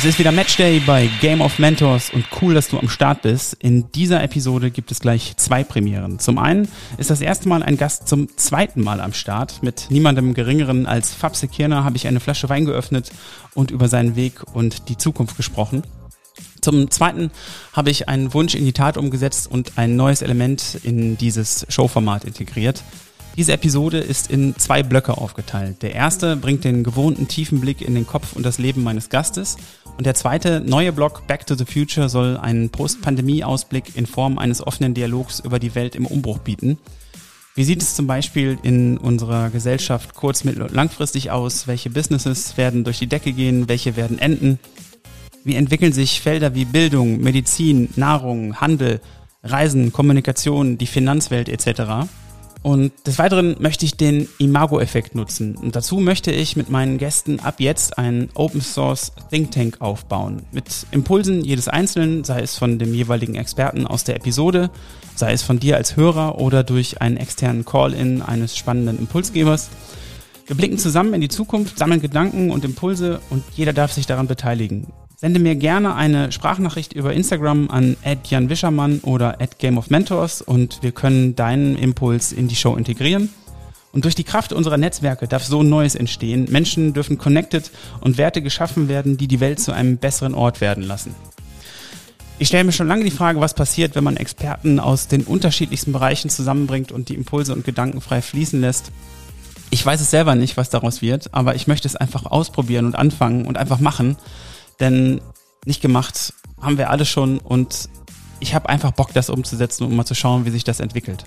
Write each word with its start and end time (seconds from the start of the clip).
Es 0.00 0.06
ist 0.06 0.18
wieder 0.18 0.32
Matchday 0.32 0.80
bei 0.80 1.10
Game 1.20 1.42
of 1.42 1.58
Mentors 1.58 2.08
und 2.08 2.24
cool, 2.40 2.54
dass 2.54 2.68
du 2.68 2.78
am 2.78 2.88
Start 2.88 3.20
bist. 3.20 3.52
In 3.60 3.92
dieser 3.92 4.22
Episode 4.22 4.70
gibt 4.70 4.90
es 4.90 5.00
gleich 5.00 5.36
zwei 5.36 5.62
Premieren. 5.62 6.18
Zum 6.18 6.38
einen 6.38 6.68
ist 6.96 7.10
das 7.10 7.20
erste 7.20 7.50
Mal 7.50 7.62
ein 7.62 7.76
Gast 7.76 8.08
zum 8.08 8.34
zweiten 8.38 8.80
Mal 8.80 9.02
am 9.02 9.12
Start. 9.12 9.62
Mit 9.62 9.88
niemandem 9.90 10.32
geringeren 10.32 10.86
als 10.86 11.12
Fabse 11.12 11.48
Kirner 11.48 11.84
habe 11.84 11.98
ich 11.98 12.06
eine 12.06 12.18
Flasche 12.18 12.48
Wein 12.48 12.64
geöffnet 12.64 13.10
und 13.52 13.70
über 13.70 13.88
seinen 13.88 14.16
Weg 14.16 14.42
und 14.54 14.88
die 14.88 14.96
Zukunft 14.96 15.36
gesprochen. 15.36 15.82
Zum 16.62 16.90
Zweiten 16.90 17.30
habe 17.74 17.90
ich 17.90 18.08
einen 18.08 18.32
Wunsch 18.32 18.54
in 18.54 18.64
die 18.64 18.72
Tat 18.72 18.96
umgesetzt 18.96 19.50
und 19.50 19.76
ein 19.76 19.96
neues 19.96 20.22
Element 20.22 20.80
in 20.82 21.18
dieses 21.18 21.66
Showformat 21.68 22.24
integriert. 22.24 22.82
Diese 23.36 23.52
Episode 23.52 23.98
ist 23.98 24.30
in 24.30 24.56
zwei 24.56 24.82
Blöcke 24.82 25.16
aufgeteilt. 25.16 25.82
Der 25.82 25.94
erste 25.94 26.36
bringt 26.36 26.64
den 26.64 26.82
gewohnten 26.82 27.28
tiefen 27.28 27.60
Blick 27.60 27.80
in 27.80 27.94
den 27.94 28.06
Kopf 28.06 28.32
und 28.34 28.44
das 28.44 28.58
Leben 28.58 28.82
meines 28.82 29.08
Gastes. 29.08 29.56
Und 30.00 30.06
der 30.06 30.14
zweite 30.14 30.62
neue 30.62 30.92
Block 30.92 31.26
Back 31.26 31.46
to 31.46 31.54
the 31.54 31.66
Future 31.66 32.08
soll 32.08 32.38
einen 32.38 32.70
Post-Pandemie-Ausblick 32.70 33.96
in 33.96 34.06
Form 34.06 34.38
eines 34.38 34.66
offenen 34.66 34.94
Dialogs 34.94 35.40
über 35.40 35.58
die 35.58 35.74
Welt 35.74 35.94
im 35.94 36.06
Umbruch 36.06 36.38
bieten. 36.38 36.78
Wie 37.54 37.64
sieht 37.64 37.82
es 37.82 37.96
zum 37.96 38.06
Beispiel 38.06 38.56
in 38.62 38.96
unserer 38.96 39.50
Gesellschaft 39.50 40.14
kurz-, 40.14 40.42
mittel- 40.42 40.62
und 40.62 40.72
langfristig 40.72 41.30
aus? 41.30 41.66
Welche 41.66 41.90
Businesses 41.90 42.56
werden 42.56 42.82
durch 42.82 42.98
die 42.98 43.08
Decke 43.08 43.32
gehen? 43.32 43.68
Welche 43.68 43.94
werden 43.94 44.18
enden? 44.18 44.58
Wie 45.44 45.54
entwickeln 45.54 45.92
sich 45.92 46.22
Felder 46.22 46.54
wie 46.54 46.64
Bildung, 46.64 47.20
Medizin, 47.20 47.90
Nahrung, 47.96 48.58
Handel, 48.58 49.02
Reisen, 49.42 49.92
Kommunikation, 49.92 50.78
die 50.78 50.86
Finanzwelt 50.86 51.50
etc.? 51.50 52.08
Und 52.62 52.92
des 53.06 53.18
Weiteren 53.18 53.56
möchte 53.58 53.86
ich 53.86 53.96
den 53.96 54.28
Imago-Effekt 54.38 55.14
nutzen. 55.14 55.56
Und 55.56 55.76
dazu 55.76 55.96
möchte 55.96 56.30
ich 56.30 56.56
mit 56.56 56.68
meinen 56.68 56.98
Gästen 56.98 57.40
ab 57.40 57.54
jetzt 57.58 57.96
einen 57.96 58.28
Open 58.34 58.60
Source 58.60 59.12
Think 59.30 59.50
Tank 59.50 59.80
aufbauen. 59.80 60.42
Mit 60.52 60.64
Impulsen 60.90 61.42
jedes 61.42 61.68
Einzelnen, 61.68 62.22
sei 62.22 62.42
es 62.42 62.58
von 62.58 62.78
dem 62.78 62.92
jeweiligen 62.92 63.34
Experten 63.34 63.86
aus 63.86 64.04
der 64.04 64.16
Episode, 64.16 64.70
sei 65.14 65.32
es 65.32 65.42
von 65.42 65.58
dir 65.58 65.76
als 65.76 65.96
Hörer 65.96 66.38
oder 66.38 66.62
durch 66.62 67.00
einen 67.00 67.16
externen 67.16 67.64
Call-in 67.64 68.20
eines 68.20 68.56
spannenden 68.56 68.98
Impulsgebers. 68.98 69.70
Wir 70.46 70.56
blicken 70.56 70.78
zusammen 70.78 71.14
in 71.14 71.20
die 71.22 71.28
Zukunft, 71.28 71.78
sammeln 71.78 72.02
Gedanken 72.02 72.50
und 72.50 72.64
Impulse 72.64 73.20
und 73.30 73.42
jeder 73.54 73.72
darf 73.72 73.92
sich 73.92 74.06
daran 74.06 74.26
beteiligen. 74.26 74.88
Sende 75.20 75.38
mir 75.38 75.54
gerne 75.54 75.96
eine 75.96 76.32
Sprachnachricht 76.32 76.94
über 76.94 77.12
Instagram 77.12 77.68
an 77.70 77.98
Jan 78.24 78.48
Wischermann 78.48 79.00
oder 79.00 79.36
Game 79.58 79.76
of 79.76 79.90
Mentors 79.90 80.40
und 80.40 80.82
wir 80.82 80.92
können 80.92 81.36
deinen 81.36 81.76
Impuls 81.76 82.32
in 82.32 82.48
die 82.48 82.56
Show 82.56 82.74
integrieren. 82.74 83.28
Und 83.92 84.06
durch 84.06 84.14
die 84.14 84.24
Kraft 84.24 84.54
unserer 84.54 84.78
Netzwerke 84.78 85.28
darf 85.28 85.44
so 85.44 85.62
Neues 85.62 85.94
entstehen. 85.94 86.46
Menschen 86.48 86.94
dürfen 86.94 87.18
connected 87.18 87.70
und 88.00 88.16
Werte 88.16 88.40
geschaffen 88.40 88.88
werden, 88.88 89.18
die 89.18 89.28
die 89.28 89.40
Welt 89.40 89.60
zu 89.60 89.72
einem 89.72 89.98
besseren 89.98 90.32
Ort 90.32 90.62
werden 90.62 90.84
lassen. 90.84 91.14
Ich 92.38 92.48
stelle 92.48 92.64
mir 92.64 92.72
schon 92.72 92.88
lange 92.88 93.04
die 93.04 93.10
Frage, 93.10 93.42
was 93.42 93.52
passiert, 93.52 93.94
wenn 93.96 94.04
man 94.04 94.16
Experten 94.16 94.80
aus 94.80 95.06
den 95.06 95.24
unterschiedlichsten 95.24 95.92
Bereichen 95.92 96.30
zusammenbringt 96.30 96.92
und 96.92 97.10
die 97.10 97.14
Impulse 97.14 97.52
und 97.52 97.66
Gedanken 97.66 98.00
frei 98.00 98.22
fließen 98.22 98.58
lässt. 98.58 98.90
Ich 99.68 99.84
weiß 99.84 100.00
es 100.00 100.10
selber 100.10 100.34
nicht, 100.34 100.56
was 100.56 100.70
daraus 100.70 101.02
wird, 101.02 101.34
aber 101.34 101.56
ich 101.56 101.66
möchte 101.66 101.86
es 101.86 101.94
einfach 101.94 102.24
ausprobieren 102.24 102.86
und 102.86 102.96
anfangen 102.96 103.46
und 103.46 103.58
einfach 103.58 103.80
machen. 103.80 104.16
Denn 104.80 105.20
nicht 105.64 105.82
gemacht 105.82 106.32
haben 106.60 106.78
wir 106.78 106.90
alle 106.90 107.06
schon 107.06 107.38
und 107.38 107.88
ich 108.40 108.54
habe 108.54 108.68
einfach 108.68 108.92
Bock, 108.92 109.12
das 109.12 109.30
umzusetzen, 109.30 109.84
um 109.84 109.94
mal 109.94 110.06
zu 110.06 110.14
schauen, 110.14 110.46
wie 110.46 110.50
sich 110.50 110.64
das 110.64 110.80
entwickelt. 110.80 111.24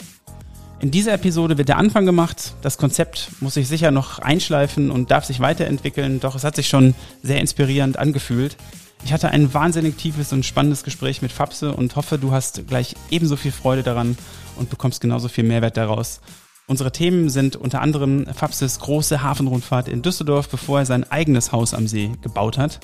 In 0.80 0.92
dieser 0.92 1.14
Episode 1.14 1.58
wird 1.58 1.70
der 1.70 1.78
Anfang 1.78 2.06
gemacht. 2.06 2.56
Das 2.62 2.78
Konzept 2.78 3.30
muss 3.40 3.54
sich 3.54 3.70
sicher 3.70 3.92
noch 3.92 4.20
einschleifen 4.20 4.92
und 4.92 5.12
darf 5.12 5.24
sich 5.24 5.40
weiterentwickeln, 5.40 6.20
doch 6.20 6.36
es 6.36 6.44
hat 6.44 6.58
sich 6.58 6.68
schon 6.68 6.94
sehr 7.22 7.40
inspirierend 7.40 7.98
angefühlt. 7.98 8.58
Ich 9.06 9.14
hatte 9.14 9.30
ein 9.30 9.54
wahnsinnig 9.54 9.98
tiefes 9.98 10.34
und 10.34 10.46
spannendes 10.46 10.84
Gespräch 10.84 11.22
mit 11.22 11.32
Fabse 11.32 11.74
und 11.74 11.96
hoffe, 11.96 12.18
du 12.18 12.32
hast 12.32 12.68
gleich 12.68 12.96
ebenso 13.12 13.36
viel 13.36 13.52
Freude 13.52 13.84
daran 13.84 14.18
und 14.58 14.70
bekommst 14.70 15.02
genauso 15.02 15.30
viel 15.30 15.44
Mehrwert 15.44 15.78
daraus. 15.78 16.20
Unsere 16.68 16.92
Themen 16.92 17.30
sind 17.30 17.56
unter 17.56 17.82
anderem 17.82 18.26
Fabses 18.34 18.80
große 18.80 19.22
Hafenrundfahrt 19.22 19.90
in 19.90 20.02
Düsseldorf, 20.02 20.48
bevor 20.50 20.80
er 20.80 20.86
sein 20.86 21.10
eigenes 21.10 21.52
Haus 21.52 21.74
am 21.74 21.88
See 21.88 22.12
gebaut 22.22 22.58
hat. 22.58 22.80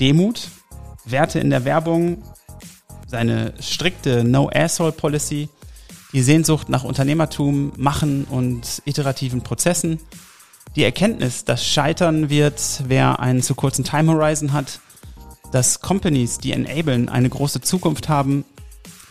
Demut, 0.00 0.48
Werte 1.04 1.38
in 1.38 1.50
der 1.50 1.64
Werbung, 1.64 2.22
seine 3.06 3.54
strikte 3.60 4.24
No-Asshole-Policy, 4.24 5.48
die 6.12 6.22
Sehnsucht 6.22 6.68
nach 6.68 6.84
Unternehmertum, 6.84 7.72
Machen 7.76 8.24
und 8.24 8.82
iterativen 8.84 9.42
Prozessen, 9.42 10.00
die 10.76 10.82
Erkenntnis, 10.82 11.44
dass 11.44 11.64
Scheitern 11.64 12.30
wird, 12.30 12.82
wer 12.86 13.20
einen 13.20 13.42
zu 13.42 13.54
kurzen 13.54 13.84
Time 13.84 14.12
Horizon 14.12 14.52
hat, 14.52 14.80
dass 15.52 15.80
Companies, 15.80 16.38
die 16.38 16.52
enablen, 16.52 17.08
eine 17.08 17.28
große 17.28 17.60
Zukunft 17.60 18.08
haben, 18.08 18.44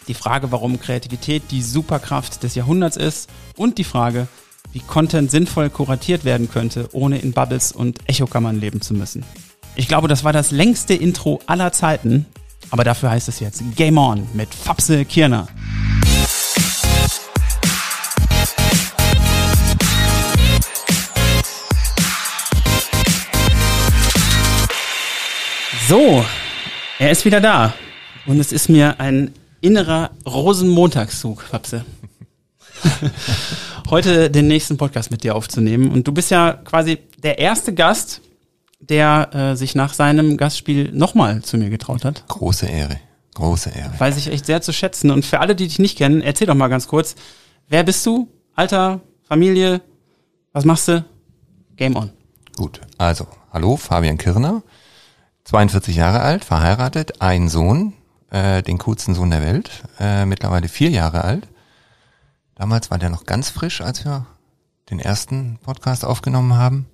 die 0.09 0.13
Frage, 0.13 0.51
warum 0.51 0.79
Kreativität 0.79 1.43
die 1.51 1.61
Superkraft 1.61 2.43
des 2.43 2.55
Jahrhunderts 2.55 2.97
ist. 2.97 3.29
Und 3.55 3.77
die 3.77 3.85
Frage, 3.85 4.27
wie 4.73 4.79
Content 4.79 5.31
sinnvoll 5.31 5.69
kuratiert 5.69 6.25
werden 6.25 6.49
könnte, 6.49 6.89
ohne 6.91 7.19
in 7.19 7.31
Bubbles 7.31 7.71
und 7.71 7.99
Echokammern 8.09 8.59
leben 8.59 8.81
zu 8.81 8.93
müssen. 8.93 9.23
Ich 9.75 9.87
glaube, 9.87 10.07
das 10.07 10.23
war 10.23 10.33
das 10.33 10.51
längste 10.51 10.93
Intro 10.93 11.41
aller 11.47 11.71
Zeiten, 11.71 12.27
aber 12.69 12.83
dafür 12.83 13.09
heißt 13.09 13.27
es 13.27 13.39
jetzt 13.39 13.63
Game 13.75 13.97
On 13.97 14.27
mit 14.33 14.53
Fapse 14.53 15.03
Kirner. 15.03 15.47
So, 25.89 26.23
er 26.99 27.11
ist 27.11 27.25
wieder 27.25 27.41
da. 27.41 27.73
Und 28.27 28.39
es 28.39 28.51
ist 28.51 28.69
mir 28.69 28.99
ein 28.99 29.33
innerer 29.59 30.11
Rosenmontagszug, 30.25 31.41
Fapse. 31.41 31.83
Heute 33.89 34.29
den 34.29 34.47
nächsten 34.47 34.77
Podcast 34.77 35.09
mit 35.09 35.23
dir 35.23 35.35
aufzunehmen. 35.35 35.91
Und 35.91 36.07
du 36.07 36.11
bist 36.11 36.29
ja 36.29 36.53
quasi 36.53 36.99
der 37.23 37.39
erste 37.39 37.73
Gast, 37.73 38.21
der 38.89 39.29
äh, 39.33 39.55
sich 39.55 39.75
nach 39.75 39.93
seinem 39.93 40.37
Gastspiel 40.37 40.91
nochmal 40.91 41.41
zu 41.41 41.57
mir 41.57 41.69
getraut 41.69 42.05
hat. 42.05 42.27
Große 42.27 42.65
Ehre, 42.65 42.99
große 43.35 43.69
Ehre. 43.69 43.91
Weiß 43.97 44.17
ich 44.17 44.27
echt 44.27 44.45
sehr 44.45 44.61
zu 44.61 44.73
schätzen. 44.73 45.11
Und 45.11 45.25
für 45.25 45.39
alle, 45.39 45.55
die 45.55 45.67
dich 45.67 45.79
nicht 45.79 45.97
kennen, 45.97 46.21
erzähl 46.21 46.47
doch 46.47 46.55
mal 46.55 46.67
ganz 46.67 46.87
kurz, 46.87 47.15
wer 47.67 47.83
bist 47.83 48.05
du? 48.05 48.27
Alter, 48.55 49.01
Familie, 49.23 49.81
was 50.51 50.65
machst 50.65 50.87
du? 50.87 51.05
Game 51.75 51.95
on. 51.95 52.11
Gut, 52.55 52.81
also, 52.97 53.27
hallo, 53.51 53.77
Fabian 53.77 54.17
Kirner, 54.17 54.61
42 55.45 55.95
Jahre 55.95 56.19
alt, 56.19 56.45
verheiratet, 56.45 57.21
ein 57.21 57.49
Sohn, 57.49 57.93
äh, 58.29 58.61
den 58.61 58.77
coolsten 58.77 59.15
Sohn 59.15 59.31
der 59.31 59.41
Welt, 59.41 59.71
äh, 59.99 60.25
mittlerweile 60.25 60.67
vier 60.67 60.91
Jahre 60.91 61.23
alt. 61.23 61.47
Damals 62.55 62.91
war 62.91 62.99
der 62.99 63.09
noch 63.09 63.25
ganz 63.25 63.49
frisch, 63.49 63.81
als 63.81 64.05
wir 64.05 64.27
den 64.91 64.99
ersten 64.99 65.57
Podcast 65.63 66.05
aufgenommen 66.05 66.55
haben. 66.55 66.85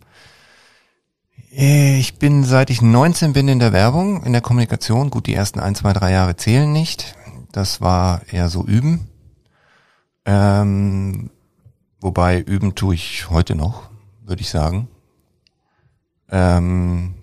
Äh, 1.51 1.99
Ich 1.99 2.17
bin, 2.19 2.43
seit 2.43 2.69
ich 2.69 2.81
19 2.81 3.33
bin 3.33 3.47
in 3.47 3.59
der 3.59 3.73
Werbung, 3.73 4.23
in 4.23 4.33
der 4.33 4.41
Kommunikation. 4.41 5.09
Gut, 5.09 5.27
die 5.27 5.33
ersten 5.33 5.59
ein, 5.59 5.75
zwei, 5.75 5.93
drei 5.93 6.11
Jahre 6.11 6.35
zählen 6.35 6.71
nicht. 6.71 7.15
Das 7.51 7.81
war 7.81 8.21
eher 8.31 8.49
so 8.49 8.63
üben. 8.65 9.07
Ähm, 10.25 11.29
wobei 11.99 12.39
üben 12.41 12.75
tue 12.75 12.95
ich 12.95 13.29
heute 13.29 13.55
noch, 13.55 13.89
würde 14.23 14.41
ich 14.41 14.49
sagen. 14.49 14.87
Ähm, 16.29 17.15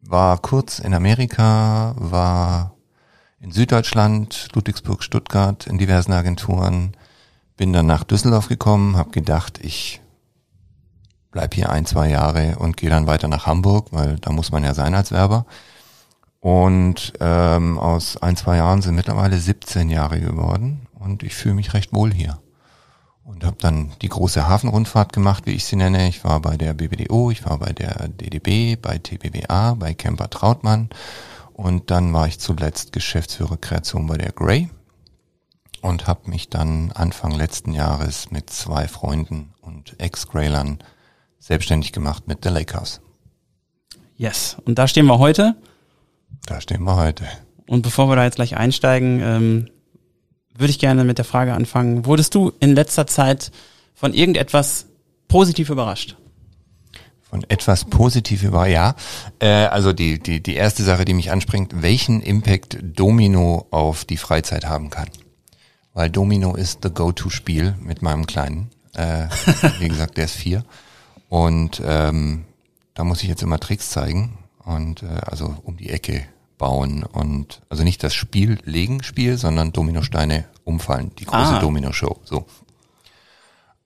war 0.00 0.38
kurz 0.38 0.78
in 0.78 0.94
Amerika, 0.94 1.94
war 1.98 2.74
in 3.40 3.50
Süddeutschland, 3.50 4.48
Ludwigsburg, 4.54 5.02
Stuttgart, 5.02 5.66
in 5.66 5.78
diversen 5.78 6.12
Agenturen. 6.12 6.96
Bin 7.56 7.72
dann 7.72 7.86
nach 7.86 8.04
Düsseldorf 8.04 8.48
gekommen, 8.48 8.96
habe 8.96 9.10
gedacht, 9.10 9.58
ich 9.62 10.00
bleib 11.34 11.52
hier 11.52 11.68
ein, 11.68 11.84
zwei 11.84 12.08
Jahre 12.08 12.56
und 12.60 12.76
gehe 12.76 12.88
dann 12.88 13.08
weiter 13.08 13.26
nach 13.26 13.44
Hamburg, 13.44 13.88
weil 13.90 14.18
da 14.20 14.30
muss 14.30 14.52
man 14.52 14.62
ja 14.62 14.72
sein 14.72 14.94
als 14.94 15.10
Werber. 15.10 15.46
Und 16.38 17.12
ähm, 17.20 17.76
aus 17.76 18.16
ein, 18.16 18.36
zwei 18.36 18.58
Jahren 18.58 18.82
sind 18.82 18.94
mittlerweile 18.94 19.36
17 19.36 19.90
Jahre 19.90 20.20
geworden 20.20 20.86
und 20.94 21.24
ich 21.24 21.34
fühle 21.34 21.56
mich 21.56 21.74
recht 21.74 21.92
wohl 21.92 22.14
hier. 22.14 22.38
Und 23.24 23.44
habe 23.44 23.56
dann 23.58 23.92
die 24.00 24.10
große 24.10 24.46
Hafenrundfahrt 24.46 25.12
gemacht, 25.12 25.46
wie 25.46 25.52
ich 25.52 25.64
sie 25.64 25.76
nenne. 25.76 26.08
Ich 26.08 26.22
war 26.22 26.38
bei 26.40 26.56
der 26.56 26.72
BBDO, 26.72 27.32
ich 27.32 27.44
war 27.44 27.58
bei 27.58 27.72
der 27.72 28.08
DDB, 28.08 28.76
bei 28.76 28.98
TBWA, 28.98 29.74
bei 29.74 29.92
Camper 29.92 30.30
Trautmann 30.30 30.88
und 31.52 31.90
dann 31.90 32.12
war 32.12 32.28
ich 32.28 32.38
zuletzt 32.38 32.92
Geschäftsführer 32.92 33.56
Kreation 33.56 34.06
bei 34.06 34.18
der 34.18 34.30
Grey 34.30 34.70
und 35.80 36.06
habe 36.06 36.30
mich 36.30 36.48
dann 36.48 36.92
Anfang 36.92 37.32
letzten 37.32 37.72
Jahres 37.72 38.30
mit 38.30 38.50
zwei 38.50 38.86
Freunden 38.86 39.52
und 39.62 39.98
Ex-Graylern 39.98 40.78
selbstständig 41.44 41.92
gemacht 41.92 42.26
mit 42.26 42.38
The 42.42 42.48
Lakers. 42.48 43.02
Yes. 44.16 44.56
Und 44.64 44.78
da 44.78 44.88
stehen 44.88 45.04
wir 45.06 45.18
heute. 45.18 45.54
Da 46.46 46.60
stehen 46.60 46.82
wir 46.84 46.96
heute. 46.96 47.26
Und 47.66 47.82
bevor 47.82 48.08
wir 48.08 48.16
da 48.16 48.24
jetzt 48.24 48.36
gleich 48.36 48.56
einsteigen, 48.56 49.20
ähm, 49.20 49.70
würde 50.56 50.70
ich 50.70 50.78
gerne 50.78 51.04
mit 51.04 51.18
der 51.18 51.26
Frage 51.26 51.52
anfangen. 51.52 52.06
Wurdest 52.06 52.34
du 52.34 52.52
in 52.60 52.74
letzter 52.74 53.06
Zeit 53.06 53.50
von 53.94 54.14
irgendetwas 54.14 54.86
positiv 55.28 55.68
überrascht? 55.68 56.16
Von 57.20 57.44
etwas 57.48 57.84
positiv 57.84 58.42
über, 58.42 58.66
ja. 58.66 58.94
Äh, 59.38 59.66
also 59.66 59.92
die, 59.92 60.18
die, 60.20 60.42
die 60.42 60.54
erste 60.54 60.82
Sache, 60.82 61.04
die 61.04 61.12
mich 61.12 61.30
anspringt, 61.30 61.82
welchen 61.82 62.22
Impact 62.22 62.78
Domino 62.80 63.66
auf 63.70 64.06
die 64.06 64.16
Freizeit 64.16 64.64
haben 64.64 64.88
kann. 64.88 65.08
Weil 65.92 66.08
Domino 66.08 66.54
ist 66.54 66.80
the 66.84 66.90
Go-To-Spiel 66.90 67.74
mit 67.80 68.00
meinem 68.00 68.26
Kleinen. 68.26 68.70
Äh, 68.94 69.26
wie 69.80 69.88
gesagt, 69.88 70.16
der 70.16 70.24
ist 70.24 70.36
vier. 70.36 70.64
Und 71.28 71.82
ähm, 71.84 72.44
da 72.94 73.04
muss 73.04 73.22
ich 73.22 73.28
jetzt 73.28 73.42
immer 73.42 73.58
Tricks 73.58 73.90
zeigen 73.90 74.38
und 74.64 75.02
äh, 75.02 75.06
also 75.26 75.56
um 75.64 75.76
die 75.76 75.90
Ecke 75.90 76.24
bauen 76.58 77.02
und 77.02 77.62
also 77.68 77.82
nicht 77.82 78.02
das 78.02 78.14
Spiel 78.14 78.58
legen 78.64 79.02
Spiel, 79.02 79.36
sondern 79.36 79.72
Dominosteine 79.72 80.44
umfallen, 80.64 81.10
die 81.18 81.24
große 81.24 81.56
Ah. 81.56 81.58
Domino-Show. 81.60 82.20
So. 82.24 82.46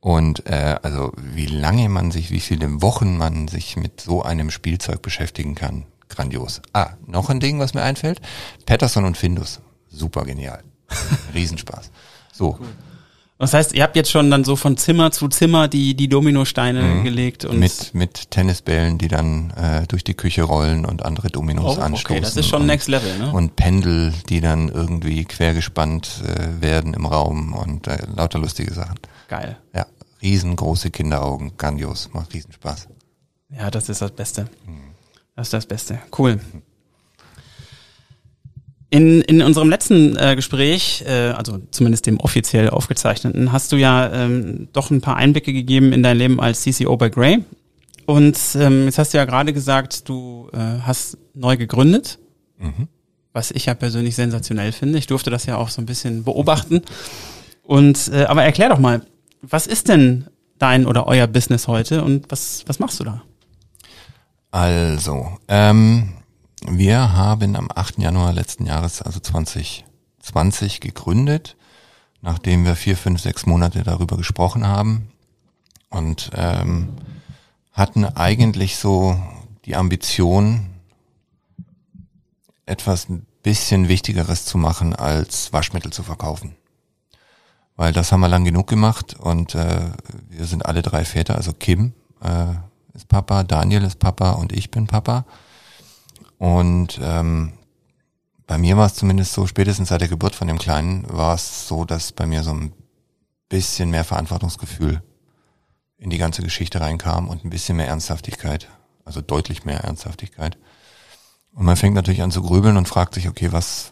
Und 0.01 0.47
äh, 0.47 0.77
also 0.83 1.13
wie 1.17 1.47
lange 1.47 1.89
man 1.89 2.11
sich, 2.11 2.31
wie 2.31 2.41
viele 2.41 2.83
Wochen 2.83 3.17
man 3.17 3.49
sich 3.49 3.77
mit 3.77 4.01
so 4.01 4.23
einem 4.23 4.51
Spielzeug 4.51 5.03
beschäftigen 5.03 5.55
kann, 5.55 5.87
grandios. 6.09 6.63
Ah, 6.73 6.91
noch 7.07 7.31
ein 7.31 7.41
Ding, 7.41 7.59
was 7.59 7.75
mir 7.75 7.83
einfällt: 7.83 8.21
Patterson 8.67 9.05
und 9.05 9.17
Findus, 9.17 9.61
super 9.89 10.25
genial, 10.25 10.63
Riesenspaß. 11.35 11.91
So, 12.33 12.61
Das 13.41 13.55
heißt, 13.55 13.73
ihr 13.73 13.85
habt 13.85 13.95
jetzt 13.95 14.11
schon 14.11 14.31
dann 14.33 14.43
so 14.43 14.57
von 14.57 14.77
Zimmer 14.77 15.13
zu 15.13 15.29
Zimmer 15.29 15.69
die, 15.69 15.95
die 15.95 16.09
Dominosteine 16.09 17.03
gelegt 17.05 17.45
und 17.45 17.55
Mhm. 17.55 17.61
mit 17.61 17.95
mit 17.95 18.31
Tennisbällen, 18.33 18.99
die 18.99 19.07
dann 19.07 19.51
äh, 19.51 19.87
durch 19.87 20.03
die 20.03 20.15
Küche 20.15 20.43
rollen 20.43 20.85
und 20.85 21.05
andere 21.05 21.29
Dominos 21.29 21.79
Oh, 21.79 21.81
anstoßen. 21.81 22.17
okay, 22.17 22.21
das 22.21 22.37
ist 22.37 22.49
schon 22.49 22.63
und, 22.63 22.67
Next 22.67 22.89
Level, 22.89 23.17
ne? 23.19 23.31
Und 23.33 23.55
Pendel, 23.55 24.13
die 24.29 24.41
dann 24.41 24.69
irgendwie 24.69 25.25
quergespannt 25.25 26.21
äh, 26.27 26.61
werden 26.61 26.95
im 26.95 27.07
Raum 27.07 27.53
und 27.53 27.87
äh, 27.87 27.99
lauter 28.17 28.41
lustige 28.41 28.75
Sachen. 28.75 28.99
Geil. 29.29 29.57
Ja, 29.73 29.87
riesengroße 30.21 30.91
Kinderaugen, 30.91 31.53
grandios, 31.57 32.11
macht 32.13 32.35
Riesenspaß. 32.35 32.89
Ja, 33.57 33.71
das 33.71 33.89
ist 33.89 34.03
das 34.03 34.11
Beste. 34.11 34.49
Das 35.37 35.47
ist 35.47 35.53
das 35.53 35.67
Beste. 35.67 36.01
Cool. 36.19 36.41
In, 38.91 39.21
in 39.23 39.43
unserem 39.43 39.69
letzten 39.69 40.17
äh, 40.17 40.35
Gespräch, 40.35 41.05
äh, 41.07 41.31
also 41.31 41.59
zumindest 41.71 42.07
dem 42.07 42.19
offiziell 42.19 42.71
aufgezeichneten, 42.71 43.53
hast 43.53 43.71
du 43.73 43.77
ja 43.77 44.11
ähm, 44.13 44.69
doch 44.73 44.91
ein 44.91 45.03
paar 45.03 45.17
Einblicke 45.17 45.53
gegeben 45.53 45.93
in 45.93 46.03
dein 46.03 46.17
Leben 46.17 46.41
als 46.41 46.63
CCO 46.63 46.97
bei 46.97 47.11
Gray. 47.11 47.45
Und 48.07 48.39
ähm, 48.55 48.87
jetzt 48.87 48.99
hast 48.99 49.13
du 49.13 49.19
ja 49.19 49.27
gerade 49.27 49.53
gesagt, 49.53 50.09
du 50.09 50.49
äh, 50.55 50.81
hast 50.81 51.19
neu 51.35 51.59
gegründet, 51.59 52.19
was 53.35 53.51
ich 53.51 53.67
ja 53.67 53.75
persönlich 53.75 54.17
sensationell 54.17 54.73
finde. 54.73 54.99
Ich 54.99 55.07
durfte 55.07 55.31
das 55.31 55.45
ja 55.45 55.57
auch 55.57 55.69
so 55.69 55.83
ein 55.83 55.87
bisschen 55.87 56.25
beobachten. 56.25 56.83
Und 57.63 58.11
äh, 58.13 58.25
aber 58.25 58.43
erklär 58.43 58.71
doch 58.71 58.79
mal, 58.79 59.03
was 59.43 59.67
ist 59.67 59.89
denn 59.89 60.27
dein 60.59 60.87
oder 60.87 61.07
euer 61.07 61.27
Business 61.27 61.69
heute 61.69 62.03
und 62.03 62.31
was, 62.31 62.65
was 62.67 62.79
machst 62.79 62.99
du 63.01 63.05
da? 63.05 63.23
Also, 64.51 65.29
ähm, 65.47 66.15
wir 66.67 67.13
haben 67.13 67.57
am 67.57 67.69
8. 67.75 67.99
Januar 67.99 68.33
letzten 68.33 68.67
Jahres, 68.67 69.03
also 69.03 69.21
2020, 69.21 70.81
gegründet, 70.81 71.57
nachdem 72.21 72.65
wir 72.65 72.75
vier, 72.75 72.97
fünf, 72.97 73.21
sechs 73.21 73.47
Monate 73.47 73.83
darüber 73.83 74.17
gesprochen 74.17 74.67
haben 74.67 75.11
und 75.91 76.31
ähm, 76.35 76.91
hatten 77.73 78.05
eigentlich 78.05 78.77
so 78.77 79.21
die 79.65 79.77
Ambition, 79.77 80.67
etwas 82.67 83.09
ein 83.09 83.25
bisschen 83.43 83.89
Wichtigeres 83.89 84.45
zu 84.45 84.59
machen, 84.59 84.95
als 84.95 85.53
Waschmittel 85.53 85.93
zu 85.93 86.03
verkaufen. 86.03 86.57
Weil 87.77 87.93
das 87.93 88.11
haben 88.11 88.21
wir 88.21 88.29
lang 88.29 88.45
genug 88.45 88.67
gemacht 88.67 89.15
und 89.19 89.55
äh, 89.55 89.91
wir 90.29 90.45
sind 90.45 90.67
alle 90.67 90.83
drei 90.83 91.05
Väter, 91.05 91.37
also 91.37 91.53
Kim 91.53 91.93
äh, 92.21 92.55
ist 92.95 93.09
Papa, 93.09 93.45
Daniel 93.45 93.85
ist 93.85 94.01
Papa 94.01 94.33
und 94.33 94.53
ich 94.53 94.71
bin 94.71 94.87
Papa. 94.87 95.25
Und 96.39 96.99
ähm, 97.03 97.53
bei 98.47 98.57
mir 98.59 98.77
war 98.77 98.87
es 98.87 98.95
zumindest 98.95 99.35
so, 99.35 99.47
spätestens 99.47 99.89
seit 99.89 100.01
der 100.01 100.09
Geburt 100.09 100.35
von 100.35 100.49
dem 100.49 100.59
Kleinen 100.59 101.05
war 101.09 101.35
es 101.35 101.69
so, 101.69 101.85
dass 101.85 102.13
bei 102.13 102.27
mir 102.27 102.43
so 102.43 102.53
ein 102.53 102.73
bisschen 103.49 103.91
mehr 103.91 104.05
Verantwortungsgefühl 104.05 105.03
in 105.99 106.11
die 106.11 106.19
ganze 106.19 106.43
Geschichte 106.43 106.81
reinkam 106.81 107.29
und 107.29 107.45
ein 107.45 107.51
bisschen 107.51 107.77
mehr 107.77 107.89
Ernsthaftigkeit, 107.89 108.69
also 109.05 109.21
deutlich 109.21 109.65
mehr 109.65 109.81
Ernsthaftigkeit. 109.81 110.57
Und 111.53 111.65
man 111.65 111.77
fängt 111.77 111.95
natürlich 111.95 112.23
an 112.23 112.31
zu 112.31 112.43
grübeln 112.43 112.77
und 112.77 112.89
fragt 112.89 113.15
sich, 113.15 113.29
okay, 113.29 113.53
was, 113.53 113.91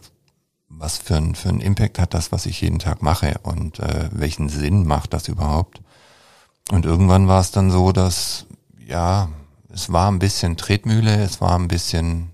was 0.69 0.97
für 0.97 1.17
ein, 1.17 1.35
für 1.35 1.49
ein 1.49 1.59
Impact 1.59 1.99
hat 1.99 2.13
das, 2.13 2.31
was 2.31 2.45
ich 2.45 2.61
jeden 2.61 2.79
Tag 2.79 3.01
mache 3.01 3.39
und 3.43 3.79
äh, 3.79 4.09
welchen 4.11 4.47
Sinn 4.47 4.87
macht 4.87 5.13
das 5.13 5.27
überhaupt? 5.27 5.81
Und 6.71 6.85
irgendwann 6.85 7.27
war 7.27 7.41
es 7.41 7.51
dann 7.51 7.71
so, 7.71 7.91
dass, 7.91 8.45
ja, 8.85 9.29
es 9.69 9.91
war 9.91 10.09
ein 10.09 10.19
bisschen 10.19 10.57
Tretmühle, 10.57 11.21
es 11.21 11.41
war 11.41 11.57
ein 11.57 11.67
bisschen 11.67 12.33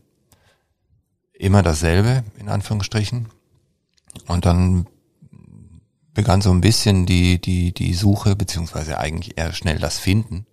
immer 1.43 1.63
dasselbe, 1.63 2.23
in 2.39 2.49
Anführungsstrichen. 2.49 3.27
Und 4.27 4.45
dann 4.45 4.87
begann 6.13 6.41
so 6.41 6.51
ein 6.51 6.61
bisschen 6.61 7.05
die, 7.05 7.41
die, 7.41 7.73
die 7.73 7.93
Suche, 7.93 8.35
beziehungsweise 8.35 8.99
eigentlich 8.99 9.37
eher 9.37 9.53
schnell 9.53 9.79
das 9.79 9.97
Finden. 9.97 10.45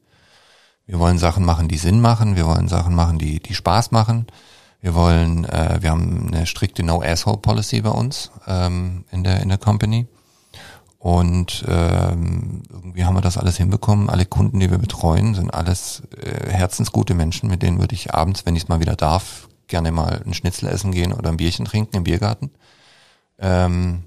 Wir 0.87 0.99
wollen 0.99 1.19
Sachen 1.19 1.45
machen, 1.45 1.69
die 1.69 1.79
Sinn 1.79 2.01
machen, 2.01 2.37
wir 2.37 2.47
wollen 2.47 2.69
Sachen 2.69 2.95
machen, 2.95 3.19
die, 3.19 3.41
die 3.41 3.55
Spaß 3.55 3.91
machen. 3.91 4.27
Wir 4.81 4.95
wollen, 4.95 5.45
äh, 5.45 5.79
wir 5.81 5.91
haben 5.91 6.29
eine 6.29 6.47
strikte 6.47 6.83
No-Asshole-Policy 6.83 7.83
bei 7.83 7.91
uns 7.91 8.31
ähm, 8.47 9.05
in 9.11 9.23
der 9.23 9.43
in 9.43 9.51
der 9.51 9.59
Company. 9.59 10.07
Und 10.99 11.65
ähm, 11.69 12.63
irgendwie 12.71 13.05
haben 13.05 13.15
wir 13.15 13.21
das 13.21 13.39
alles 13.39 13.57
hinbekommen. 13.57 14.11
Alle 14.11 14.27
Kunden, 14.27 14.61
die 14.61 14.71
wir 14.71 14.79
betreuen, 14.79 15.35
sind 15.35 15.53
alles 15.53 16.03
äh, 16.17 16.51
herzensgute 16.51 17.15
Menschen, 17.15 17.49
mit 17.49 17.63
denen 17.63 17.79
würde 17.79 17.95
ich 17.95 18.13
abends, 18.13 18.45
wenn 18.45 18.57
ich 18.57 18.65
es 18.65 18.69
mal 18.69 18.81
wieder 18.81 18.97
darf, 18.97 19.49
gerne 19.71 19.93
mal 19.93 20.23
ein 20.25 20.35
Schnitzel 20.35 20.69
essen 20.69 20.93
gehen 20.93 21.13
oder 21.13 21.31
ein 21.31 21.39
Bierchen 21.39 21.65
trinken 21.65 21.97
im 21.97 22.05
Biergarten. 22.05 22.51
Ähm, 23.39 24.05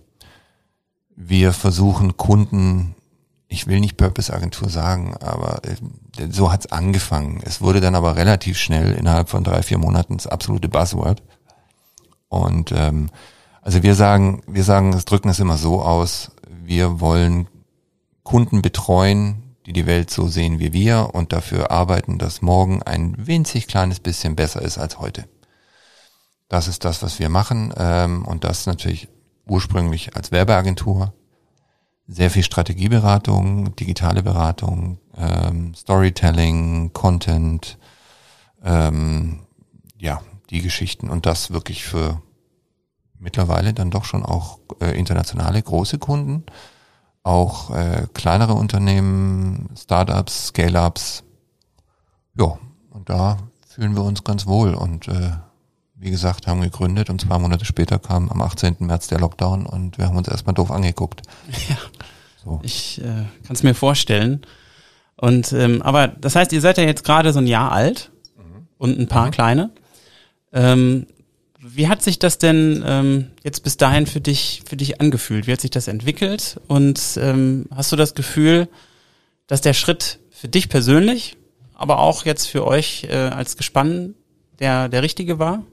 wir 1.15 1.53
versuchen 1.53 2.17
Kunden, 2.17 2.95
ich 3.47 3.67
will 3.67 3.79
nicht 3.79 3.97
Purpose-Agentur 3.97 4.69
sagen, 4.69 5.15
aber 5.17 5.61
äh, 5.63 6.27
so 6.29 6.51
hat's 6.51 6.71
angefangen. 6.71 7.41
Es 7.43 7.61
wurde 7.61 7.81
dann 7.81 7.95
aber 7.95 8.15
relativ 8.15 8.57
schnell 8.57 8.93
innerhalb 8.93 9.29
von 9.29 9.43
drei, 9.43 9.63
vier 9.63 9.77
Monaten 9.77 10.17
das 10.17 10.27
absolute 10.27 10.69
Buzzword. 10.69 11.23
Und 12.29 12.71
ähm, 12.71 13.09
also 13.61 13.83
wir 13.83 13.95
sagen, 13.95 14.41
wir 14.47 14.63
sagen, 14.63 14.91
das 14.91 15.05
drücken 15.05 15.29
es 15.29 15.39
immer 15.39 15.57
so 15.57 15.81
aus, 15.81 16.31
wir 16.63 16.99
wollen 16.99 17.47
Kunden 18.23 18.61
betreuen, 18.61 19.43
die 19.65 19.73
die 19.73 19.85
Welt 19.85 20.09
so 20.09 20.27
sehen 20.27 20.59
wie 20.59 20.73
wir 20.73 21.11
und 21.13 21.31
dafür 21.31 21.71
arbeiten, 21.71 22.17
dass 22.17 22.41
morgen 22.41 22.81
ein 22.83 23.15
winzig 23.17 23.67
kleines 23.67 23.99
bisschen 23.99 24.35
besser 24.35 24.61
ist 24.61 24.77
als 24.77 24.99
heute. 24.99 25.25
Das 26.49 26.67
ist 26.67 26.85
das, 26.85 27.01
was 27.01 27.19
wir 27.19 27.29
machen 27.29 27.73
ähm, 27.77 28.25
und 28.25 28.43
das 28.43 28.65
natürlich 28.65 29.09
ursprünglich 29.45 30.15
als 30.15 30.31
Werbeagentur. 30.31 31.13
Sehr 32.07 32.29
viel 32.29 32.43
Strategieberatung, 32.43 33.75
digitale 33.75 34.23
Beratung, 34.23 34.99
ähm, 35.15 35.73
Storytelling, 35.73 36.91
Content, 36.93 37.77
ähm, 38.63 39.39
ja, 39.97 40.21
die 40.49 40.61
Geschichten 40.61 41.09
und 41.09 41.25
das 41.25 41.51
wirklich 41.51 41.83
für 41.85 42.21
mittlerweile 43.17 43.73
dann 43.73 43.89
doch 43.89 44.03
schon 44.03 44.23
auch 44.23 44.59
äh, 44.81 44.97
internationale 44.97 45.61
große 45.61 45.97
Kunden, 45.97 46.43
auch 47.23 47.69
äh, 47.71 48.07
kleinere 48.13 48.53
Unternehmen, 48.53 49.69
Startups, 49.77 50.47
Scale-ups. 50.47 51.23
Ja, 52.35 52.57
und 52.89 53.09
da 53.09 53.37
fühlen 53.67 53.95
wir 53.95 54.03
uns 54.03 54.23
ganz 54.23 54.45
wohl 54.45 54.73
und 54.73 55.07
äh, 55.07 55.31
wie 56.03 56.11
gesagt, 56.11 56.47
haben 56.47 56.61
gegründet 56.61 57.09
und 57.09 57.21
zwei 57.21 57.39
Monate 57.39 57.63
später 57.63 57.97
kam 57.97 58.29
am 58.29 58.41
18. 58.41 58.75
März 58.79 59.07
der 59.07 59.19
Lockdown 59.19 59.65
und 59.65 59.97
wir 59.97 60.05
haben 60.05 60.17
uns 60.17 60.27
erstmal 60.27 60.53
doof 60.53 60.71
angeguckt. 60.71 61.21
Ja. 61.69 61.77
So. 62.43 62.59
Ich 62.61 62.99
äh, 62.99 63.03
kann 63.03 63.53
es 63.53 63.63
mir 63.63 63.73
vorstellen. 63.73 64.41
Und 65.15 65.53
ähm, 65.53 65.81
aber 65.81 66.09
das 66.09 66.35
heißt, 66.35 66.51
ihr 66.51 66.59
seid 66.59 66.77
ja 66.77 66.83
jetzt 66.83 67.05
gerade 67.05 67.31
so 67.31 67.39
ein 67.39 67.47
Jahr 67.47 67.71
alt 67.71 68.11
und 68.77 68.99
ein 68.99 69.07
paar 69.07 69.31
kleine. 69.31 69.71
Ähm, 70.51 71.07
wie 71.57 71.87
hat 71.87 72.03
sich 72.03 72.19
das 72.19 72.39
denn 72.39 72.83
ähm, 72.85 73.31
jetzt 73.45 73.63
bis 73.63 73.77
dahin 73.77 74.07
für 74.07 74.19
dich 74.19 74.63
für 74.67 74.75
dich 74.75 74.99
angefühlt? 74.99 75.47
Wie 75.47 75.53
hat 75.53 75.61
sich 75.61 75.71
das 75.71 75.87
entwickelt? 75.87 76.59
Und 76.67 77.17
ähm, 77.21 77.67
hast 77.73 77.93
du 77.93 77.95
das 77.95 78.13
Gefühl, 78.13 78.67
dass 79.47 79.61
der 79.61 79.73
Schritt 79.73 80.19
für 80.31 80.49
dich 80.49 80.67
persönlich, 80.67 81.37
aber 81.73 81.99
auch 81.99 82.25
jetzt 82.25 82.47
für 82.47 82.67
euch 82.67 83.05
äh, 83.09 83.15
als 83.15 83.55
Gespann 83.55 84.15
der 84.59 84.89
der 84.89 85.01
richtige 85.01 85.39
war? 85.39 85.63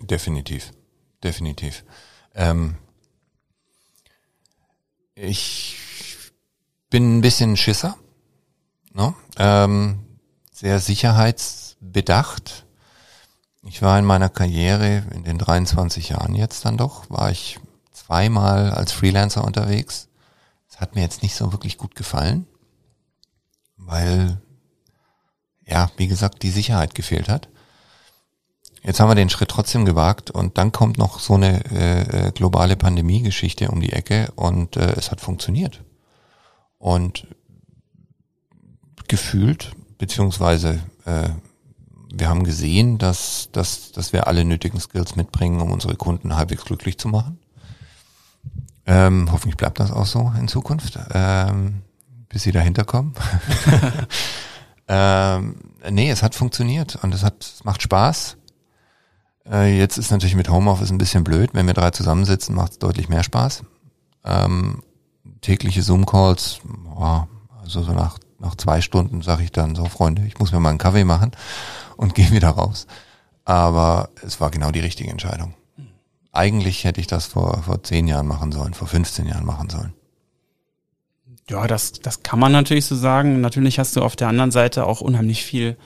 Definitiv, 0.00 0.72
definitiv. 1.22 1.84
Ähm, 2.34 2.76
ich 5.14 5.78
bin 6.90 7.18
ein 7.18 7.20
bisschen 7.22 7.56
Schisser, 7.56 7.96
ne? 8.92 9.14
ähm, 9.38 10.04
sehr 10.52 10.78
sicherheitsbedacht. 10.78 12.66
Ich 13.62 13.82
war 13.82 13.98
in 13.98 14.04
meiner 14.04 14.28
Karriere 14.28 15.04
in 15.12 15.24
den 15.24 15.38
23 15.38 16.10
Jahren 16.10 16.34
jetzt 16.34 16.64
dann 16.64 16.76
doch, 16.76 17.10
war 17.10 17.30
ich 17.30 17.58
zweimal 17.92 18.70
als 18.70 18.92
Freelancer 18.92 19.42
unterwegs. 19.42 20.08
Das 20.68 20.80
hat 20.80 20.94
mir 20.94 21.00
jetzt 21.00 21.22
nicht 21.22 21.34
so 21.34 21.52
wirklich 21.52 21.78
gut 21.78 21.94
gefallen, 21.94 22.46
weil 23.76 24.40
ja, 25.66 25.90
wie 25.96 26.06
gesagt, 26.06 26.42
die 26.42 26.50
Sicherheit 26.50 26.94
gefehlt 26.94 27.28
hat. 27.28 27.48
Jetzt 28.86 29.00
haben 29.00 29.10
wir 29.10 29.16
den 29.16 29.30
Schritt 29.30 29.48
trotzdem 29.48 29.84
gewagt 29.84 30.30
und 30.30 30.58
dann 30.58 30.70
kommt 30.70 30.96
noch 30.96 31.18
so 31.18 31.34
eine 31.34 31.64
äh, 31.72 32.28
äh 32.28 32.30
globale 32.30 32.76
Pandemie-Geschichte 32.76 33.68
um 33.68 33.80
die 33.80 33.92
Ecke 33.92 34.28
und 34.36 34.76
äh, 34.76 34.92
es 34.92 35.10
hat 35.10 35.20
funktioniert. 35.20 35.82
Und 36.78 37.26
gefühlt, 39.08 39.72
beziehungsweise 39.98 40.78
äh, 41.04 41.30
wir 42.14 42.28
haben 42.28 42.44
gesehen, 42.44 42.98
dass, 42.98 43.48
dass, 43.50 43.90
dass 43.90 44.12
wir 44.12 44.28
alle 44.28 44.44
nötigen 44.44 44.78
Skills 44.78 45.16
mitbringen, 45.16 45.60
um 45.60 45.72
unsere 45.72 45.96
Kunden 45.96 46.36
halbwegs 46.36 46.64
glücklich 46.64 46.96
zu 46.96 47.08
machen. 47.08 47.40
Ähm, 48.86 49.30
hoffentlich 49.32 49.56
bleibt 49.56 49.80
das 49.80 49.90
auch 49.90 50.06
so 50.06 50.32
in 50.38 50.46
Zukunft, 50.46 50.96
ähm, 51.12 51.82
bis 52.28 52.44
sie 52.44 52.52
dahinter 52.52 52.84
kommen. 52.84 53.14
ähm, 54.86 55.56
nee, 55.90 56.08
es 56.08 56.22
hat 56.22 56.36
funktioniert 56.36 56.94
und 57.02 57.12
es 57.12 57.24
hat, 57.24 57.42
es 57.42 57.64
macht 57.64 57.82
Spaß. 57.82 58.36
Äh, 59.50 59.78
jetzt 59.78 59.98
ist 59.98 60.10
natürlich 60.10 60.34
mit 60.34 60.48
Homeoffice 60.48 60.90
ein 60.90 60.98
bisschen 60.98 61.24
blöd. 61.24 61.50
Wenn 61.52 61.66
wir 61.66 61.74
drei 61.74 61.90
zusammensitzen, 61.90 62.54
macht 62.54 62.72
es 62.72 62.78
deutlich 62.78 63.08
mehr 63.08 63.22
Spaß. 63.22 63.62
Ähm, 64.24 64.82
tägliche 65.40 65.82
Zoom-Calls, 65.82 66.60
oh, 66.94 67.22
also 67.60 67.82
so 67.82 67.92
nach, 67.92 68.18
nach 68.38 68.56
zwei 68.56 68.80
Stunden 68.80 69.22
sage 69.22 69.44
ich 69.44 69.52
dann 69.52 69.76
so, 69.76 69.84
Freunde, 69.86 70.26
ich 70.26 70.38
muss 70.38 70.52
mir 70.52 70.60
mal 70.60 70.70
einen 70.70 70.78
Kaffee 70.78 71.04
machen 71.04 71.32
und 71.96 72.14
gehe 72.16 72.30
wieder 72.32 72.50
raus. 72.50 72.86
Aber 73.44 74.10
es 74.22 74.40
war 74.40 74.50
genau 74.50 74.72
die 74.72 74.80
richtige 74.80 75.10
Entscheidung. 75.10 75.54
Eigentlich 76.32 76.84
hätte 76.84 77.00
ich 77.00 77.06
das 77.06 77.26
vor, 77.26 77.62
vor 77.62 77.82
zehn 77.82 78.08
Jahren 78.08 78.26
machen 78.26 78.52
sollen, 78.52 78.74
vor 78.74 78.88
15 78.88 79.26
Jahren 79.26 79.46
machen 79.46 79.70
sollen. 79.70 79.94
Ja, 81.48 81.66
das, 81.66 81.92
das 81.92 82.22
kann 82.22 82.40
man 82.40 82.52
natürlich 82.52 82.86
so 82.86 82.96
sagen. 82.96 83.40
Natürlich 83.40 83.78
hast 83.78 83.94
du 83.94 84.02
auf 84.02 84.16
der 84.16 84.28
anderen 84.28 84.50
Seite 84.50 84.84
auch 84.84 85.00
unheimlich 85.00 85.44
viel 85.44 85.76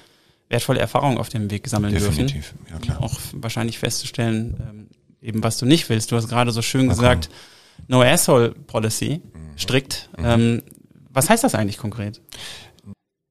wertvolle 0.50 0.80
Erfahrung 0.80 1.16
auf 1.16 1.30
dem 1.30 1.50
Weg 1.50 1.69
sammeln 1.69 1.95
Definitiv, 1.95 2.52
dürfen. 2.52 2.66
ja 2.71 2.78
klar. 2.78 3.02
Auch 3.02 3.19
wahrscheinlich 3.33 3.78
festzustellen, 3.78 4.57
ähm, 4.61 4.88
eben 5.23 5.42
was 5.42 5.57
du 5.57 5.64
nicht 5.64 5.88
willst. 5.88 6.12
Du 6.12 6.16
hast 6.16 6.28
gerade 6.28 6.50
so 6.52 6.61
schön 6.61 6.88
gesagt, 6.88 7.30
No 7.88 8.02
Asshole 8.02 8.50
Policy, 8.50 9.23
mhm. 9.25 9.59
strikt. 9.59 10.11
Mhm. 10.19 10.25
Ähm, 10.25 10.62
was 11.09 11.30
heißt 11.30 11.45
das 11.45 11.54
eigentlich 11.54 11.78
konkret? 11.78 12.21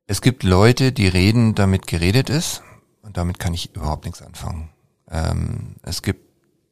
Es 0.08 0.22
gibt 0.22 0.44
Leute, 0.44 0.92
die 0.92 1.08
reden, 1.08 1.54
damit 1.54 1.86
geredet 1.86 2.30
ist. 2.30 2.64
Und 3.02 3.18
damit 3.18 3.40
kann 3.40 3.54
ich 3.54 3.76
überhaupt 3.76 4.06
nichts 4.06 4.22
anfangen. 4.22 4.70
Ähm, 5.10 5.76
es 5.84 6.02
gibt, 6.02 6.26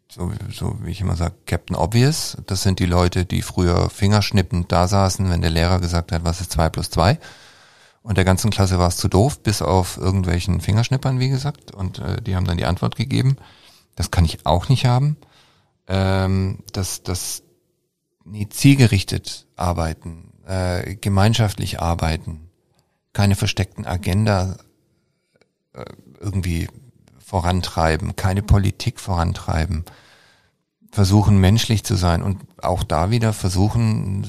so, 0.09 0.31
so 0.51 0.77
wie 0.81 0.91
ich 0.91 1.01
immer 1.01 1.15
sage, 1.15 1.35
Captain 1.45 1.75
Obvious. 1.75 2.37
Das 2.45 2.63
sind 2.63 2.79
die 2.79 2.85
Leute, 2.85 3.25
die 3.25 3.41
früher 3.41 3.89
fingerschnippend 3.89 4.71
da 4.71 4.87
saßen, 4.87 5.29
wenn 5.29 5.41
der 5.41 5.49
Lehrer 5.49 5.79
gesagt 5.79 6.11
hat, 6.11 6.23
was 6.23 6.41
ist 6.41 6.51
zwei 6.51 6.69
plus 6.69 6.89
zwei. 6.89 7.19
Und 8.07 8.15
der 8.17 8.23
ganzen 8.23 8.51
Klasse 8.51 8.79
war 8.79 8.87
es 8.87 8.95
zu 8.95 9.09
doof, 9.09 9.43
bis 9.43 9.61
auf 9.61 9.97
irgendwelchen 9.97 10.61
Fingerschnippern, 10.61 11.19
wie 11.19 11.27
gesagt. 11.27 11.75
Und 11.75 11.99
äh, 11.99 12.21
die 12.21 12.37
haben 12.37 12.45
dann 12.45 12.55
die 12.55 12.63
Antwort 12.63 12.95
gegeben. 12.95 13.35
Das 13.97 14.11
kann 14.11 14.23
ich 14.23 14.45
auch 14.45 14.69
nicht 14.69 14.85
haben. 14.85 15.17
Ähm, 15.87 16.59
das, 16.71 17.03
das, 17.03 17.43
nee, 18.23 18.47
zielgerichtet 18.49 19.45
arbeiten, 19.57 20.31
äh, 20.45 20.95
gemeinschaftlich 20.95 21.81
arbeiten, 21.81 22.49
keine 23.11 23.35
versteckten 23.35 23.85
Agenda 23.85 24.55
äh, 25.73 25.83
irgendwie 26.21 26.69
vorantreiben, 27.19 28.15
keine 28.15 28.41
Politik 28.41 29.01
vorantreiben, 29.01 29.83
versuchen 30.93 31.41
menschlich 31.41 31.83
zu 31.83 31.95
sein 31.95 32.23
und 32.23 32.39
auch 32.63 32.85
da 32.85 33.11
wieder 33.11 33.33
versuchen, 33.33 34.25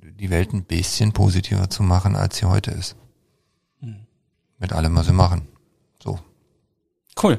die 0.00 0.30
Welt 0.30 0.54
ein 0.54 0.64
bisschen 0.64 1.12
positiver 1.12 1.68
zu 1.68 1.82
machen, 1.82 2.16
als 2.16 2.38
sie 2.38 2.46
heute 2.46 2.70
ist. 2.70 2.96
Mit 4.58 4.72
allem, 4.72 4.94
was 4.96 5.06
wir 5.06 5.14
machen. 5.14 5.46
So. 6.02 6.18
Cool. 7.22 7.38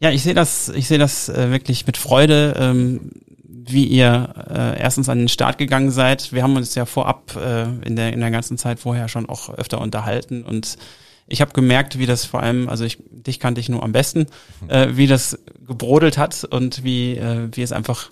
Ja, 0.00 0.10
ich 0.10 0.22
sehe 0.22 0.34
das, 0.34 0.68
ich 0.68 0.86
sehe 0.88 0.98
das 0.98 1.28
äh, 1.28 1.50
wirklich 1.50 1.86
mit 1.86 1.96
Freude, 1.96 2.54
ähm, 2.58 3.12
wie 3.42 3.86
ihr 3.86 4.34
äh, 4.50 4.80
erstens 4.80 5.08
an 5.08 5.18
den 5.18 5.28
Start 5.28 5.58
gegangen 5.58 5.90
seid. 5.90 6.32
Wir 6.32 6.42
haben 6.42 6.56
uns 6.56 6.74
ja 6.74 6.84
vorab 6.84 7.36
äh, 7.36 7.64
in 7.86 7.96
der 7.96 8.12
in 8.12 8.20
der 8.20 8.30
ganzen 8.30 8.58
Zeit 8.58 8.80
vorher 8.80 9.08
schon 9.08 9.28
auch 9.28 9.48
öfter 9.50 9.80
unterhalten 9.80 10.42
und 10.42 10.76
ich 11.26 11.40
habe 11.40 11.52
gemerkt, 11.52 11.98
wie 11.98 12.06
das 12.06 12.24
vor 12.24 12.42
allem, 12.42 12.68
also 12.68 12.84
ich, 12.84 12.98
dich 13.10 13.40
kannte 13.40 13.60
ich 13.60 13.68
nur 13.68 13.82
am 13.82 13.92
besten, 13.92 14.26
äh, 14.68 14.88
wie 14.92 15.06
das 15.06 15.38
gebrodelt 15.66 16.18
hat 16.18 16.44
und 16.44 16.84
wie, 16.84 17.16
äh, 17.16 17.48
wie 17.52 17.62
es 17.62 17.72
einfach 17.72 18.10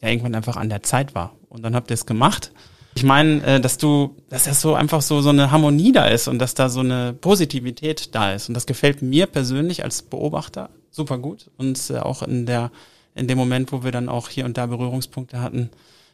ja 0.00 0.08
irgendwann 0.08 0.34
einfach 0.34 0.56
an 0.56 0.68
der 0.68 0.82
Zeit 0.82 1.14
war. 1.14 1.36
Und 1.48 1.62
dann 1.62 1.74
habt 1.74 1.90
ihr 1.90 1.94
es 1.94 2.06
gemacht. 2.06 2.52
Ich 2.94 3.04
meine, 3.04 3.44
äh, 3.44 3.60
dass 3.60 3.78
du, 3.78 4.16
dass 4.28 4.44
das 4.44 4.60
so 4.60 4.74
einfach 4.74 5.02
so, 5.02 5.20
so 5.20 5.28
eine 5.28 5.50
Harmonie 5.50 5.92
da 5.92 6.06
ist 6.06 6.28
und 6.28 6.38
dass 6.38 6.54
da 6.54 6.68
so 6.68 6.80
eine 6.80 7.12
Positivität 7.12 8.14
da 8.14 8.32
ist. 8.32 8.48
Und 8.48 8.54
das 8.54 8.66
gefällt 8.66 9.02
mir 9.02 9.26
persönlich 9.26 9.84
als 9.84 10.02
Beobachter 10.02 10.70
super 10.90 11.18
gut. 11.18 11.50
Und 11.56 11.90
äh, 11.90 11.98
auch 11.98 12.22
in 12.22 12.46
der, 12.46 12.70
in 13.14 13.28
dem 13.28 13.38
Moment, 13.38 13.72
wo 13.72 13.84
wir 13.84 13.92
dann 13.92 14.08
auch 14.08 14.28
hier 14.28 14.44
und 14.44 14.58
da 14.58 14.66
Berührungspunkte 14.66 15.40
hatten, 15.40 15.70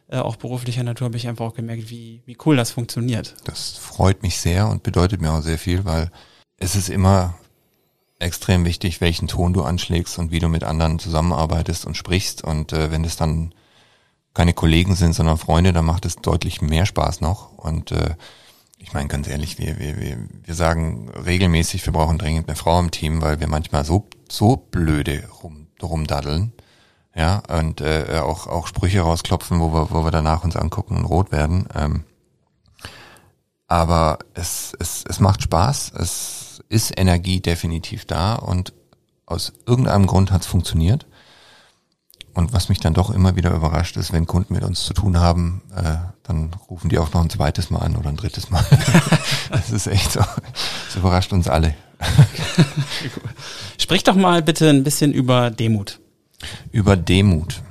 äh, 0.07 0.17
auch 0.17 0.35
beruflicher 0.35 0.83
Natur, 0.83 1.05
habe 1.05 1.17
ich 1.17 1.27
einfach 1.27 1.45
auch 1.45 1.55
gemerkt, 1.55 1.89
wie, 1.89 2.21
wie 2.25 2.37
cool 2.45 2.55
das 2.55 2.71
funktioniert. 2.71 3.35
Das 3.43 3.77
freut 3.77 4.21
mich 4.21 4.37
sehr 4.37 4.69
und 4.69 4.83
bedeutet 4.83 5.21
mir 5.21 5.31
auch 5.31 5.41
sehr 5.41 5.57
viel, 5.57 5.83
weil 5.85 6.11
es 6.57 6.75
ist 6.75 6.89
immer 6.89 7.35
extrem 8.19 8.63
wichtig, 8.63 9.01
welchen 9.01 9.27
Ton 9.27 9.53
du 9.53 9.63
anschlägst 9.63 10.17
und 10.19 10.31
wie 10.31 10.39
du 10.39 10.47
mit 10.47 10.63
anderen 10.63 10.99
zusammenarbeitest 10.99 11.85
und 11.85 11.97
sprichst. 11.97 12.43
Und 12.43 12.71
äh, 12.71 12.91
wenn 12.91 13.03
es 13.03 13.17
dann 13.17 13.53
keine 14.35 14.53
Kollegen 14.53 14.95
sind, 14.95 15.13
sondern 15.13 15.39
Freunde, 15.39 15.73
dann 15.73 15.85
macht 15.85 16.05
es 16.05 16.17
deutlich 16.17 16.61
mehr 16.61 16.85
Spaß 16.85 17.21
noch. 17.21 17.57
Und 17.57 17.91
äh, 17.91 18.15
ich 18.77 18.93
meine 18.93 19.07
ganz 19.07 19.27
ehrlich, 19.27 19.57
wir, 19.57 19.79
wir, 19.79 19.99
wir, 19.99 20.17
wir 20.43 20.53
sagen 20.53 21.09
regelmäßig, 21.09 21.83
wir 21.85 21.93
brauchen 21.93 22.19
dringend 22.19 22.47
eine 22.47 22.55
Frau 22.55 22.79
im 22.79 22.91
Team, 22.91 23.21
weil 23.21 23.39
wir 23.39 23.47
manchmal 23.47 23.83
so, 23.85 24.07
so 24.29 24.57
blöde 24.57 25.27
rum, 25.41 25.67
rumdaddeln. 25.81 26.51
Ja, 27.15 27.41
und 27.47 27.79
äh, 27.79 28.19
auch, 28.21 28.45
auch 28.47 28.67
Sprüche 28.67 28.99
rausklopfen, 29.01 29.61
wo 29.61 29.73
wir, 29.73 29.89
wo 29.91 30.03
wir 30.03 30.11
danach 30.11 30.43
uns 30.43 30.57
angucken 30.57 30.97
und 30.97 31.05
rot 31.05 31.31
werden. 31.31 31.67
Ähm, 31.73 32.03
aber 33.67 34.19
es, 34.33 34.73
es, 34.79 35.05
es 35.07 35.21
macht 35.21 35.41
Spaß, 35.41 35.93
es 35.97 36.61
ist 36.67 36.99
Energie 36.99 37.39
definitiv 37.39 38.03
da 38.03 38.35
und 38.35 38.73
aus 39.25 39.53
irgendeinem 39.65 40.07
Grund 40.07 40.31
hat 40.31 40.41
es 40.41 40.47
funktioniert. 40.47 41.07
Und 42.35 42.51
was 42.51 42.67
mich 42.67 42.81
dann 42.81 42.93
doch 42.93 43.11
immer 43.11 43.37
wieder 43.37 43.51
überrascht 43.51 43.95
ist, 43.95 44.11
wenn 44.11 44.27
Kunden 44.27 44.53
mit 44.53 44.63
uns 44.63 44.83
zu 44.83 44.93
tun 44.93 45.17
haben, 45.17 45.61
äh, 45.73 45.95
dann 46.23 46.51
rufen 46.69 46.89
die 46.89 46.99
auch 46.99 47.13
noch 47.13 47.21
ein 47.21 47.29
zweites 47.29 47.69
Mal 47.69 47.79
an 47.79 47.95
oder 47.95 48.09
ein 48.09 48.17
drittes 48.17 48.49
Mal. 48.49 48.63
das 49.49 49.71
ist 49.71 49.87
echt 49.87 50.11
so. 50.11 50.19
Das 50.19 50.95
überrascht 50.97 51.31
uns 51.31 51.47
alle. 51.47 51.73
Sprich 53.79 54.03
doch 54.03 54.15
mal 54.15 54.43
bitte 54.43 54.69
ein 54.69 54.83
bisschen 54.83 55.13
über 55.13 55.49
Demut. 55.49 56.01
Über 56.73 56.97
Demut. 56.97 57.61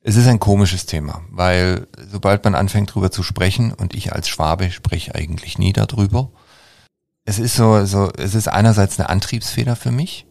Es 0.00 0.14
ist 0.14 0.28
ein 0.28 0.38
komisches 0.38 0.86
Thema, 0.86 1.22
weil 1.32 1.88
sobald 2.08 2.44
man 2.44 2.54
anfängt 2.54 2.94
drüber 2.94 3.10
zu 3.10 3.24
sprechen, 3.24 3.72
und 3.72 3.94
ich 3.94 4.12
als 4.12 4.28
Schwabe 4.28 4.70
spreche 4.70 5.16
eigentlich 5.16 5.58
nie 5.58 5.72
darüber, 5.72 6.30
es 7.24 7.40
ist 7.40 7.56
so, 7.56 7.84
so, 7.84 8.12
es 8.16 8.36
ist 8.36 8.46
einerseits 8.46 9.00
eine 9.00 9.08
Antriebsfeder 9.08 9.74
für 9.74 9.90
mich, 9.90 10.25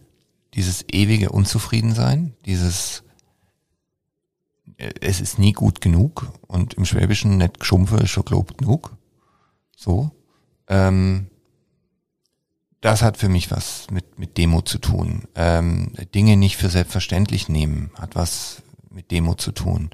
dieses 0.55 0.85
ewige 0.89 1.29
Unzufriedensein, 1.29 2.33
dieses, 2.45 3.03
äh, 4.77 4.93
es 5.01 5.21
ist 5.21 5.37
nie 5.37 5.51
gut 5.51 5.81
genug 5.81 6.31
und 6.47 6.75
im 6.75 6.85
Schwäbischen 6.85 7.37
nicht 7.37 7.59
geschumpfe 7.59 7.97
ist 7.97 8.11
schon 8.11 8.25
Lob 8.29 8.57
genug. 8.57 8.95
So. 9.75 10.11
Ähm, 10.67 11.27
das 12.79 13.01
hat 13.01 13.17
für 13.17 13.29
mich 13.29 13.51
was 13.51 13.87
mit, 13.91 14.17
mit 14.17 14.37
Demo 14.37 14.61
zu 14.61 14.77
tun. 14.77 15.23
Ähm, 15.35 15.91
Dinge 16.13 16.37
nicht 16.37 16.55
für 16.55 16.69
selbstverständlich 16.69 17.49
nehmen, 17.49 17.91
hat 17.95 18.15
was 18.15 18.61
mit 18.89 19.11
Demo 19.11 19.35
zu 19.35 19.51
tun. 19.51 19.89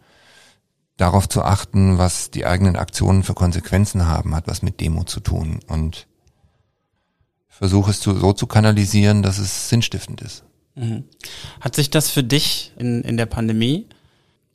Darauf 0.97 1.27
zu 1.27 1.41
achten, 1.41 1.97
was 1.97 2.29
die 2.29 2.45
eigenen 2.45 2.75
Aktionen 2.75 3.23
für 3.23 3.33
Konsequenzen 3.33 4.05
haben, 4.05 4.35
hat 4.35 4.47
was 4.47 4.61
mit 4.61 4.79
Demo 4.79 5.05
zu 5.05 5.21
tun. 5.21 5.59
Und 5.67 6.07
versuche 7.47 7.91
es 7.91 7.99
zu, 7.99 8.15
so 8.15 8.33
zu 8.33 8.45
kanalisieren, 8.45 9.23
dass 9.23 9.39
es 9.39 9.69
sinnstiftend 9.69 10.21
ist. 10.21 10.43
Mhm. 10.75 11.03
Hat 11.59 11.75
sich 11.75 11.89
das 11.89 12.09
für 12.09 12.23
dich 12.23 12.71
in, 12.77 13.01
in 13.03 13.17
der 13.17 13.25
Pandemie 13.25 13.87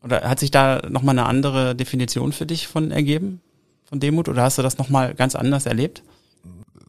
oder 0.02 0.28
hat 0.28 0.40
sich 0.40 0.50
da 0.50 0.82
nochmal 0.88 1.18
eine 1.18 1.26
andere 1.26 1.74
Definition 1.74 2.32
für 2.32 2.46
dich 2.46 2.68
von 2.68 2.90
ergeben, 2.90 3.40
von 3.84 4.00
Demut? 4.00 4.28
Oder 4.28 4.42
hast 4.42 4.58
du 4.58 4.62
das 4.62 4.78
nochmal 4.78 5.14
ganz 5.14 5.34
anders 5.34 5.66
erlebt? 5.66 6.02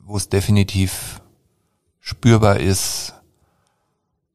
Wo 0.06 0.18
es 0.18 0.30
definitiv 0.30 1.22
spürbar 2.00 2.60
ist, 2.60 3.14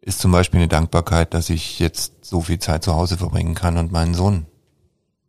ist 0.01 0.19
zum 0.19 0.33
Beispiel 0.33 0.61
eine 0.61 0.69
Dankbarkeit, 0.69 1.33
dass 1.33 1.49
ich 1.49 1.79
jetzt 1.79 2.25
so 2.25 2.41
viel 2.41 2.59
Zeit 2.59 2.83
zu 2.83 2.95
Hause 2.95 3.17
verbringen 3.17 3.55
kann 3.55 3.79
und 3.79 3.93
meinen 3.93 4.15
Sohn 4.15 4.47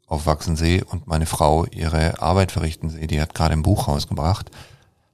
aufwachsen 0.07 0.55
sehe 0.55 0.83
und 0.83 1.07
meine 1.07 1.25
Frau 1.25 1.65
ihre 1.65 2.21
Arbeit 2.21 2.51
verrichten 2.51 2.89
sehe. 2.89 3.07
Die 3.07 3.21
hat 3.21 3.33
gerade 3.33 3.53
ein 3.53 3.63
Buch 3.63 3.87
rausgebracht, 3.87 4.51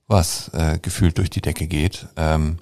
was 0.07 0.49
äh, 0.53 0.79
gefühlt 0.81 1.17
durch 1.17 1.29
die 1.29 1.41
Decke 1.41 1.67
geht. 1.67 2.07
Ähm, 2.15 2.57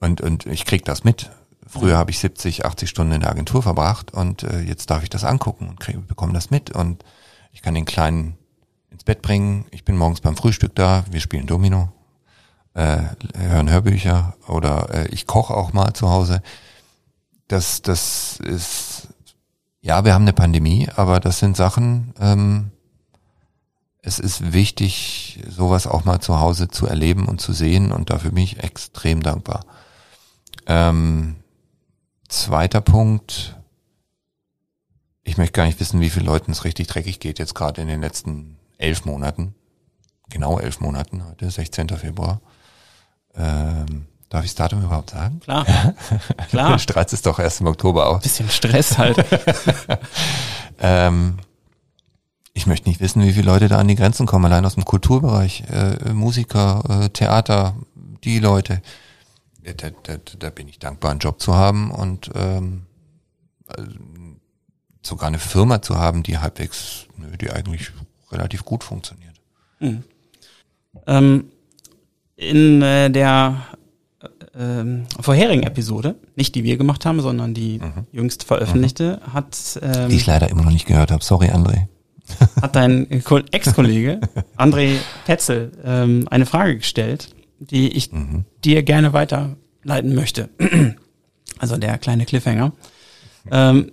und, 0.00 0.20
und 0.20 0.46
ich 0.46 0.64
krieg 0.64 0.84
das 0.84 1.04
mit. 1.04 1.30
Früher 1.66 1.96
habe 1.96 2.10
ich 2.10 2.18
70, 2.18 2.64
80 2.64 2.90
Stunden 2.90 3.12
in 3.12 3.20
der 3.20 3.30
Agentur 3.30 3.62
verbracht 3.62 4.12
und 4.12 4.42
äh, 4.42 4.60
jetzt 4.60 4.90
darf 4.90 5.02
ich 5.02 5.10
das 5.10 5.24
angucken 5.24 5.68
und 5.68 5.78
krieg, 5.78 6.04
bekomme 6.08 6.32
das 6.32 6.50
mit. 6.50 6.70
Und 6.70 7.04
ich 7.52 7.62
kann 7.62 7.74
den 7.74 7.84
Kleinen 7.84 8.36
ins 8.90 9.04
Bett 9.04 9.22
bringen. 9.22 9.66
Ich 9.70 9.84
bin 9.84 9.96
morgens 9.96 10.20
beim 10.20 10.36
Frühstück 10.36 10.74
da. 10.74 11.04
Wir 11.10 11.20
spielen 11.20 11.46
Domino. 11.46 11.92
äh, 12.74 13.02
hören 13.36 13.70
Hörbücher 13.70 14.36
oder 14.48 14.88
äh, 14.92 15.08
ich 15.08 15.26
koche 15.26 15.54
auch 15.54 15.72
mal 15.72 15.92
zu 15.92 16.10
Hause. 16.10 16.42
Das, 17.48 17.82
das 17.82 18.40
ist, 18.40 19.08
ja, 19.80 20.04
wir 20.04 20.14
haben 20.14 20.22
eine 20.22 20.32
Pandemie, 20.32 20.88
aber 20.94 21.20
das 21.20 21.40
sind 21.40 21.56
Sachen, 21.56 22.14
ähm, 22.20 22.70
es 24.02 24.18
ist 24.18 24.52
wichtig, 24.52 25.42
sowas 25.48 25.86
auch 25.86 26.04
mal 26.04 26.20
zu 26.20 26.40
Hause 26.40 26.68
zu 26.68 26.86
erleben 26.86 27.26
und 27.26 27.40
zu 27.40 27.52
sehen 27.52 27.92
und 27.92 28.10
dafür 28.10 28.30
bin 28.30 28.44
ich 28.44 28.62
extrem 28.62 29.22
dankbar. 29.22 29.64
Ähm, 30.66 31.36
zweiter 32.28 32.80
Punkt, 32.80 33.56
ich 35.24 35.36
möchte 35.36 35.52
gar 35.52 35.66
nicht 35.66 35.80
wissen, 35.80 36.00
wie 36.00 36.10
vielen 36.10 36.26
Leuten 36.26 36.52
es 36.52 36.64
richtig 36.64 36.88
dreckig 36.88 37.20
geht, 37.20 37.38
jetzt 37.38 37.54
gerade 37.54 37.80
in 37.82 37.88
den 37.88 38.00
letzten 38.00 38.56
elf 38.78 39.04
Monaten. 39.04 39.54
Genau 40.30 40.58
elf 40.58 40.80
Monaten 40.80 41.24
heute, 41.24 41.50
16. 41.50 41.88
Februar. 41.90 42.40
Ähm, 43.34 44.06
darf 44.28 44.44
ich 44.44 44.50
das 44.50 44.56
Datum 44.56 44.82
überhaupt 44.82 45.10
sagen? 45.10 45.40
Klar. 45.40 45.66
Klar. 46.50 46.78
Streit 46.78 47.12
ist 47.12 47.26
doch 47.26 47.38
erst 47.38 47.60
im 47.60 47.66
Oktober 47.66 48.08
aus. 48.08 48.22
Bisschen 48.22 48.48
Stress 48.48 48.96
halt. 48.96 49.24
ähm, 50.80 51.38
ich 52.52 52.66
möchte 52.66 52.88
nicht 52.88 53.00
wissen, 53.00 53.22
wie 53.22 53.32
viele 53.32 53.46
Leute 53.46 53.68
da 53.68 53.78
an 53.78 53.88
die 53.88 53.96
Grenzen 53.96 54.26
kommen, 54.26 54.44
allein 54.46 54.64
aus 54.64 54.74
dem 54.74 54.84
Kulturbereich, 54.84 55.64
äh, 55.70 56.12
Musiker, 56.12 56.82
äh, 57.04 57.08
Theater, 57.08 57.74
die 58.24 58.38
Leute. 58.38 58.82
Da, 59.62 59.90
da, 59.90 60.16
da 60.38 60.50
bin 60.50 60.68
ich 60.68 60.78
dankbar, 60.78 61.10
einen 61.10 61.20
Job 61.20 61.40
zu 61.40 61.54
haben 61.54 61.90
und 61.90 62.30
ähm, 62.34 62.86
äh, 63.68 63.82
sogar 65.02 65.28
eine 65.28 65.38
Firma 65.38 65.82
zu 65.82 65.96
haben, 65.96 66.22
die 66.22 66.38
halbwegs, 66.38 67.06
die 67.40 67.50
eigentlich 67.50 67.90
relativ 68.30 68.64
gut 68.64 68.84
funktioniert. 68.84 69.34
Mhm. 69.80 70.04
Ähm, 71.06 71.44
in 72.36 72.82
äh, 72.82 73.10
der 73.10 73.66
äh, 74.54 74.84
vorherigen 75.20 75.62
Episode, 75.62 76.16
nicht 76.36 76.54
die 76.54 76.64
wir 76.64 76.76
gemacht 76.76 77.04
haben, 77.06 77.20
sondern 77.20 77.54
die 77.54 77.78
mhm. 77.78 78.06
jüngst 78.12 78.44
veröffentlichte, 78.44 79.20
mhm. 79.24 79.32
hat 79.32 79.80
ähm, 79.82 80.08
die 80.08 80.16
ich 80.16 80.26
leider 80.26 80.48
immer 80.48 80.62
noch 80.62 80.72
nicht 80.72 80.86
gehört 80.86 81.10
habe. 81.10 81.22
Sorry, 81.22 81.48
André. 81.48 81.86
hat 82.60 82.76
dein 82.76 83.10
Ex-Kollege 83.10 84.20
André 84.56 84.96
Petzel 85.24 85.72
ähm, 85.84 86.28
eine 86.30 86.46
Frage 86.46 86.76
gestellt, 86.78 87.34
die 87.60 87.88
ich 87.88 88.10
mhm. 88.10 88.44
dir 88.64 88.82
gerne 88.82 89.12
weiterleiten 89.12 90.14
möchte. 90.14 90.48
also 91.58 91.76
der 91.76 91.98
kleine 91.98 92.24
Cliffhanger. 92.24 92.72
Ähm, 93.50 93.92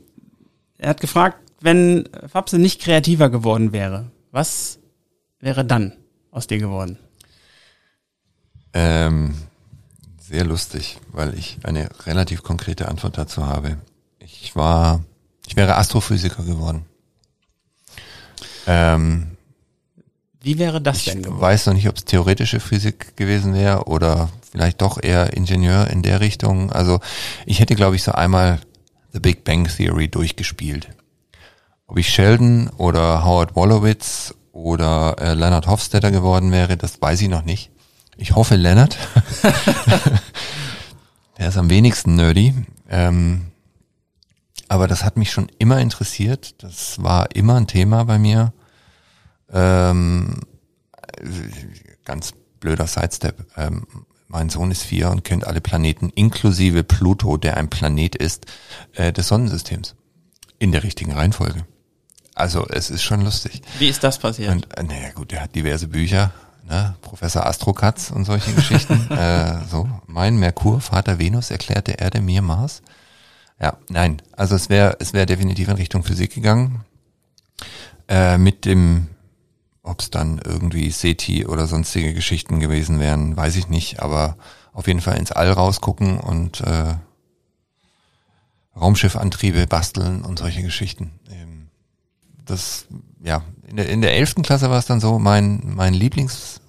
er 0.77 0.89
hat 0.89 1.01
gefragt, 1.01 1.37
wenn 1.61 2.07
Fabse 2.27 2.57
nicht 2.57 2.81
kreativer 2.81 3.29
geworden 3.29 3.73
wäre, 3.73 4.11
was 4.31 4.79
wäre 5.39 5.65
dann 5.65 5.93
aus 6.31 6.47
dir 6.47 6.59
geworden? 6.59 6.97
Ähm, 8.73 9.35
sehr 10.19 10.45
lustig, 10.45 10.97
weil 11.11 11.33
ich 11.33 11.57
eine 11.63 11.89
relativ 12.05 12.43
konkrete 12.43 12.87
Antwort 12.87 13.17
dazu 13.17 13.45
habe. 13.45 13.77
Ich 14.19 14.55
war, 14.55 15.03
ich 15.47 15.55
wäre 15.55 15.77
Astrophysiker 15.77 16.43
geworden. 16.43 16.85
Ähm, 18.67 19.36
Wie 20.47 20.57
wäre 20.59 20.79
das 20.79 21.03
denn 21.03 21.23
geworden? 21.23 21.35
Ich 21.35 21.41
weiß 21.41 21.65
noch 21.65 21.73
nicht, 21.73 21.89
ob 21.89 21.97
es 21.97 22.05
theoretische 22.05 22.61
Physik 22.61 23.17
gewesen 23.17 23.53
wäre 23.53 23.83
oder 23.83 24.29
vielleicht 24.49 24.81
doch 24.81 24.97
eher 25.03 25.33
Ingenieur 25.33 25.87
in 25.89 26.03
der 26.03 26.21
Richtung. 26.21 26.71
Also 26.71 27.01
ich 27.45 27.59
hätte, 27.59 27.75
glaube 27.75 27.97
ich, 27.97 28.03
so 28.03 28.13
einmal 28.13 28.61
The 29.11 29.19
Big 29.19 29.43
Bang 29.43 29.67
Theory 29.67 30.07
durchgespielt. 30.07 30.87
Ob 31.85 31.97
ich 31.97 32.07
Sheldon 32.07 32.69
oder 32.77 33.25
Howard 33.25 33.57
Wolowitz 33.57 34.35
oder 34.53 35.17
äh, 35.19 35.33
Leonard 35.33 35.67
Hofstetter 35.67 36.11
geworden 36.11 36.53
wäre, 36.53 36.77
das 36.77 37.01
weiß 37.01 37.19
ich 37.23 37.27
noch 37.27 37.43
nicht. 37.43 37.69
Ich 38.15 38.33
hoffe 38.33 38.55
Leonard. 38.55 38.97
Der 41.37 41.49
ist 41.49 41.57
am 41.57 41.69
wenigsten 41.69 42.15
nerdy. 42.15 42.53
Ähm, 42.89 43.47
aber 44.69 44.87
das 44.87 45.03
hat 45.03 45.17
mich 45.17 45.29
schon 45.29 45.51
immer 45.59 45.81
interessiert. 45.81 46.55
Das 46.63 47.03
war 47.03 47.35
immer 47.35 47.55
ein 47.55 47.67
Thema 47.67 48.05
bei 48.05 48.17
mir. 48.17 48.53
Ähm, 49.51 50.41
ganz 52.05 52.33
blöder 52.59 52.87
Sidestep. 52.87 53.45
Ähm, 53.55 53.87
mein 54.27 54.49
Sohn 54.49 54.71
ist 54.71 54.83
vier 54.83 55.09
und 55.09 55.23
kennt 55.23 55.47
alle 55.47 55.61
Planeten, 55.61 56.09
inklusive 56.09 56.83
Pluto, 56.83 57.37
der 57.37 57.57
ein 57.57 57.69
Planet 57.69 58.15
ist, 58.15 58.45
äh, 58.93 59.13
des 59.13 59.27
Sonnensystems. 59.29 59.95
In 60.59 60.71
der 60.71 60.83
richtigen 60.83 61.13
Reihenfolge. 61.13 61.65
Also 62.35 62.67
es 62.67 62.89
ist 62.89 63.03
schon 63.03 63.21
lustig. 63.21 63.61
Wie 63.79 63.87
ist 63.87 64.03
das 64.03 64.19
passiert? 64.19 64.51
Und, 64.51 64.77
äh, 64.77 64.83
naja 64.83 65.11
gut, 65.13 65.33
er 65.33 65.41
hat 65.41 65.55
diverse 65.55 65.87
Bücher, 65.87 66.31
ne? 66.67 66.95
Professor 67.01 67.45
Astrokatz 67.45 68.11
und 68.11 68.25
solche 68.25 68.53
Geschichten. 68.53 69.09
äh, 69.11 69.65
so, 69.69 69.89
mein 70.05 70.37
Merkur, 70.37 70.81
Vater 70.81 71.19
Venus, 71.19 71.49
erklärte 71.49 71.93
Erde, 71.93 72.21
mir 72.21 72.41
Mars. 72.41 72.81
Ja, 73.59 73.77
nein, 73.89 74.21
also 74.33 74.55
es 74.55 74.69
wäre 74.69 74.97
es 74.99 75.13
wäre 75.13 75.25
definitiv 75.25 75.67
in 75.67 75.75
Richtung 75.75 76.03
Physik 76.03 76.35
gegangen. 76.35 76.85
Äh, 78.07 78.37
mit 78.37 78.65
dem, 78.65 79.07
ob 79.87 80.01
es 80.01 80.09
dann 80.09 80.39
irgendwie 80.43 80.91
SETI 80.91 81.45
oder 81.45 81.67
sonstige 81.67 82.13
Geschichten 82.13 82.59
gewesen 82.59 82.99
wären, 82.99 83.35
weiß 83.35 83.55
ich 83.55 83.69
nicht, 83.69 84.01
aber 84.01 84.37
auf 84.73 84.87
jeden 84.87 85.01
Fall 85.01 85.17
ins 85.17 85.31
All 85.31 85.51
rausgucken 85.51 86.19
und 86.19 86.61
äh, 86.61 86.95
Raumschiffantriebe 88.79 89.65
basteln 89.67 90.21
und 90.21 90.39
solche 90.39 90.61
Geschichten. 90.61 91.11
Ähm, 91.31 91.69
das, 92.45 92.85
ja, 93.23 93.43
in 93.67 93.77
der, 93.77 93.89
in 93.89 94.01
der 94.01 94.13
11. 94.15 94.35
Klasse 94.43 94.69
war 94.69 94.77
es 94.77 94.85
dann 94.85 94.99
so, 94.99 95.19
mein, 95.19 95.61
mein 95.63 95.93
Lieblingslehrer 95.93 96.61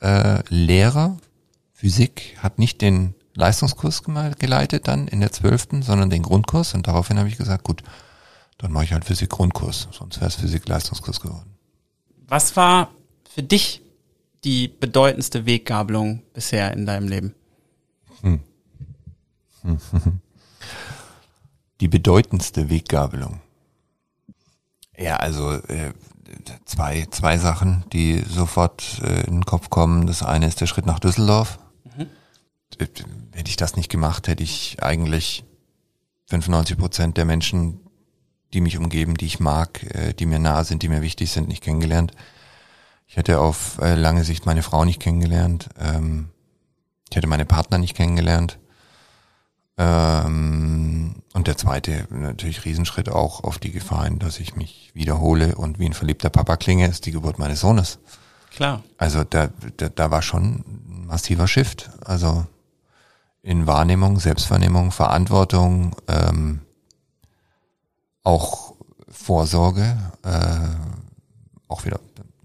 äh, 0.00 1.24
Physik 1.72 2.36
hat 2.38 2.58
nicht 2.58 2.80
den 2.80 3.14
Leistungskurs 3.34 4.04
geleitet 4.38 4.86
dann 4.86 5.08
in 5.08 5.20
der 5.20 5.32
12., 5.32 5.68
sondern 5.80 6.08
den 6.08 6.22
Grundkurs 6.22 6.74
und 6.74 6.86
daraufhin 6.86 7.18
habe 7.18 7.28
ich 7.28 7.36
gesagt, 7.36 7.64
gut, 7.64 7.82
dann 8.58 8.70
mache 8.70 8.84
ich 8.84 8.92
halt 8.92 9.04
Physik 9.04 9.30
Grundkurs, 9.30 9.88
sonst 9.90 10.16
wäre 10.18 10.28
es 10.28 10.36
Physik 10.36 10.68
Leistungskurs 10.68 11.20
geworden. 11.20 11.53
Was 12.26 12.56
war 12.56 12.90
für 13.28 13.42
dich 13.42 13.82
die 14.44 14.68
bedeutendste 14.68 15.46
Weggabelung 15.46 16.22
bisher 16.32 16.72
in 16.72 16.86
deinem 16.86 17.08
Leben? 17.08 17.34
Hm. 18.20 18.40
Die 21.80 21.88
bedeutendste 21.88 22.70
Weggabelung. 22.70 23.40
Ja, 24.96 25.16
also 25.16 25.52
äh, 25.52 25.92
zwei, 26.64 27.06
zwei 27.10 27.36
Sachen, 27.38 27.84
die 27.92 28.20
sofort 28.20 29.00
äh, 29.02 29.26
in 29.26 29.34
den 29.34 29.44
Kopf 29.44 29.70
kommen. 29.70 30.06
Das 30.06 30.22
eine 30.22 30.46
ist 30.46 30.60
der 30.60 30.66
Schritt 30.66 30.86
nach 30.86 31.00
Düsseldorf. 31.00 31.58
Mhm. 31.96 32.06
Hätte 33.32 33.50
ich 33.50 33.56
das 33.56 33.76
nicht 33.76 33.90
gemacht, 33.90 34.28
hätte 34.28 34.42
ich 34.42 34.82
eigentlich 34.82 35.44
95 36.26 36.78
Prozent 36.78 37.16
der 37.16 37.24
Menschen, 37.24 37.80
die 38.54 38.60
mich 38.60 38.78
umgeben, 38.78 39.16
die 39.16 39.26
ich 39.26 39.40
mag, 39.40 39.82
äh, 39.94 40.14
die 40.14 40.26
mir 40.26 40.38
nahe 40.38 40.64
sind, 40.64 40.82
die 40.82 40.88
mir 40.88 41.02
wichtig 41.02 41.30
sind, 41.30 41.48
nicht 41.48 41.62
kennengelernt. 41.62 42.12
Ich 43.06 43.16
hätte 43.16 43.40
auf 43.40 43.78
äh, 43.80 43.94
lange 43.94 44.24
Sicht 44.24 44.46
meine 44.46 44.62
Frau 44.62 44.84
nicht 44.84 45.00
kennengelernt. 45.00 45.68
Ähm, 45.78 46.30
ich 47.10 47.16
hätte 47.16 47.26
meine 47.26 47.44
Partner 47.44 47.78
nicht 47.78 47.96
kennengelernt. 47.96 48.58
Ähm, 49.76 51.16
und 51.32 51.46
der 51.48 51.56
zweite, 51.56 52.06
natürlich 52.10 52.64
Riesenschritt 52.64 53.08
auch 53.08 53.42
auf 53.42 53.58
die 53.58 53.72
Gefahr 53.72 54.04
hin, 54.04 54.20
dass 54.20 54.38
ich 54.38 54.54
mich 54.54 54.92
wiederhole 54.94 55.56
und 55.56 55.78
wie 55.78 55.86
ein 55.86 55.92
verliebter 55.92 56.30
Papa 56.30 56.56
klinge, 56.56 56.86
ist 56.86 57.06
die 57.06 57.12
Geburt 57.12 57.38
meines 57.38 57.60
Sohnes. 57.60 57.98
Klar. 58.54 58.84
Also 58.98 59.24
da, 59.24 59.48
da, 59.76 59.88
da 59.88 60.10
war 60.12 60.22
schon 60.22 60.64
ein 60.66 61.06
massiver 61.06 61.48
Shift. 61.48 61.90
Also 62.04 62.46
in 63.42 63.66
Wahrnehmung, 63.66 64.18
Selbstwahrnehmung, 64.18 64.92
Verantwortung, 64.92 65.96
ähm, 66.08 66.60
auch 68.24 68.74
Vorsorge, 69.08 69.96
äh, 70.24 70.68
auch 71.68 71.84
wieder 71.84 72.00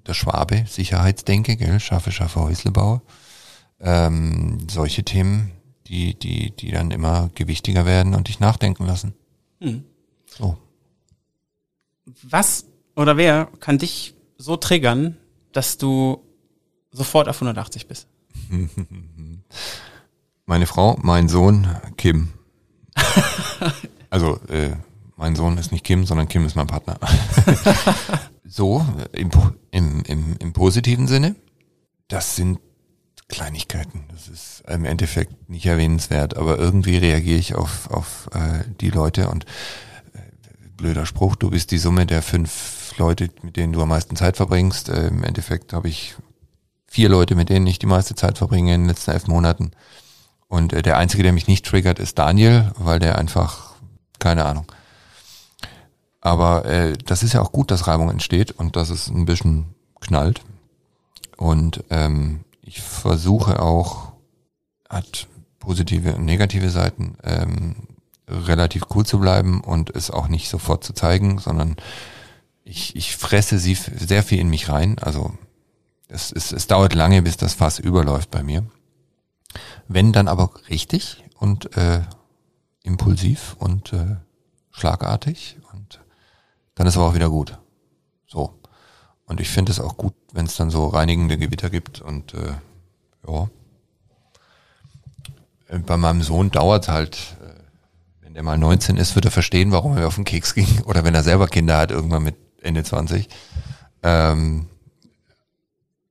der 0.05 0.13
Schwabe, 0.13 0.65
Sicherheitsdenke, 0.67 1.55
gell, 1.55 1.79
schaffe, 1.79 2.11
schaffe, 2.11 2.41
Häuslebauer. 2.41 3.01
Ähm, 3.79 4.67
solche 4.69 5.03
Themen 5.03 5.51
die, 5.87 6.13
die, 6.13 6.51
die 6.51 6.71
dann 6.71 6.91
immer 6.91 7.31
gewichtiger 7.33 7.85
werden 7.85 8.13
und 8.13 8.27
dich 8.27 8.39
nachdenken 8.39 8.85
lassen. 8.85 9.13
Hm. 9.59 9.83
So. 10.27 10.57
Was 12.23 12.65
oder 12.95 13.17
wer 13.17 13.47
kann 13.59 13.77
dich 13.77 14.13
so 14.37 14.57
triggern, 14.57 15.17
dass 15.51 15.77
du 15.77 16.23
sofort 16.91 17.27
auf 17.29 17.37
180 17.37 17.87
bist? 17.87 18.07
Meine 20.45 20.65
Frau, 20.65 20.97
mein 21.03 21.29
Sohn, 21.29 21.67
Kim. 21.95 22.29
also, 24.09 24.39
äh, 24.47 24.71
mein 25.19 25.35
Sohn 25.35 25.57
ist 25.57 25.73
nicht 25.73 25.83
Kim, 25.83 26.05
sondern 26.05 26.29
Kim 26.29 26.45
ist 26.45 26.55
mein 26.55 26.67
Partner. 26.67 26.97
so, 28.45 28.85
im, 29.11 29.29
im, 29.69 30.01
im, 30.03 30.35
im 30.39 30.53
positiven 30.53 31.07
Sinne. 31.07 31.35
Das 32.07 32.37
sind 32.37 32.59
Kleinigkeiten. 33.27 34.05
Das 34.11 34.29
ist 34.29 34.63
im 34.67 34.85
Endeffekt 34.85 35.49
nicht 35.49 35.65
erwähnenswert, 35.65 36.37
aber 36.37 36.57
irgendwie 36.57 36.95
reagiere 36.95 37.37
ich 37.37 37.53
auf, 37.53 37.91
auf 37.91 38.29
äh, 38.33 38.63
die 38.79 38.91
Leute 38.91 39.27
und 39.27 39.43
äh, 40.13 40.19
blöder 40.77 41.05
Spruch, 41.05 41.35
du 41.35 41.49
bist 41.49 41.71
die 41.71 41.79
Summe 41.79 42.05
der 42.05 42.21
fünf 42.21 42.97
Leute, 42.97 43.29
mit 43.41 43.57
denen 43.57 43.73
du 43.73 43.81
am 43.81 43.89
meisten 43.89 44.15
Zeit 44.15 44.37
verbringst. 44.37 44.87
Äh, 44.87 45.07
Im 45.07 45.25
Endeffekt 45.25 45.73
habe 45.73 45.89
ich 45.89 46.15
vier 46.87 47.09
Leute, 47.09 47.35
mit 47.35 47.49
denen 47.49 47.67
ich 47.67 47.77
die 47.77 47.87
meiste 47.87 48.15
Zeit 48.15 48.37
verbringe 48.37 48.73
in 48.73 48.81
den 48.81 48.87
letzten 48.87 49.11
elf 49.11 49.27
Monaten. 49.27 49.71
Und 50.47 50.71
äh, 50.71 50.81
der 50.81 50.97
Einzige, 50.97 51.23
der 51.23 51.33
mich 51.33 51.47
nicht 51.47 51.65
triggert, 51.65 51.99
ist 51.99 52.17
Daniel, 52.17 52.71
weil 52.77 52.99
der 52.99 53.17
einfach, 53.17 53.73
keine 54.17 54.45
Ahnung. 54.45 54.65
Aber 56.21 56.65
äh, 56.65 56.97
das 57.05 57.23
ist 57.23 57.33
ja 57.33 57.41
auch 57.41 57.51
gut, 57.51 57.71
dass 57.71 57.87
Reibung 57.87 58.09
entsteht 58.09 58.51
und 58.51 58.75
dass 58.75 58.89
es 58.89 59.07
ein 59.07 59.25
bisschen 59.25 59.73
knallt. 60.01 60.41
Und 61.37 61.83
ähm, 61.89 62.41
ich 62.61 62.81
versuche 62.81 63.61
auch, 63.61 64.13
hat 64.89 65.27
positive 65.59 66.15
und 66.15 66.25
negative 66.25 66.69
Seiten, 66.69 67.15
ähm, 67.23 67.75
relativ 68.27 68.83
cool 68.93 69.05
zu 69.05 69.19
bleiben 69.19 69.61
und 69.61 69.95
es 69.95 70.11
auch 70.11 70.27
nicht 70.27 70.49
sofort 70.49 70.83
zu 70.83 70.93
zeigen, 70.93 71.39
sondern 71.39 71.77
ich, 72.63 72.95
ich 72.95 73.15
fresse 73.15 73.57
sie 73.57 73.75
sehr 73.75 74.23
viel 74.23 74.39
in 74.39 74.49
mich 74.49 74.69
rein. 74.69 74.99
Also 74.99 75.33
es, 76.07 76.31
es, 76.31 76.51
es 76.51 76.67
dauert 76.67 76.93
lange, 76.93 77.21
bis 77.21 77.37
das 77.37 77.53
Fass 77.53 77.79
überläuft 77.79 78.29
bei 78.29 78.43
mir. 78.43 78.65
Wenn 79.87 80.11
dann 80.11 80.27
aber 80.27 80.51
richtig 80.69 81.23
und 81.37 81.75
äh, 81.77 82.01
impulsiv 82.83 83.55
und 83.59 83.93
äh, 83.93 84.17
schlagartig 84.71 85.57
dann 86.79 86.87
ist 86.87 86.95
aber 86.95 87.07
auch 87.07 87.13
wieder 87.13 87.29
gut. 87.29 87.57
So. 88.25 88.57
Und 89.25 89.41
ich 89.41 89.49
finde 89.49 89.73
es 89.73 89.81
auch 89.81 89.97
gut, 89.97 90.13
wenn 90.31 90.45
es 90.45 90.55
dann 90.55 90.69
so 90.69 90.87
reinigende 90.87 91.37
Gewitter 91.37 91.69
gibt 91.69 91.99
und 91.99 92.33
äh, 92.33 92.53
ja. 93.27 93.49
Äh, 95.67 95.79
bei 95.79 95.97
meinem 95.97 96.21
Sohn 96.21 96.51
dauert 96.51 96.87
halt, 96.87 97.35
äh, 97.43 97.59
wenn 98.21 98.33
der 98.33 98.43
mal 98.43 98.57
19 98.57 98.95
ist, 98.95 99.15
wird 99.15 99.25
er 99.25 99.31
verstehen, 99.31 99.73
warum 99.73 99.97
er 99.97 100.07
auf 100.07 100.15
den 100.15 100.23
Keks 100.23 100.55
ging. 100.55 100.81
Oder 100.85 101.03
wenn 101.03 101.13
er 101.13 101.21
selber 101.21 101.47
Kinder 101.47 101.77
hat, 101.77 101.91
irgendwann 101.91 102.23
mit 102.23 102.37
Ende 102.61 102.81
20. 102.81 103.27
Ähm, 104.01 104.69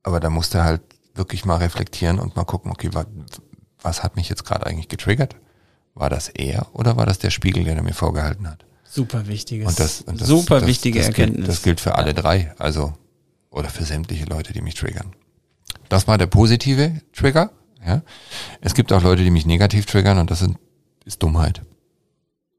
aber 0.02 0.20
da 0.20 0.28
musste 0.28 0.64
halt 0.64 0.83
wirklich 1.14 1.46
mal 1.46 1.57
reflektieren 1.57 2.18
und 2.18 2.37
mal 2.37 2.44
gucken, 2.44 2.70
okay, 2.70 2.90
was, 2.92 3.07
was 3.81 4.02
hat 4.02 4.16
mich 4.16 4.28
jetzt 4.28 4.44
gerade 4.44 4.66
eigentlich 4.66 4.90
getriggert? 4.90 5.35
War 5.94 6.11
das 6.11 6.28
er 6.28 6.66
oder 6.74 6.98
war 6.98 7.07
das 7.07 7.18
der 7.18 7.31
Spiegel, 7.31 7.64
der 7.64 7.83
mir 7.83 7.94
vorgehalten 7.94 8.50
hat? 8.50 8.67
Super 8.90 9.27
wichtiges. 9.27 9.68
Und 9.68 9.81
das, 9.81 10.01
und 10.03 10.20
das, 10.20 10.29
super 10.29 10.61
das, 10.61 10.68
wichtige 10.68 10.98
das 10.98 11.09
Erkenntnis. 11.09 11.37
Gilt, 11.37 11.48
das 11.48 11.62
gilt 11.62 11.81
für 11.81 11.94
alle 11.96 12.14
drei, 12.14 12.55
also 12.59 12.94
oder 13.51 13.68
für 13.68 13.85
sämtliche 13.85 14.24
Leute, 14.24 14.53
die 14.53 14.61
mich 14.61 14.74
triggern. 14.74 15.14
Das 15.88 16.07
war 16.07 16.18
der 16.18 16.27
positive 16.27 17.01
Trigger. 17.12 17.51
Ja. 17.85 18.03
Es 18.61 18.74
gibt 18.74 18.92
auch 18.92 19.03
Leute, 19.03 19.24
die 19.24 19.31
mich 19.31 19.46
negativ 19.46 19.87
triggern 19.87 20.18
und 20.18 20.31
das 20.31 20.40
sind, 20.40 20.59
ist 21.05 21.22
Dummheit. 21.22 21.62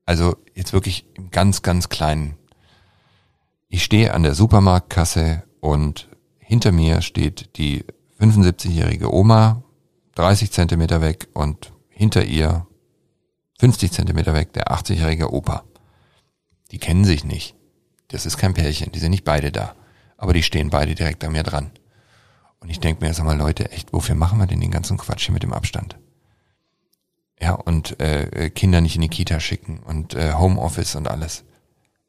Also 0.05 0.37
jetzt 0.55 0.73
wirklich 0.73 1.05
im 1.13 1.29
ganz, 1.29 1.61
ganz 1.61 1.89
kleinen. 1.89 2.35
Ich 3.67 3.83
stehe 3.83 4.13
an 4.13 4.23
der 4.23 4.33
Supermarktkasse 4.33 5.43
und 5.59 6.09
hinter 6.39 6.71
mir 6.71 7.01
steht 7.01 7.57
die 7.57 7.85
75-jährige 8.19 9.13
Oma, 9.13 9.63
30 10.15 10.51
Zentimeter 10.51 11.01
weg 11.01 11.27
und 11.33 11.71
hinter 11.89 12.25
ihr 12.25 12.65
50 13.59 13.91
Zentimeter 13.91 14.33
weg 14.33 14.53
der 14.53 14.71
80-jährige 14.71 15.31
Opa. 15.31 15.63
Die 16.71 16.79
kennen 16.79 17.05
sich 17.05 17.23
nicht. 17.23 17.55
Das 18.09 18.25
ist 18.25 18.37
kein 18.37 18.53
Pärchen, 18.53 18.91
die 18.91 18.99
sind 18.99 19.11
nicht 19.11 19.25
beide 19.25 19.51
da. 19.51 19.75
Aber 20.17 20.33
die 20.33 20.43
stehen 20.43 20.69
beide 20.69 20.95
direkt 20.95 21.23
an 21.23 21.31
mir 21.31 21.43
dran. 21.43 21.71
Und 22.59 22.69
ich 22.69 22.79
denke 22.79 23.05
mir, 23.05 23.13
sag 23.13 23.25
mal, 23.25 23.37
Leute, 23.37 23.71
echt, 23.71 23.93
wofür 23.93 24.15
machen 24.15 24.39
wir 24.39 24.47
denn 24.47 24.59
den 24.59 24.71
ganzen 24.71 24.97
Quatsch 24.97 25.25
hier 25.25 25.33
mit 25.33 25.43
dem 25.43 25.53
Abstand? 25.53 25.97
Ja, 27.41 27.53
und 27.53 27.99
äh, 28.01 28.49
Kinder 28.49 28.81
nicht 28.81 28.95
in 28.95 29.01
die 29.01 29.07
Kita 29.07 29.39
schicken 29.39 29.79
und 29.79 30.13
äh, 30.13 30.33
Homeoffice 30.33 30.95
und 30.95 31.07
alles. 31.07 31.45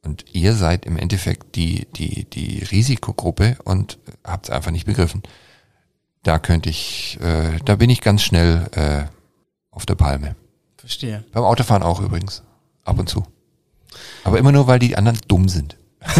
Und 0.02 0.24
ihr 0.32 0.54
seid 0.54 0.86
im 0.86 0.96
Endeffekt 0.96 1.54
die, 1.54 1.86
die, 1.94 2.24
die 2.24 2.64
Risikogruppe 2.64 3.58
und 3.64 3.98
habt 4.24 4.46
es 4.46 4.50
einfach 4.50 4.70
nicht 4.70 4.86
begriffen. 4.86 5.22
Da 6.22 6.38
könnte 6.38 6.68
ich, 6.68 7.18
äh, 7.20 7.58
da 7.64 7.76
bin 7.76 7.90
ich 7.90 8.00
ganz 8.00 8.22
schnell 8.22 8.68
äh, 8.72 9.04
auf 9.70 9.86
der 9.86 9.94
Palme. 9.94 10.36
Verstehe. 10.78 11.24
Beim 11.32 11.44
Autofahren 11.44 11.82
auch 11.82 12.00
übrigens. 12.00 12.42
Ab 12.84 12.98
und 12.98 13.08
zu. 13.08 13.24
Aber 14.24 14.38
immer 14.38 14.52
nur, 14.52 14.66
weil 14.66 14.78
die 14.78 14.96
anderen 14.96 15.18
dumm 15.28 15.48
sind. 15.48 15.76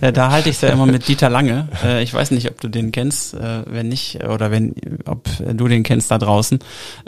ja, 0.00 0.12
da 0.12 0.30
halte 0.30 0.48
ich 0.48 0.56
es 0.56 0.62
ja 0.62 0.68
immer 0.68 0.86
mit 0.86 1.08
Dieter 1.08 1.28
Lange. 1.28 1.68
Äh, 1.82 2.02
ich 2.02 2.14
weiß 2.14 2.30
nicht, 2.30 2.48
ob 2.50 2.60
du 2.60 2.68
den 2.68 2.92
kennst, 2.92 3.34
äh, 3.34 3.64
wenn 3.66 3.88
nicht, 3.88 4.22
oder 4.24 4.50
wenn, 4.50 4.74
ob 5.06 5.28
du 5.38 5.66
den 5.66 5.82
kennst 5.82 6.10
da 6.10 6.18
draußen. 6.18 6.60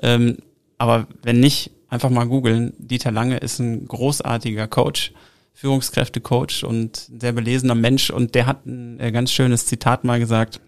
Ähm, 0.02 0.38
aber 0.78 1.06
wenn 1.22 1.38
nicht, 1.38 1.70
einfach 1.88 2.10
mal 2.10 2.26
googeln. 2.26 2.72
Dieter 2.78 3.12
Lange 3.12 3.36
ist 3.36 3.58
ein 3.58 3.86
großartiger 3.86 4.66
Coach 4.66 5.12
Führungskräftecoach 5.54 6.64
und 6.64 7.08
sehr 7.20 7.32
belesener 7.32 7.74
Mensch 7.74 8.10
und 8.10 8.34
der 8.34 8.46
hat 8.46 8.66
ein 8.66 8.98
äh, 8.98 9.12
ganz 9.12 9.30
schönes 9.30 9.66
Zitat 9.66 10.02
mal 10.02 10.18
gesagt, 10.18 10.60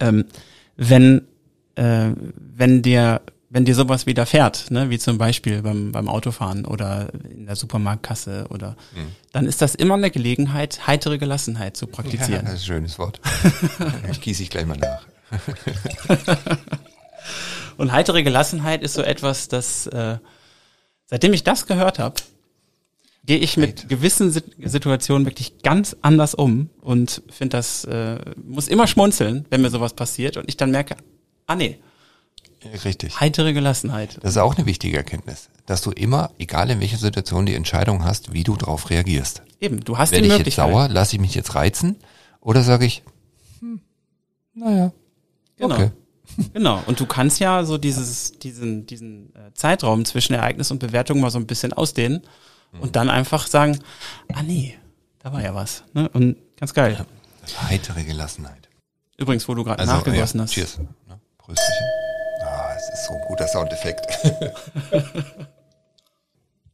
ähm, 0.00 0.24
wenn, 0.76 1.22
äh, 1.74 2.10
wenn 2.36 2.82
dir 2.82 3.20
wenn 3.56 3.64
dir 3.64 3.74
sowas 3.74 4.04
widerfährt, 4.04 4.70
ne, 4.70 4.90
wie 4.90 4.98
zum 4.98 5.16
Beispiel 5.16 5.62
beim, 5.62 5.90
beim 5.90 6.10
Autofahren 6.10 6.66
oder 6.66 7.08
in 7.30 7.46
der 7.46 7.56
Supermarktkasse 7.56 8.48
oder, 8.50 8.76
mhm. 8.94 9.12
dann 9.32 9.46
ist 9.46 9.62
das 9.62 9.74
immer 9.74 9.94
eine 9.94 10.10
Gelegenheit, 10.10 10.86
heitere 10.86 11.16
Gelassenheit 11.16 11.74
zu 11.74 11.86
praktizieren. 11.86 12.44
Ja, 12.44 12.52
das 12.52 12.56
ist 12.56 12.60
ein 12.64 12.66
schönes 12.66 12.98
Wort. 12.98 13.18
ich 14.10 14.20
gieße 14.20 14.42
ich 14.42 14.50
gleich 14.50 14.66
mal 14.66 14.76
nach. 14.76 15.06
Und 17.78 17.92
heitere 17.92 18.22
Gelassenheit 18.22 18.82
ist 18.82 18.92
so 18.92 19.00
etwas, 19.00 19.48
das, 19.48 19.86
äh, 19.86 20.18
seitdem 21.06 21.32
ich 21.32 21.42
das 21.42 21.66
gehört 21.66 21.98
habe, 21.98 22.16
gehe 23.24 23.38
ich 23.38 23.56
mit 23.56 23.88
gewissen 23.88 24.32
Situationen 24.32 25.26
wirklich 25.26 25.62
ganz 25.62 25.96
anders 26.02 26.34
um 26.34 26.68
und 26.82 27.22
finde 27.30 27.56
das, 27.56 27.86
äh, 27.86 28.18
muss 28.36 28.68
immer 28.68 28.86
schmunzeln, 28.86 29.46
wenn 29.48 29.62
mir 29.62 29.70
sowas 29.70 29.94
passiert 29.94 30.36
und 30.36 30.46
ich 30.46 30.58
dann 30.58 30.72
merke, 30.72 30.94
ah 31.46 31.54
nee. 31.56 31.78
Richtig. 32.84 33.20
Heitere 33.20 33.52
Gelassenheit. 33.52 34.18
Das 34.22 34.32
ist 34.32 34.38
auch 34.38 34.56
eine 34.56 34.66
wichtige 34.66 34.96
Erkenntnis, 34.96 35.50
dass 35.66 35.82
du 35.82 35.90
immer, 35.92 36.30
egal 36.38 36.70
in 36.70 36.80
welcher 36.80 36.96
Situation, 36.96 37.46
die 37.46 37.54
Entscheidung 37.54 38.04
hast, 38.04 38.32
wie 38.32 38.42
du 38.44 38.56
darauf 38.56 38.90
reagierst. 38.90 39.42
Eben, 39.60 39.84
du 39.84 39.98
hast 39.98 40.12
Wenn 40.12 40.22
die 40.22 40.28
ich 40.28 40.36
Möglichkeit. 40.38 40.66
jetzt 40.66 40.72
sauer, 40.74 40.88
lasse 40.88 41.16
ich 41.16 41.20
mich 41.20 41.34
jetzt 41.34 41.54
reizen 41.54 41.96
oder 42.40 42.62
sage 42.62 42.86
ich, 42.86 43.02
hm, 43.60 43.80
naja, 44.54 44.92
Genau. 45.56 45.74
okay. 45.74 45.90
Genau. 46.52 46.82
Und 46.86 46.98
du 46.98 47.06
kannst 47.06 47.38
ja 47.40 47.62
so 47.64 47.78
dieses, 47.78 48.32
diesen, 48.38 48.84
diesen 48.86 49.32
äh, 49.36 49.52
Zeitraum 49.54 50.04
zwischen 50.04 50.34
Ereignis 50.34 50.70
und 50.72 50.80
Bewertung 50.80 51.20
mal 51.20 51.30
so 51.30 51.38
ein 51.38 51.46
bisschen 51.46 51.72
ausdehnen 51.72 52.22
und 52.80 52.96
dann 52.96 53.08
einfach 53.08 53.46
sagen, 53.46 53.78
ah 54.34 54.42
nee, 54.42 54.76
da 55.20 55.32
war 55.32 55.40
ja 55.42 55.54
was. 55.54 55.84
Ne? 55.94 56.08
Und 56.10 56.36
ganz 56.56 56.74
geil. 56.74 57.06
Heitere 57.68 58.02
Gelassenheit. 58.02 58.68
Übrigens, 59.16 59.48
wo 59.48 59.54
du 59.54 59.62
gerade 59.62 59.78
Also, 59.78 59.92
nachgegossen 59.92 60.40
ja, 60.40 60.44
hast. 60.44 60.52
Cheers. 60.52 60.78
Ne? 60.78 61.20
Prösterchen. 61.38 61.86
So 62.96 63.14
ein 63.14 63.20
guter 63.28 63.46
Soundeffekt. 63.46 64.06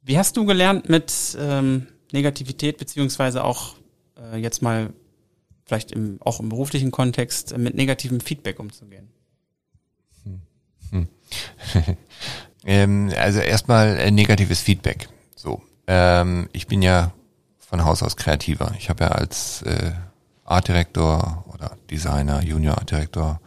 Wie 0.02 0.18
hast 0.18 0.36
du 0.36 0.44
gelernt, 0.44 0.88
mit 0.88 1.36
ähm, 1.38 1.88
Negativität 2.12 2.78
beziehungsweise 2.78 3.42
auch 3.44 3.76
äh, 4.16 4.38
jetzt 4.38 4.62
mal 4.62 4.92
vielleicht 5.64 5.92
im, 5.92 6.18
auch 6.20 6.40
im 6.40 6.48
beruflichen 6.48 6.90
Kontext 6.90 7.52
äh, 7.52 7.58
mit 7.58 7.74
negativem 7.74 8.20
Feedback 8.20 8.60
umzugehen? 8.60 9.08
ähm, 12.64 13.12
also 13.16 13.40
erstmal 13.40 13.96
äh, 13.98 14.10
negatives 14.10 14.60
Feedback. 14.60 15.08
So, 15.34 15.62
ähm, 15.86 16.48
ich 16.52 16.66
bin 16.66 16.82
ja 16.82 17.12
von 17.58 17.84
Haus 17.84 18.02
aus 18.02 18.16
kreativer. 18.16 18.74
Ich 18.78 18.90
habe 18.90 19.04
ja 19.04 19.10
als 19.12 19.62
äh, 19.62 19.92
Artdirektor 20.44 21.44
oder 21.52 21.76
Designer, 21.90 22.42
Junior 22.42 22.78
Artdirektor 22.78 23.40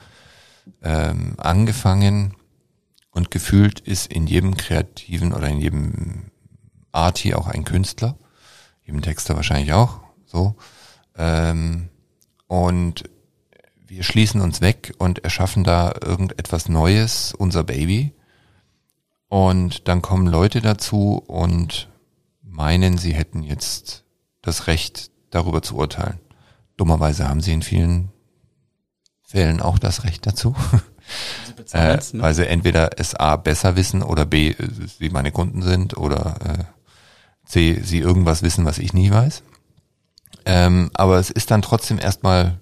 ähm, 0.81 1.35
angefangen 1.37 2.35
und 3.15 3.31
gefühlt 3.31 3.79
ist 3.79 4.11
in 4.11 4.27
jedem 4.27 4.55
Kreativen 4.57 5.33
oder 5.33 5.47
in 5.47 5.59
jedem 5.59 6.31
Arti 6.91 7.33
auch 7.33 7.47
ein 7.47 7.63
Künstler, 7.63 8.17
jedem 8.83 9.01
Texter 9.01 9.35
wahrscheinlich 9.35 9.73
auch. 9.73 10.01
So 10.25 10.55
ähm, 11.17 11.89
und 12.47 13.03
wir 13.87 14.03
schließen 14.03 14.41
uns 14.41 14.61
weg 14.61 14.93
und 14.97 15.23
erschaffen 15.23 15.63
da 15.63 15.93
irgendetwas 16.01 16.67
Neues, 16.69 17.33
unser 17.33 17.63
Baby. 17.63 18.13
Und 19.27 19.87
dann 19.87 20.01
kommen 20.01 20.27
Leute 20.27 20.61
dazu 20.61 21.23
und 21.27 21.89
meinen, 22.41 22.97
sie 22.97 23.13
hätten 23.13 23.43
jetzt 23.43 24.03
das 24.41 24.67
Recht, 24.67 25.11
darüber 25.29 25.61
zu 25.61 25.75
urteilen. 25.75 26.19
Dummerweise 26.77 27.27
haben 27.27 27.41
sie 27.41 27.53
in 27.53 27.61
vielen 27.61 28.11
Fällen 29.23 29.61
auch 29.61 29.79
das 29.79 30.03
Recht 30.03 30.25
dazu. 30.25 30.55
äh, 31.73 31.95
ne? 31.95 32.01
weil 32.13 32.33
sie 32.33 32.47
entweder 32.47 32.91
es 32.97 33.15
A 33.15 33.35
besser 33.35 33.75
wissen 33.75 34.03
oder 34.03 34.25
B, 34.25 34.49
äh, 34.49 34.67
sie 34.99 35.09
meine 35.09 35.31
Kunden 35.31 35.61
sind 35.61 35.97
oder 35.97 36.35
äh, 36.43 36.63
C, 37.45 37.79
sie 37.81 37.99
irgendwas 37.99 38.41
wissen, 38.41 38.65
was 38.65 38.77
ich 38.77 38.93
nie 38.93 39.11
weiß. 39.11 39.43
Ähm, 40.45 40.91
aber 40.93 41.17
es 41.17 41.29
ist 41.31 41.51
dann 41.51 41.61
trotzdem 41.61 41.99
erstmal 41.99 42.59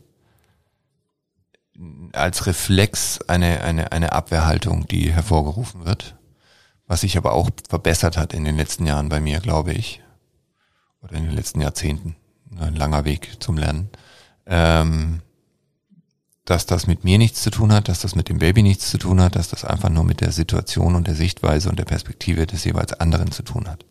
als 2.14 2.46
Reflex 2.46 3.20
eine, 3.28 3.62
eine, 3.62 3.92
eine 3.92 4.14
Abwehrhaltung, 4.14 4.88
die 4.88 5.12
hervorgerufen 5.12 5.86
wird. 5.86 6.16
Was 6.86 7.02
sich 7.02 7.18
aber 7.18 7.34
auch 7.34 7.50
verbessert 7.70 8.18
hat 8.18 8.34
in 8.34 8.44
den 8.44 8.58
letzten 8.58 8.86
Jahren 8.86 9.10
bei 9.10 9.20
mir, 9.20 9.40
glaube 9.40 9.74
ich. 9.74 10.02
Oder 11.02 11.16
in 11.16 11.26
den 11.26 11.36
letzten 11.36 11.62
Jahrzehnten. 11.62 12.16
Ein 12.60 12.76
langer 12.76 13.06
Weg 13.06 13.38
zum 13.40 13.58
Lernen. 13.58 13.90
Ähm, 14.46 15.22
dass 16.46 16.66
das 16.66 16.88
mit 16.88 17.04
mir 17.04 17.18
nichts 17.18 17.42
zu 17.42 17.52
tun 17.52 17.72
hat, 17.72 17.88
dass 17.88 18.02
das 18.02 18.16
mit 18.16 18.28
dem 18.28 18.40
Baby 18.40 18.64
nichts 18.64 18.90
zu 18.90 18.98
tun 18.98 19.22
hat, 19.22 19.36
dass 19.36 19.50
das 19.50 19.64
einfach 19.64 19.90
nur 19.90 20.04
mit 20.04 20.20
der 20.20 20.32
Situation 20.32 20.96
und 20.96 21.08
der 21.08 21.16
Sichtweise 21.16 21.70
und 21.70 21.80
der 21.80 21.86
Perspektive 21.86 22.46
des 22.46 22.66
jeweils 22.66 22.94
anderen 22.94 23.32
zu 23.32 23.44
tun 23.44 23.70
hat. 23.70 23.86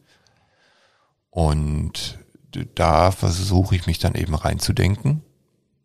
Und 1.31 2.19
da 2.75 3.11
versuche 3.11 3.75
ich 3.75 3.87
mich 3.87 3.99
dann 3.99 4.15
eben 4.15 4.35
reinzudenken. 4.35 5.23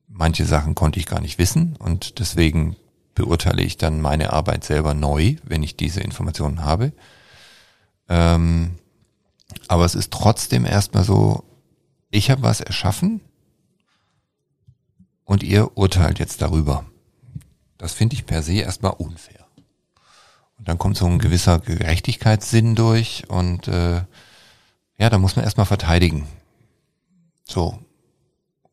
Manche 0.10 0.46
Sachen 0.46 0.76
konnte 0.76 1.00
ich 1.00 1.06
gar 1.06 1.22
nicht 1.22 1.38
wissen 1.38 1.78
und 1.78 2.20
deswegen 2.20 2.76
beurteile 3.16 3.64
ich 3.64 3.78
dann 3.78 4.02
meine 4.02 4.34
Arbeit 4.34 4.64
selber 4.64 4.94
neu, 4.94 5.36
wenn 5.44 5.64
ich 5.64 5.78
diese 5.78 6.02
Informationen 6.02 6.66
habe. 6.66 6.92
Ähm, 8.10 8.76
aber 9.70 9.86
es 9.86 9.96
ist 9.96 10.12
trotzdem 10.12 10.66
erstmal 10.66 11.06
so, 11.06 11.46
ich 12.10 12.30
habe 12.30 12.44
was 12.44 12.60
erschaffen 12.60 13.22
und 15.28 15.44
ihr 15.44 15.78
urteilt 15.78 16.20
jetzt 16.20 16.42
darüber. 16.42 16.86
Das 17.78 17.94
finde 17.94 18.16
ich 18.16 18.26
per 18.26 18.42
se 18.42 18.54
erstmal 18.54 18.94
unfair. 18.94 19.46
Und 20.58 20.68
dann 20.68 20.80
kommt 20.80 20.98
so 20.98 21.06
ein 21.06 21.20
gewisser 21.20 21.60
Gerechtigkeitssinn 21.60 22.74
durch 22.74 23.26
und 23.28 23.68
äh, 23.68 24.02
ja, 24.98 25.10
da 25.10 25.20
muss 25.20 25.36
man 25.36 25.46
erstmal 25.46 25.68
verteidigen. 25.68 26.28
So. 27.44 27.78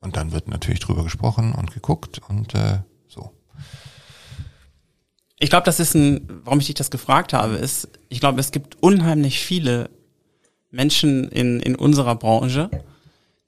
Und 0.00 0.16
dann 0.16 0.32
wird 0.32 0.48
natürlich 0.48 0.80
drüber 0.80 1.02
gesprochen 1.02 1.52
und 1.52 1.74
geguckt 1.74 2.20
und 2.28 2.54
äh, 2.54 2.78
so. 3.08 3.32
Ich 5.38 5.50
glaube, 5.50 5.64
das 5.64 5.80
ist 5.80 5.94
ein, 5.94 6.26
warum 6.44 6.60
ich 6.60 6.66
dich 6.66 6.76
das 6.76 6.90
gefragt 6.90 7.32
habe, 7.32 7.54
ist, 7.54 7.88
ich 8.08 8.20
glaube, 8.20 8.40
es 8.40 8.52
gibt 8.52 8.80
unheimlich 8.80 9.40
viele 9.40 9.90
Menschen 10.70 11.28
in, 11.30 11.58
in 11.60 11.74
unserer 11.74 12.14
Branche, 12.14 12.70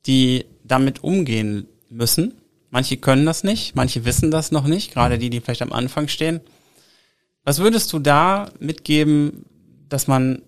die 0.07 0.45
damit 0.65 1.05
umgehen 1.05 1.69
müssen. 1.89 2.35
Manche 2.77 2.99
können 2.99 3.25
das 3.25 3.43
nicht, 3.43 3.75
manche 3.75 4.05
wissen 4.05 4.31
das 4.31 4.53
noch 4.53 4.67
nicht, 4.67 4.93
gerade 4.93 5.17
die, 5.17 5.31
die 5.31 5.41
vielleicht 5.41 5.63
am 5.63 5.73
Anfang 5.73 6.09
stehen. 6.09 6.43
Was 7.43 7.59
würdest 7.59 7.91
du 7.95 7.99
da 7.99 8.51
mitgeben, 8.61 9.47
dass 9.89 10.09
man 10.09 10.43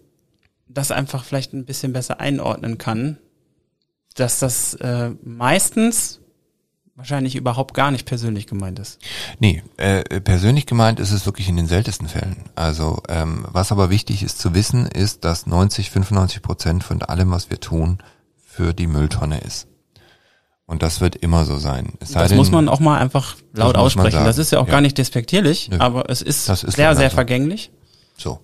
das 0.69 0.91
einfach 0.91 1.25
vielleicht 1.25 1.55
ein 1.55 1.65
bisschen 1.65 1.95
besser 1.95 2.21
einordnen 2.21 2.77
kann, 2.77 3.17
dass 4.15 4.41
das 4.41 4.75
äh, 4.75 5.13
meistens 5.23 6.21
wahrscheinlich 6.97 7.35
überhaupt 7.35 7.73
gar 7.73 7.91
nicht 7.91 8.05
persönlich 8.05 8.47
gemeint 8.47 8.79
ist. 8.79 8.99
Nee, 9.39 9.63
äh, 9.79 10.21
persönlich 10.21 10.67
gemeint 10.67 11.01
ist 11.01 11.13
es 11.13 11.25
wirklich 11.25 11.49
in 11.49 11.57
den 11.57 11.67
seltensten 11.67 12.09
Fällen. 12.09 12.45
Also 12.55 13.03
ähm, 13.09 13.47
was 13.51 13.73
aber 13.73 13.89
wichtig 13.89 14.23
ist 14.23 14.39
zu 14.39 14.53
wissen, 14.53 14.85
ist, 14.85 15.25
dass 15.25 15.47
90, 15.47 15.91
95 15.91 16.43
Prozent 16.43 16.85
von 16.85 17.01
allem, 17.01 17.31
was 17.31 17.49
wir 17.49 17.59
tun, 17.59 18.03
für 18.45 18.75
die 18.75 18.87
Mülltonne 18.87 19.41
ist. 19.41 19.67
Und 20.69 20.83
das 20.83 21.01
wird 21.01 21.17
immer 21.17 21.47
so 21.47 21.57
sein. 21.57 21.95
Es 21.99 22.13
das 22.13 22.29
denn, 22.29 22.37
muss 22.37 22.51
man 22.51 22.69
auch 22.69 22.79
mal 22.79 22.99
einfach 22.99 23.37
laut 23.55 23.77
aussprechen. 23.77 24.23
Das 24.27 24.37
ist 24.37 24.53
ja 24.53 24.61
auch 24.61 24.67
ja. 24.67 24.73
gar 24.73 24.81
nicht 24.83 24.99
despektierlich, 24.99 25.71
Nö. 25.71 25.79
aber 25.79 26.11
es 26.11 26.21
ist, 26.21 26.47
ist 26.47 26.61
sehr, 26.61 26.95
sehr 26.95 27.11
vergänglich. 27.11 27.71
So. 28.19 28.41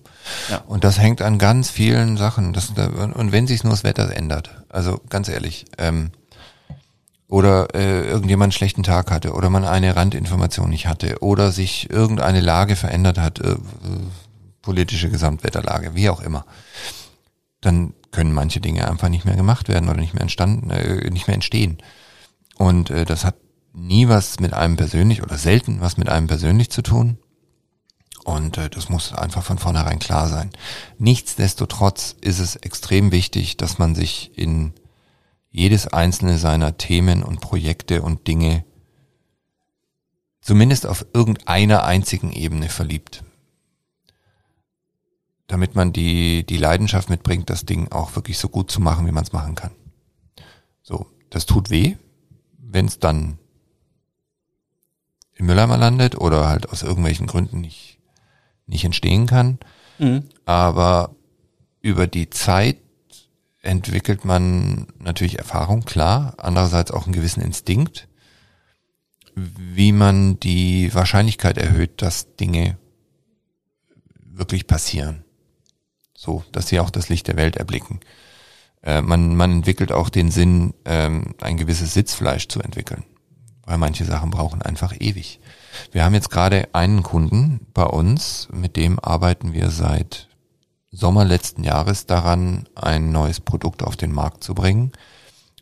Ja. 0.49 0.63
Und 0.65 0.83
das 0.83 0.97
hängt 0.97 1.21
an 1.21 1.37
ganz 1.37 1.69
vielen 1.69 2.17
Sachen. 2.17 2.51
Das, 2.51 2.69
und 2.69 3.31
wenn 3.31 3.45
sich 3.45 3.63
nur 3.63 3.73
das 3.73 3.83
Wetter 3.83 4.11
ändert, 4.11 4.49
also 4.69 4.99
ganz 5.07 5.29
ehrlich, 5.29 5.65
ähm, 5.77 6.09
oder 7.27 7.75
äh, 7.75 8.07
irgendjemand 8.07 8.45
einen 8.45 8.57
schlechten 8.57 8.81
Tag 8.81 9.11
hatte 9.11 9.33
oder 9.33 9.51
man 9.51 9.63
eine 9.63 9.95
Randinformation 9.95 10.71
nicht 10.71 10.87
hatte 10.87 11.19
oder 11.21 11.51
sich 11.51 11.91
irgendeine 11.91 12.41
Lage 12.41 12.75
verändert 12.75 13.19
hat, 13.19 13.39
äh, 13.39 13.55
politische 14.63 15.11
Gesamtwetterlage, 15.11 15.93
wie 15.93 16.09
auch 16.09 16.21
immer, 16.21 16.43
dann 17.61 17.93
können 18.11 18.33
manche 18.33 18.61
Dinge 18.61 18.89
einfach 18.89 19.09
nicht 19.09 19.25
mehr 19.25 19.35
gemacht 19.35 19.69
werden 19.69 19.89
oder 19.89 19.99
nicht 19.99 20.15
mehr 20.15 20.23
entstanden, 20.23 20.71
äh, 20.71 21.11
nicht 21.11 21.27
mehr 21.27 21.35
entstehen. 21.35 21.77
Und 22.57 22.89
äh, 22.89 23.05
das 23.05 23.25
hat 23.25 23.35
nie 23.73 24.07
was 24.07 24.39
mit 24.39 24.53
einem 24.53 24.77
persönlich 24.77 25.21
oder 25.21 25.37
selten 25.37 25.81
was 25.81 25.97
mit 25.97 26.09
einem 26.09 26.27
persönlich 26.27 26.69
zu 26.69 26.81
tun. 26.81 27.17
Und 28.23 28.57
äh, 28.57 28.69
das 28.69 28.89
muss 28.89 29.13
einfach 29.13 29.43
von 29.43 29.59
vornherein 29.59 29.99
klar 29.99 30.27
sein. 30.29 30.49
Nichtsdestotrotz 30.97 32.15
ist 32.21 32.39
es 32.39 32.55
extrem 32.55 33.11
wichtig, 33.11 33.57
dass 33.57 33.77
man 33.77 33.93
sich 33.93 34.37
in 34.37 34.73
jedes 35.51 35.87
einzelne 35.87 36.37
seiner 36.37 36.77
Themen 36.77 37.23
und 37.23 37.39
Projekte 37.39 38.01
und 38.01 38.27
Dinge 38.27 38.65
zumindest 40.41 40.85
auf 40.85 41.05
irgendeiner 41.13 41.83
einzigen 41.85 42.31
Ebene 42.31 42.69
verliebt. 42.69 43.23
Damit 45.47 45.75
man 45.75 45.93
die, 45.93 46.45
die 46.45 46.57
Leidenschaft 46.57 47.09
mitbringt, 47.09 47.49
das 47.49 47.65
Ding 47.65 47.91
auch 47.91 48.15
wirklich 48.15 48.37
so 48.37 48.49
gut 48.49 48.71
zu 48.71 48.81
machen, 48.81 49.05
wie 49.05 49.11
man 49.11 49.23
es 49.23 49.33
machen 49.33 49.55
kann. 49.55 49.71
So, 50.81 51.07
das 51.29 51.45
tut 51.45 51.69
weh, 51.69 51.95
wenn 52.75 52.85
es 52.85 52.99
dann 52.99 53.39
im 55.33 55.47
Mülleimer 55.47 55.77
landet 55.77 56.15
oder 56.15 56.47
halt 56.47 56.69
aus 56.69 56.83
irgendwelchen 56.83 57.25
Gründen 57.25 57.61
nicht 57.61 57.95
nicht 58.67 58.83
entstehen 58.83 59.27
kann. 59.27 59.59
Mhm. 59.99 60.23
Aber 60.45 61.15
über 61.81 62.07
die 62.07 62.29
Zeit 62.29 62.77
entwickelt 63.61 64.25
man 64.25 64.87
natürlich 64.99 65.39
Erfahrung, 65.39 65.85
klar, 65.85 66.35
andererseits 66.37 66.91
auch 66.91 67.05
einen 67.05 67.13
gewissen 67.13 67.41
Instinkt, 67.41 68.07
wie 69.35 69.91
man 69.91 70.39
die 70.39 70.93
Wahrscheinlichkeit 70.93 71.57
erhöht, 71.57 72.01
dass 72.01 72.35
Dinge 72.35 72.77
wirklich 74.23 74.67
passieren. 74.67 75.23
So, 76.13 76.43
dass 76.51 76.67
sie 76.67 76.79
auch 76.79 76.89
das 76.89 77.09
Licht 77.09 77.27
der 77.27 77.37
Welt 77.37 77.55
erblicken. 77.57 77.99
Äh, 78.85 79.01
man, 79.01 79.35
man 79.35 79.51
entwickelt 79.51 79.91
auch 79.91 80.09
den 80.09 80.31
Sinn, 80.31 80.73
ähm, 80.85 81.33
ein 81.41 81.57
gewisses 81.57 81.93
Sitzfleisch 81.93 82.47
zu 82.47 82.61
entwickeln, 82.61 83.03
weil 83.65 83.77
manche 83.77 84.05
Sachen 84.05 84.29
brauchen 84.29 84.61
einfach 84.61 84.93
ewig. 84.99 85.39
Wir 85.91 86.05
haben 86.05 86.13
jetzt 86.13 86.29
gerade 86.29 86.69
einen 86.73 87.03
Kunden 87.03 87.67
bei 87.73 87.83
uns, 87.83 88.47
mit 88.53 88.77
dem 88.77 88.99
arbeiten 88.99 89.53
wir 89.53 89.71
seit 89.71 90.29
Sommer 90.91 91.25
letzten 91.25 91.63
Jahres 91.63 92.05
daran, 92.05 92.69
ein 92.75 93.11
neues 93.11 93.41
Produkt 93.41 93.83
auf 93.83 93.97
den 93.97 94.13
Markt 94.13 94.43
zu 94.43 94.53
bringen. 94.53 94.93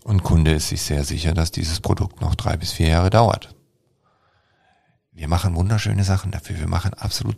Und 0.04 0.22
Kunde 0.22 0.52
ist 0.52 0.68
sich 0.68 0.82
sehr 0.82 1.06
sicher, 1.06 1.34
dass 1.34 1.50
dieses 1.50 1.80
Produkt 1.80 2.22
noch 2.22 2.36
drei 2.36 2.58
bis 2.58 2.74
vier 2.74 2.90
Jahre 2.90 3.10
dauert. 3.10 3.56
Wir 5.14 5.30
machen 5.30 5.56
wunderschöne 5.56 6.04
Sachen 6.04 6.32
dafür. 6.32 6.60
Wir 6.60 6.68
machen 6.68 6.94
absolut 6.94 7.38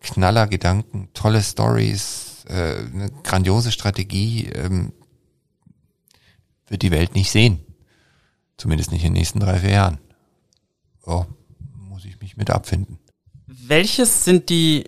knaller 0.00 0.46
Gedanken, 0.46 1.10
tolle 1.12 1.42
Stories, 1.42 2.44
äh, 2.48 2.78
eine 2.92 3.10
grandiose 3.22 3.72
Strategie. 3.72 4.46
Ähm, 4.46 4.92
wird 6.68 6.82
die 6.82 6.90
Welt 6.90 7.14
nicht 7.14 7.30
sehen. 7.30 7.60
Zumindest 8.56 8.92
nicht 8.92 9.04
in 9.04 9.12
den 9.12 9.18
nächsten 9.20 9.40
drei, 9.40 9.58
vier 9.58 9.70
Jahren. 9.70 9.98
Oh, 11.04 11.24
mit 12.38 12.50
abfinden. 12.50 12.98
Welches 13.46 14.24
sind 14.24 14.48
die, 14.48 14.84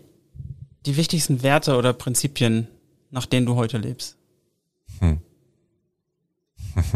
die 0.86 0.96
wichtigsten 0.96 1.42
Werte 1.42 1.76
oder 1.76 1.92
Prinzipien, 1.92 2.68
nach 3.10 3.26
denen 3.26 3.44
du 3.44 3.56
heute 3.56 3.76
lebst? 3.76 4.16
Hm. 5.00 5.20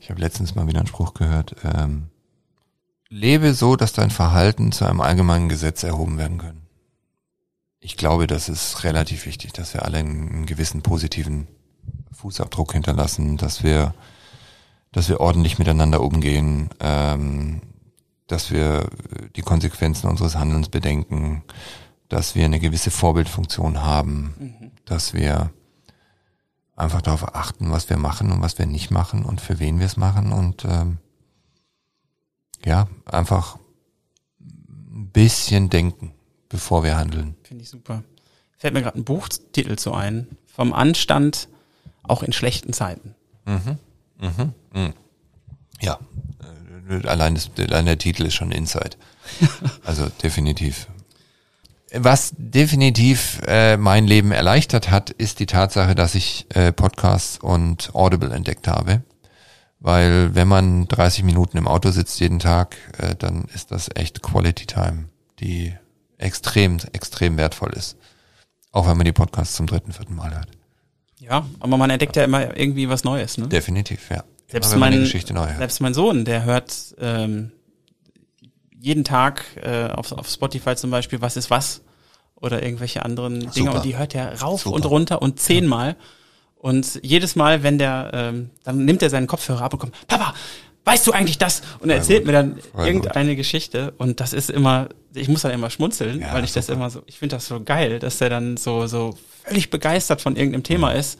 ich 0.00 0.10
habe 0.10 0.20
letztens 0.20 0.54
mal 0.54 0.66
wieder 0.66 0.78
einen 0.78 0.88
Spruch 0.88 1.14
gehört. 1.14 1.54
Ähm, 1.62 2.08
lebe 3.10 3.52
so, 3.54 3.76
dass 3.76 3.92
dein 3.92 4.10
Verhalten 4.10 4.72
zu 4.72 4.86
einem 4.86 5.02
allgemeinen 5.02 5.48
Gesetz 5.48 5.82
erhoben 5.82 6.16
werden 6.16 6.38
kann. 6.38 6.62
Ich 7.80 7.98
glaube, 7.98 8.26
das 8.26 8.48
ist 8.48 8.82
relativ 8.84 9.26
wichtig, 9.26 9.52
dass 9.52 9.74
wir 9.74 9.84
alle 9.84 9.98
einen 9.98 10.46
gewissen 10.46 10.80
positiven 10.80 11.46
Fußabdruck 12.14 12.72
hinterlassen, 12.72 13.36
dass 13.36 13.62
wir, 13.62 13.94
dass 14.92 15.08
wir 15.08 15.20
ordentlich 15.20 15.58
miteinander 15.58 16.00
umgehen, 16.00 16.70
ähm, 16.80 17.60
dass 18.26 18.50
wir 18.50 18.88
die 19.36 19.42
Konsequenzen 19.42 20.08
unseres 20.08 20.36
Handelns 20.36 20.68
bedenken, 20.68 21.42
dass 22.08 22.34
wir 22.34 22.44
eine 22.44 22.60
gewisse 22.60 22.90
Vorbildfunktion 22.90 23.82
haben, 23.82 24.34
mhm. 24.38 24.70
dass 24.84 25.14
wir 25.14 25.50
einfach 26.76 27.02
darauf 27.02 27.34
achten, 27.34 27.70
was 27.70 27.88
wir 27.90 27.96
machen 27.96 28.32
und 28.32 28.42
was 28.42 28.58
wir 28.58 28.66
nicht 28.66 28.90
machen 28.90 29.24
und 29.24 29.40
für 29.40 29.58
wen 29.58 29.78
wir 29.78 29.86
es 29.86 29.96
machen 29.96 30.32
und 30.32 30.64
ähm, 30.64 30.98
ja, 32.64 32.88
einfach 33.04 33.58
ein 34.40 35.10
bisschen 35.10 35.70
denken, 35.70 36.12
bevor 36.48 36.82
wir 36.82 36.96
handeln. 36.96 37.36
Finde 37.42 37.62
ich 37.62 37.70
super. 37.70 38.02
Fällt 38.56 38.74
mir 38.74 38.82
gerade 38.82 38.98
ein 38.98 39.04
Buchtitel 39.04 39.78
so 39.78 39.92
ein. 39.92 40.28
Vom 40.46 40.72
Anstand 40.72 41.48
auch 42.04 42.22
in 42.22 42.32
schlechten 42.32 42.72
Zeiten. 42.72 43.14
Mhm. 43.46 43.78
Mhm. 44.20 44.52
Mhm. 44.72 44.92
Ja, 45.80 45.98
allein, 47.04 47.34
das, 47.34 47.50
allein 47.58 47.86
der 47.86 47.98
Titel 47.98 48.24
ist 48.26 48.34
schon 48.34 48.52
Inside. 48.52 48.96
Also 49.84 50.08
definitiv. 50.22 50.88
Was 51.92 52.34
definitiv 52.36 53.40
äh, 53.46 53.76
mein 53.76 54.06
Leben 54.06 54.32
erleichtert 54.32 54.90
hat, 54.90 55.10
ist 55.10 55.38
die 55.38 55.46
Tatsache, 55.46 55.94
dass 55.94 56.14
ich 56.14 56.46
äh, 56.54 56.72
Podcasts 56.72 57.38
und 57.38 57.94
Audible 57.94 58.32
entdeckt 58.34 58.66
habe. 58.66 59.02
Weil 59.78 60.34
wenn 60.34 60.48
man 60.48 60.88
30 60.88 61.22
Minuten 61.24 61.56
im 61.56 61.68
Auto 61.68 61.90
sitzt 61.90 62.18
jeden 62.20 62.38
Tag, 62.38 62.76
äh, 62.98 63.14
dann 63.14 63.44
ist 63.54 63.70
das 63.70 63.90
echt 63.94 64.22
Quality 64.22 64.66
Time, 64.66 65.08
die 65.40 65.74
extrem, 66.18 66.78
extrem 66.92 67.36
wertvoll 67.36 67.72
ist. 67.74 67.96
Auch 68.72 68.88
wenn 68.88 68.96
man 68.96 69.04
die 69.04 69.12
Podcasts 69.12 69.54
zum 69.54 69.66
dritten, 69.66 69.92
vierten 69.92 70.16
Mal 70.16 70.34
hört. 70.34 70.48
Ja, 71.28 71.46
aber 71.60 71.76
man 71.76 71.90
entdeckt 71.90 72.16
ja 72.16 72.24
immer 72.24 72.56
irgendwie 72.56 72.88
was 72.88 73.04
Neues, 73.04 73.38
ne? 73.38 73.48
Definitiv, 73.48 74.10
ja. 74.10 74.24
Selbst 74.48 74.76
mein, 74.76 75.06
selbst 75.06 75.80
mein 75.80 75.94
Sohn, 75.94 76.24
der 76.24 76.44
hört 76.44 76.94
ähm, 77.00 77.50
jeden 78.78 79.02
Tag 79.02 79.44
äh, 79.62 79.88
auf, 79.88 80.12
auf 80.12 80.28
Spotify 80.28 80.76
zum 80.76 80.90
Beispiel, 80.90 81.20
was 81.20 81.36
ist 81.36 81.50
was 81.50 81.80
oder 82.36 82.62
irgendwelche 82.62 83.04
anderen 83.04 83.40
Dinge 83.40 83.52
Super. 83.52 83.76
und 83.76 83.84
die 83.84 83.96
hört 83.96 84.14
er 84.14 84.40
rauf 84.40 84.62
Super. 84.62 84.76
und 84.76 84.84
runter 84.84 85.22
und 85.22 85.40
zehnmal. 85.40 85.96
Und 86.56 87.00
jedes 87.02 87.36
Mal, 87.36 87.62
wenn 87.62 87.78
der, 87.78 88.10
ähm, 88.14 88.50
dann 88.62 88.84
nimmt 88.84 89.02
er 89.02 89.10
seinen 89.10 89.26
Kopfhörer 89.26 89.62
ab 89.62 89.72
und 89.74 89.78
kommt, 89.80 90.06
Papa, 90.06 90.34
weißt 90.84 91.06
du 91.06 91.12
eigentlich 91.12 91.38
das? 91.38 91.62
Und 91.80 91.90
er 91.90 91.96
erzählt 91.96 92.20
gut. 92.20 92.26
mir 92.26 92.32
dann 92.32 92.58
irgendeine 92.76 93.36
Geschichte 93.36 93.92
und 93.98 94.20
das 94.20 94.32
ist 94.32 94.50
immer, 94.50 94.88
ich 95.14 95.28
muss 95.28 95.42
dann 95.42 95.52
immer 95.52 95.70
schmunzeln, 95.70 96.20
Ja, 96.20 96.32
weil 96.34 96.44
ich 96.44 96.52
das 96.52 96.66
super. 96.66 96.76
immer 96.78 96.90
so, 96.90 97.02
ich 97.06 97.18
finde 97.18 97.36
das 97.36 97.46
so 97.46 97.62
geil, 97.62 97.98
dass 97.98 98.18
der 98.18 98.28
dann 98.30 98.56
so, 98.56 98.86
so 98.86 99.16
völlig 99.44 99.70
begeistert 99.70 100.20
von 100.20 100.36
irgendeinem 100.36 100.62
Thema 100.62 100.92
Mhm. 100.92 101.00
ist. 101.00 101.18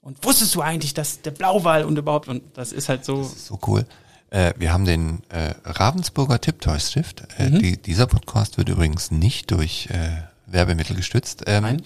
Und 0.00 0.24
wusstest 0.24 0.54
du 0.54 0.62
eigentlich, 0.62 0.94
dass 0.94 1.20
der 1.22 1.32
Blauwal 1.32 1.84
und 1.84 1.98
überhaupt, 1.98 2.28
und 2.28 2.42
das 2.56 2.72
ist 2.72 2.88
halt 2.88 3.04
so, 3.04 3.22
So 3.24 3.58
cool. 3.66 3.84
Äh, 4.30 4.52
wir 4.58 4.72
haben 4.72 4.84
den 4.84 5.22
äh, 5.30 5.54
Ravensburger 5.64 6.40
Tipptoy-Stift. 6.40 7.24
Äh, 7.38 7.50
Mhm. 7.50 7.58
die, 7.58 7.76
dieser 7.82 8.06
Podcast 8.06 8.58
wird 8.58 8.68
übrigens 8.68 9.10
nicht 9.10 9.50
durch 9.50 9.88
äh, 9.90 10.22
Werbemittel 10.46 10.94
gestützt. 10.96 11.42
Ähm, 11.46 11.62
Nein. 11.62 11.82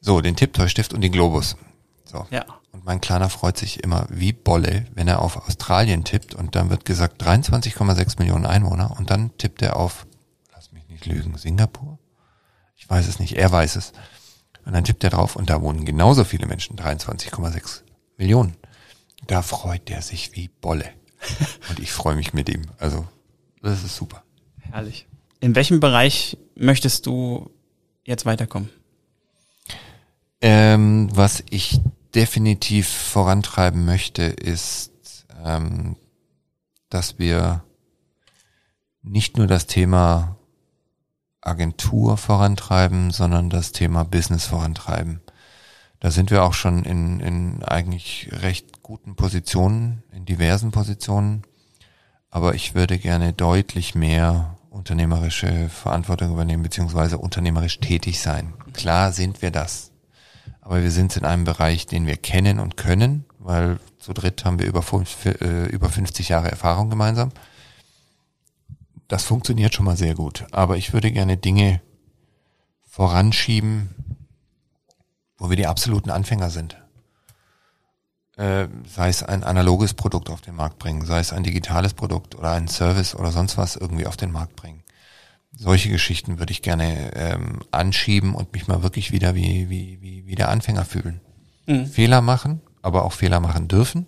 So, 0.00 0.20
den 0.20 0.34
Tipptoy-Stift 0.36 0.92
und 0.94 1.00
den 1.02 1.12
Globus. 1.12 1.56
So. 2.04 2.26
Ja. 2.30 2.44
Und 2.72 2.84
mein 2.86 3.02
Kleiner 3.02 3.28
freut 3.28 3.58
sich 3.58 3.84
immer 3.84 4.06
wie 4.08 4.32
Bolle, 4.32 4.86
wenn 4.94 5.06
er 5.06 5.20
auf 5.20 5.46
Australien 5.46 6.04
tippt 6.04 6.34
und 6.34 6.56
dann 6.56 6.70
wird 6.70 6.86
gesagt 6.86 7.22
23,6 7.22 8.18
Millionen 8.18 8.46
Einwohner 8.46 8.96
und 8.98 9.10
dann 9.10 9.36
tippt 9.36 9.60
er 9.60 9.76
auf, 9.76 10.06
lass 10.52 10.72
mich 10.72 10.88
nicht 10.88 11.04
lügen, 11.04 11.36
Singapur? 11.36 11.98
Ich 12.76 12.88
weiß 12.88 13.06
es 13.06 13.18
nicht, 13.18 13.36
er 13.36 13.52
weiß 13.52 13.76
es. 13.76 13.92
Und 14.64 14.72
dann 14.72 14.84
tippt 14.84 15.04
er 15.04 15.10
drauf 15.10 15.36
und 15.36 15.50
da 15.50 15.60
wohnen 15.60 15.84
genauso 15.84 16.24
viele 16.24 16.46
Menschen, 16.46 16.76
23,6 16.76 17.82
Millionen. 18.16 18.56
Da 19.26 19.42
freut 19.42 19.90
er 19.90 20.02
sich 20.02 20.34
wie 20.34 20.48
Bolle. 20.48 20.88
Und 21.68 21.78
ich 21.78 21.92
freue 21.92 22.16
mich 22.16 22.32
mit 22.32 22.48
ihm. 22.48 22.62
Also, 22.78 23.06
das 23.62 23.84
ist 23.84 23.96
super. 23.96 24.24
herrlich. 24.58 25.06
In 25.40 25.54
welchem 25.54 25.80
Bereich 25.80 26.36
möchtest 26.54 27.06
du 27.06 27.50
jetzt 28.04 28.26
weiterkommen? 28.26 28.68
Ähm, 30.40 31.08
was 31.12 31.44
ich 31.50 31.80
definitiv 32.14 32.88
vorantreiben 32.88 33.84
möchte, 33.84 34.22
ist, 34.22 35.26
ähm, 35.44 35.96
dass 36.88 37.18
wir 37.18 37.64
nicht 39.02 39.36
nur 39.36 39.46
das 39.46 39.66
Thema 39.66 40.36
Agentur 41.40 42.16
vorantreiben, 42.16 43.10
sondern 43.10 43.50
das 43.50 43.72
Thema 43.72 44.04
Business 44.04 44.46
vorantreiben. 44.46 45.20
Da 46.00 46.10
sind 46.10 46.30
wir 46.30 46.44
auch 46.44 46.54
schon 46.54 46.84
in, 46.84 47.20
in 47.20 47.62
eigentlich 47.62 48.28
recht 48.32 48.82
guten 48.82 49.14
Positionen, 49.14 50.02
in 50.12 50.24
diversen 50.24 50.70
Positionen. 50.70 51.42
Aber 52.30 52.54
ich 52.54 52.74
würde 52.74 52.98
gerne 52.98 53.32
deutlich 53.32 53.94
mehr 53.94 54.56
unternehmerische 54.70 55.68
Verantwortung 55.68 56.32
übernehmen, 56.32 56.62
beziehungsweise 56.62 57.18
unternehmerisch 57.18 57.78
tätig 57.78 58.20
sein. 58.20 58.54
Klar 58.72 59.12
sind 59.12 59.42
wir 59.42 59.50
das. 59.50 59.91
Aber 60.62 60.80
wir 60.80 60.92
sind 60.92 61.16
in 61.16 61.24
einem 61.24 61.44
Bereich, 61.44 61.86
den 61.86 62.06
wir 62.06 62.16
kennen 62.16 62.60
und 62.60 62.76
können, 62.76 63.24
weil 63.38 63.78
zu 63.98 64.12
dritt 64.12 64.44
haben 64.44 64.60
wir 64.60 64.66
über, 64.66 64.84
äh, 65.24 65.66
über 65.66 65.90
50 65.90 66.28
Jahre 66.28 66.50
Erfahrung 66.50 66.88
gemeinsam. 66.88 67.30
Das 69.08 69.24
funktioniert 69.24 69.74
schon 69.74 69.84
mal 69.84 69.96
sehr 69.96 70.14
gut. 70.14 70.46
Aber 70.52 70.76
ich 70.76 70.92
würde 70.92 71.10
gerne 71.10 71.36
Dinge 71.36 71.82
voranschieben, 72.86 73.90
wo 75.36 75.50
wir 75.50 75.56
die 75.56 75.66
absoluten 75.66 76.10
Anfänger 76.10 76.50
sind. 76.50 76.76
Äh, 78.36 78.68
sei 78.86 79.08
es 79.08 79.22
ein 79.24 79.44
analoges 79.44 79.94
Produkt 79.94 80.30
auf 80.30 80.40
den 80.40 80.54
Markt 80.54 80.78
bringen, 80.78 81.04
sei 81.04 81.18
es 81.18 81.32
ein 81.32 81.42
digitales 81.42 81.92
Produkt 81.92 82.36
oder 82.36 82.52
ein 82.52 82.68
Service 82.68 83.14
oder 83.14 83.32
sonst 83.32 83.58
was 83.58 83.76
irgendwie 83.76 84.06
auf 84.06 84.16
den 84.16 84.30
Markt 84.30 84.56
bringen. 84.56 84.82
Solche 85.54 85.90
Geschichten 85.90 86.38
würde 86.38 86.52
ich 86.52 86.62
gerne 86.62 87.12
ähm, 87.14 87.60
anschieben 87.70 88.34
und 88.34 88.52
mich 88.52 88.68
mal 88.68 88.82
wirklich 88.82 89.12
wieder 89.12 89.34
wie, 89.34 89.68
wie, 89.68 90.00
wie, 90.00 90.26
wie 90.26 90.34
der 90.34 90.48
Anfänger 90.48 90.84
fühlen. 90.84 91.20
Mhm. 91.66 91.86
Fehler 91.86 92.22
machen, 92.22 92.60
aber 92.80 93.04
auch 93.04 93.12
Fehler 93.12 93.40
machen 93.40 93.68
dürfen. 93.68 94.06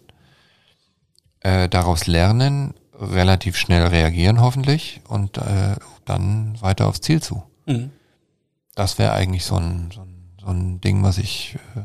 Äh, 1.40 1.68
daraus 1.68 2.06
lernen, 2.06 2.74
relativ 2.98 3.56
schnell 3.56 3.86
reagieren 3.86 4.40
hoffentlich 4.40 5.02
und 5.06 5.36
äh, 5.38 5.76
dann 6.04 6.60
weiter 6.60 6.86
aufs 6.86 7.02
Ziel 7.02 7.22
zu. 7.22 7.42
Mhm. 7.66 7.90
Das 8.74 8.98
wäre 8.98 9.12
eigentlich 9.12 9.44
so 9.44 9.56
ein, 9.56 9.90
so, 9.92 10.00
ein, 10.00 10.36
so 10.40 10.46
ein 10.46 10.80
Ding, 10.80 11.02
was 11.02 11.18
ich 11.18 11.56
äh, 11.76 11.82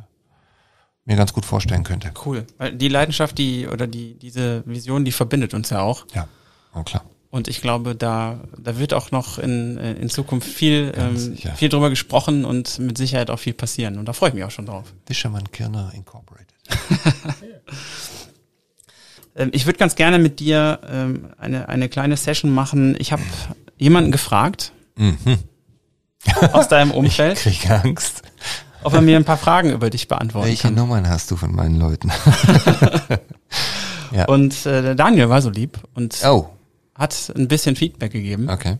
mir 1.05 1.17
ganz 1.17 1.33
gut 1.33 1.45
vorstellen 1.45 1.83
könnte. 1.83 2.11
Cool. 2.25 2.45
Weil 2.57 2.73
die 2.75 2.87
Leidenschaft, 2.87 3.37
die, 3.37 3.67
oder 3.67 3.87
die, 3.87 4.17
diese 4.17 4.63
Vision, 4.65 5.05
die 5.05 5.11
verbindet 5.11 5.53
uns 5.53 5.69
ja 5.69 5.81
auch. 5.81 6.05
Ja, 6.13 6.27
oh 6.73 6.83
klar. 6.83 7.03
Und 7.31 7.47
ich 7.47 7.61
glaube, 7.61 7.95
da, 7.95 8.39
da 8.57 8.79
wird 8.79 8.93
auch 8.93 9.11
noch 9.11 9.37
in, 9.37 9.77
in 9.77 10.09
Zukunft 10.09 10.47
viel, 10.49 10.91
ähm, 10.97 11.37
viel 11.55 11.69
drüber 11.69 11.91
gesprochen 11.91 12.43
und 12.43 12.79
mit 12.79 12.97
Sicherheit 12.97 13.29
auch 13.29 13.37
viel 13.37 13.53
passieren. 13.53 13.99
Und 13.99 14.05
da 14.05 14.13
freue 14.13 14.29
ich 14.29 14.35
mich 14.35 14.43
auch 14.43 14.51
schon 14.51 14.65
drauf. 14.65 14.85
Wischermann 15.05 15.51
Kirner 15.51 15.91
Incorporated. 15.95 16.47
Ähm, 19.35 19.49
ich 19.53 19.65
würde 19.67 19.77
ganz 19.77 19.95
gerne 19.95 20.17
mit 20.19 20.39
dir 20.39 20.79
ähm, 20.91 21.27
eine, 21.37 21.69
eine 21.69 21.87
kleine 21.87 22.17
Session 22.17 22.51
machen. 22.51 22.95
Ich 22.99 23.11
habe 23.11 23.21
jemanden 23.77 24.11
gefragt 24.11 24.71
Mhm. 24.97 25.17
aus 26.51 26.67
deinem 26.67 26.91
Umfeld, 26.95 27.37
Krieg 27.37 27.69
Angst. 27.69 28.23
ob 28.83 28.93
er 28.93 29.01
mir 29.01 29.15
ein 29.15 29.23
paar 29.23 29.37
Fragen 29.37 29.69
über 29.69 29.89
dich 29.89 30.07
beantworten 30.09 30.47
Welche 30.47 30.63
kann. 30.63 30.73
Nummern 30.75 31.07
hast 31.07 31.31
du 31.31 31.37
von 31.37 31.55
meinen 31.55 31.79
Leuten? 31.79 32.11
ja. 34.11 34.25
Und 34.25 34.65
äh, 34.65 34.95
Daniel 34.95 35.29
war 35.29 35.41
so 35.41 35.49
lieb 35.49 35.79
und 35.93 36.17
Oh, 36.25 36.49
hat 36.99 37.33
ein 37.35 37.47
bisschen 37.47 37.75
Feedback 37.75 38.11
gegeben. 38.11 38.49
okay. 38.49 38.77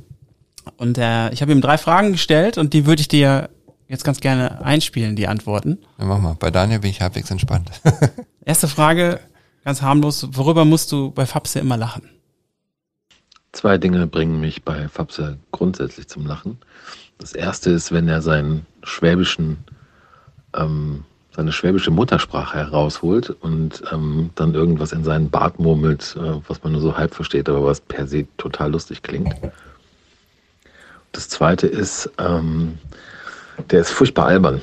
Und 0.77 0.99
äh, 0.99 1.31
ich 1.31 1.41
habe 1.41 1.51
ihm 1.51 1.61
drei 1.61 1.79
Fragen 1.79 2.11
gestellt 2.11 2.59
und 2.59 2.73
die 2.73 2.85
würde 2.85 3.01
ich 3.01 3.07
dir 3.07 3.49
jetzt 3.87 4.03
ganz 4.03 4.19
gerne 4.19 4.63
einspielen, 4.63 5.15
die 5.15 5.27
Antworten. 5.27 5.79
Dann 5.97 6.07
mach 6.07 6.19
mal. 6.19 6.35
Bei 6.37 6.51
Daniel 6.51 6.79
bin 6.79 6.91
ich 6.91 7.01
halbwegs 7.01 7.31
entspannt. 7.31 7.71
Erste 8.45 8.67
Frage, 8.67 9.19
ganz 9.63 9.81
harmlos, 9.81 10.27
worüber 10.33 10.65
musst 10.65 10.91
du 10.91 11.09
bei 11.11 11.25
Fabse 11.25 11.59
immer 11.59 11.77
lachen? 11.77 12.03
Zwei 13.51 13.79
Dinge 13.79 14.05
bringen 14.05 14.39
mich 14.39 14.63
bei 14.63 14.87
Fabse 14.89 15.39
grundsätzlich 15.51 16.07
zum 16.07 16.27
Lachen. 16.27 16.59
Das 17.17 17.33
erste 17.33 17.71
ist, 17.71 17.91
wenn 17.91 18.07
er 18.07 18.21
seinen 18.21 18.65
schwäbischen, 18.83 19.57
ähm, 20.55 21.03
seine 21.39 21.53
schwäbische 21.53 21.89
Muttersprache 21.89 22.57
herausholt 22.57 23.29
und 23.29 23.81
ähm, 23.93 24.29
dann 24.35 24.53
irgendwas 24.55 24.91
in 24.91 25.05
seinen 25.05 25.29
Bart 25.29 25.57
murmelt, 25.57 26.17
äh, 26.19 26.41
was 26.49 26.61
man 26.63 26.73
nur 26.73 26.81
so 26.81 26.97
halb 26.97 27.15
versteht, 27.15 27.47
aber 27.47 27.63
was 27.63 27.79
per 27.79 28.07
se 28.07 28.25
total 28.35 28.73
lustig 28.73 29.03
klingt. 29.03 29.33
Das 31.13 31.29
zweite 31.29 31.65
ist, 31.65 32.11
ähm, 32.17 32.77
der 33.71 33.79
ist 33.79 33.91
furchtbar 33.91 34.25
albern. 34.25 34.59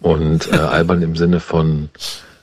Und 0.00 0.46
äh, 0.52 0.56
albern 0.58 1.02
im 1.02 1.16
Sinne 1.16 1.40
von, 1.40 1.88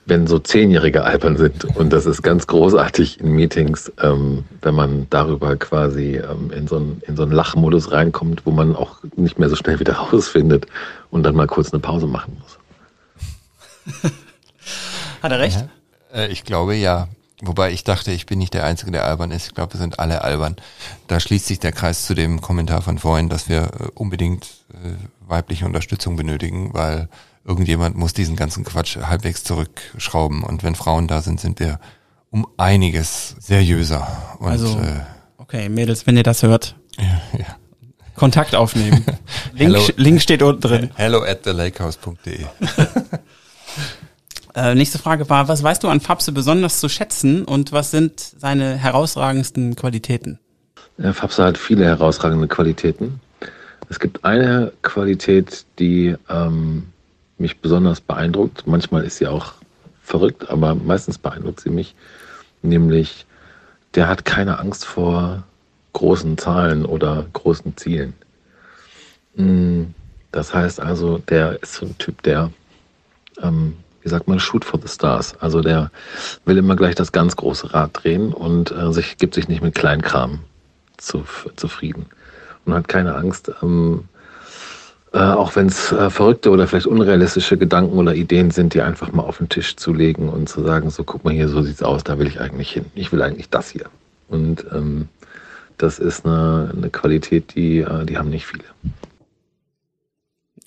wenn 0.05 0.27
so 0.27 0.39
Zehnjährige 0.39 1.05
albern 1.05 1.37
sind. 1.37 1.63
Und 1.77 1.93
das 1.93 2.05
ist 2.05 2.21
ganz 2.21 2.47
großartig 2.47 3.21
in 3.21 3.31
Meetings, 3.31 3.89
ähm, 4.01 4.43
wenn 4.61 4.75
man 4.75 5.07
darüber 5.09 5.55
quasi 5.55 6.17
ähm, 6.17 6.51
in, 6.51 6.67
so 6.67 6.75
einen, 6.75 7.01
in 7.07 7.15
so 7.15 7.23
einen 7.23 7.31
Lachmodus 7.31 7.93
reinkommt, 7.93 8.45
wo 8.45 8.51
man 8.51 8.75
auch 8.75 8.97
nicht 9.15 9.39
mehr 9.39 9.47
so 9.47 9.55
schnell 9.55 9.79
wieder 9.79 9.93
rausfindet 10.11 10.65
und 11.11 11.23
dann 11.23 11.33
mal 11.33 11.47
kurz 11.47 11.71
eine 11.71 11.79
Pause 11.79 12.07
machen 12.07 12.35
muss. 12.41 12.58
Hat 15.21 15.31
er 15.31 15.39
recht? 15.39 15.65
Äh, 16.13 16.27
ich 16.27 16.43
glaube 16.43 16.75
ja. 16.75 17.07
Wobei 17.41 17.71
ich 17.71 17.85
dachte, 17.85 18.11
ich 18.11 18.25
bin 18.25 18.37
nicht 18.37 18.53
der 18.53 18.65
Einzige, 18.65 18.91
der 18.91 19.05
albern 19.05 19.31
ist. 19.31 19.47
Ich 19.47 19.53
glaube, 19.55 19.73
wir 19.73 19.79
sind 19.79 19.97
alle 19.97 20.23
albern. 20.25 20.57
Da 21.07 21.21
schließt 21.21 21.45
sich 21.45 21.59
der 21.59 21.71
Kreis 21.71 22.05
zu 22.05 22.13
dem 22.13 22.41
Kommentar 22.41 22.81
von 22.81 22.97
vorhin, 22.99 23.29
dass 23.29 23.47
wir 23.47 23.61
äh, 23.61 23.87
unbedingt 23.95 24.45
äh, 24.73 24.95
weibliche 25.25 25.65
Unterstützung 25.65 26.17
benötigen, 26.17 26.73
weil 26.73 27.07
irgendjemand 27.45 27.95
muss 27.95 28.11
diesen 28.13 28.35
ganzen 28.35 28.65
Quatsch 28.65 28.97
halbwegs 28.97 29.45
zurückschrauben. 29.45 30.43
Und 30.43 30.63
wenn 30.63 30.75
Frauen 30.75 31.07
da 31.07 31.21
sind, 31.21 31.39
sind 31.39 31.61
wir 31.61 31.79
um 32.29 32.45
einiges 32.57 33.35
seriöser. 33.39 34.35
Und 34.39 34.49
Also- 34.49 34.77
äh, 34.79 34.99
Okay, 35.37 35.67
Mädels, 35.69 36.05
wenn 36.05 36.15
ihr 36.17 36.21
das 36.23 36.43
hört, 36.43 36.75
ja, 36.99 37.21
ja. 37.39 37.45
Kontakt 38.15 38.53
aufnehmen. 38.53 39.03
Link. 39.53 39.93
Link 39.95 40.21
steht 40.21 40.43
unten 40.43 40.59
drin. 40.61 40.91
hello 40.95 41.23
at 41.23 41.41
thelakehouse.de. 41.43 42.45
Äh, 44.55 44.75
nächste 44.75 44.97
Frage 44.97 45.29
war, 45.29 45.47
was 45.47 45.61
weißt 45.61 45.83
du 45.83 45.87
an 45.89 45.99
Fabse 45.99 46.31
besonders 46.31 46.79
zu 46.79 46.89
schätzen 46.89 47.45
und 47.45 47.71
was 47.71 47.91
sind 47.91 48.19
seine 48.19 48.75
herausragendsten 48.75 49.75
Qualitäten? 49.75 50.39
Äh, 50.97 51.13
Fabsa 51.13 51.45
hat 51.45 51.57
viele 51.57 51.85
herausragende 51.85 52.47
Qualitäten. 52.47 53.19
Es 53.89 53.99
gibt 53.99 54.25
eine 54.25 54.71
Qualität, 54.81 55.65
die 55.79 56.15
ähm, 56.29 56.87
mich 57.37 57.59
besonders 57.59 58.01
beeindruckt. 58.01 58.67
Manchmal 58.67 59.03
ist 59.03 59.17
sie 59.17 59.27
auch 59.27 59.53
verrückt, 60.03 60.49
aber 60.49 60.75
meistens 60.75 61.17
beeindruckt 61.17 61.61
sie 61.61 61.69
mich. 61.69 61.95
Nämlich, 62.61 63.25
der 63.95 64.07
hat 64.07 64.25
keine 64.25 64.59
Angst 64.59 64.85
vor 64.85 65.43
großen 65.93 66.37
Zahlen 66.37 66.85
oder 66.85 67.25
großen 67.33 67.77
Zielen. 67.77 68.13
Mm, 69.35 69.83
Das 70.31 70.53
heißt 70.53 70.79
also, 70.79 71.17
der 71.17 71.61
ist 71.63 71.73
so 71.75 71.87
ein 71.87 71.97
Typ, 71.97 72.21
der, 72.23 72.51
ähm, 73.41 73.75
wie 74.01 74.09
sagt 74.09 74.27
man, 74.27 74.39
shoot 74.39 74.63
for 74.63 74.79
the 74.81 74.87
stars. 74.87 75.35
Also 75.39 75.61
der 75.61 75.91
will 76.45 76.57
immer 76.57 76.75
gleich 76.75 76.95
das 76.95 77.11
ganz 77.11 77.35
große 77.35 77.73
Rad 77.73 77.91
drehen 77.93 78.33
und 78.33 78.71
äh, 78.71 78.91
sich, 78.93 79.17
gibt 79.17 79.35
sich 79.35 79.47
nicht 79.47 79.61
mit 79.61 79.75
Kleinkram 79.75 80.39
zu, 80.97 81.23
zufrieden 81.55 82.05
und 82.65 82.73
hat 82.73 82.87
keine 82.87 83.15
Angst, 83.15 83.51
ähm, 83.61 84.05
äh, 85.11 85.17
auch 85.17 85.55
wenn 85.55 85.67
es 85.67 85.91
äh, 85.91 86.09
verrückte 86.09 86.51
oder 86.51 86.67
vielleicht 86.67 86.85
unrealistische 86.85 87.57
Gedanken 87.57 87.97
oder 87.97 88.13
Ideen 88.13 88.51
sind, 88.51 88.73
die 88.73 88.81
einfach 88.81 89.11
mal 89.11 89.23
auf 89.23 89.39
den 89.39 89.49
Tisch 89.49 89.75
zu 89.75 89.93
legen 89.93 90.29
und 90.29 90.47
zu 90.47 90.63
sagen, 90.63 90.89
so 90.91 91.03
guck 91.03 91.23
mal 91.23 91.33
hier, 91.33 91.49
so 91.49 91.61
sieht's 91.63 91.81
aus, 91.81 92.03
da 92.03 92.19
will 92.19 92.27
ich 92.27 92.39
eigentlich 92.39 92.71
hin. 92.71 92.85
Ich 92.95 93.11
will 93.11 93.21
eigentlich 93.21 93.49
das 93.49 93.69
hier. 93.71 93.85
Und 94.27 94.65
ähm, 94.71 95.07
das 95.77 95.97
ist 95.97 96.25
eine, 96.25 96.71
eine 96.75 96.89
Qualität, 96.89 97.55
die, 97.55 97.79
äh, 97.79 98.05
die 98.05 98.17
haben 98.17 98.29
nicht 98.29 98.45
viele. 98.45 98.65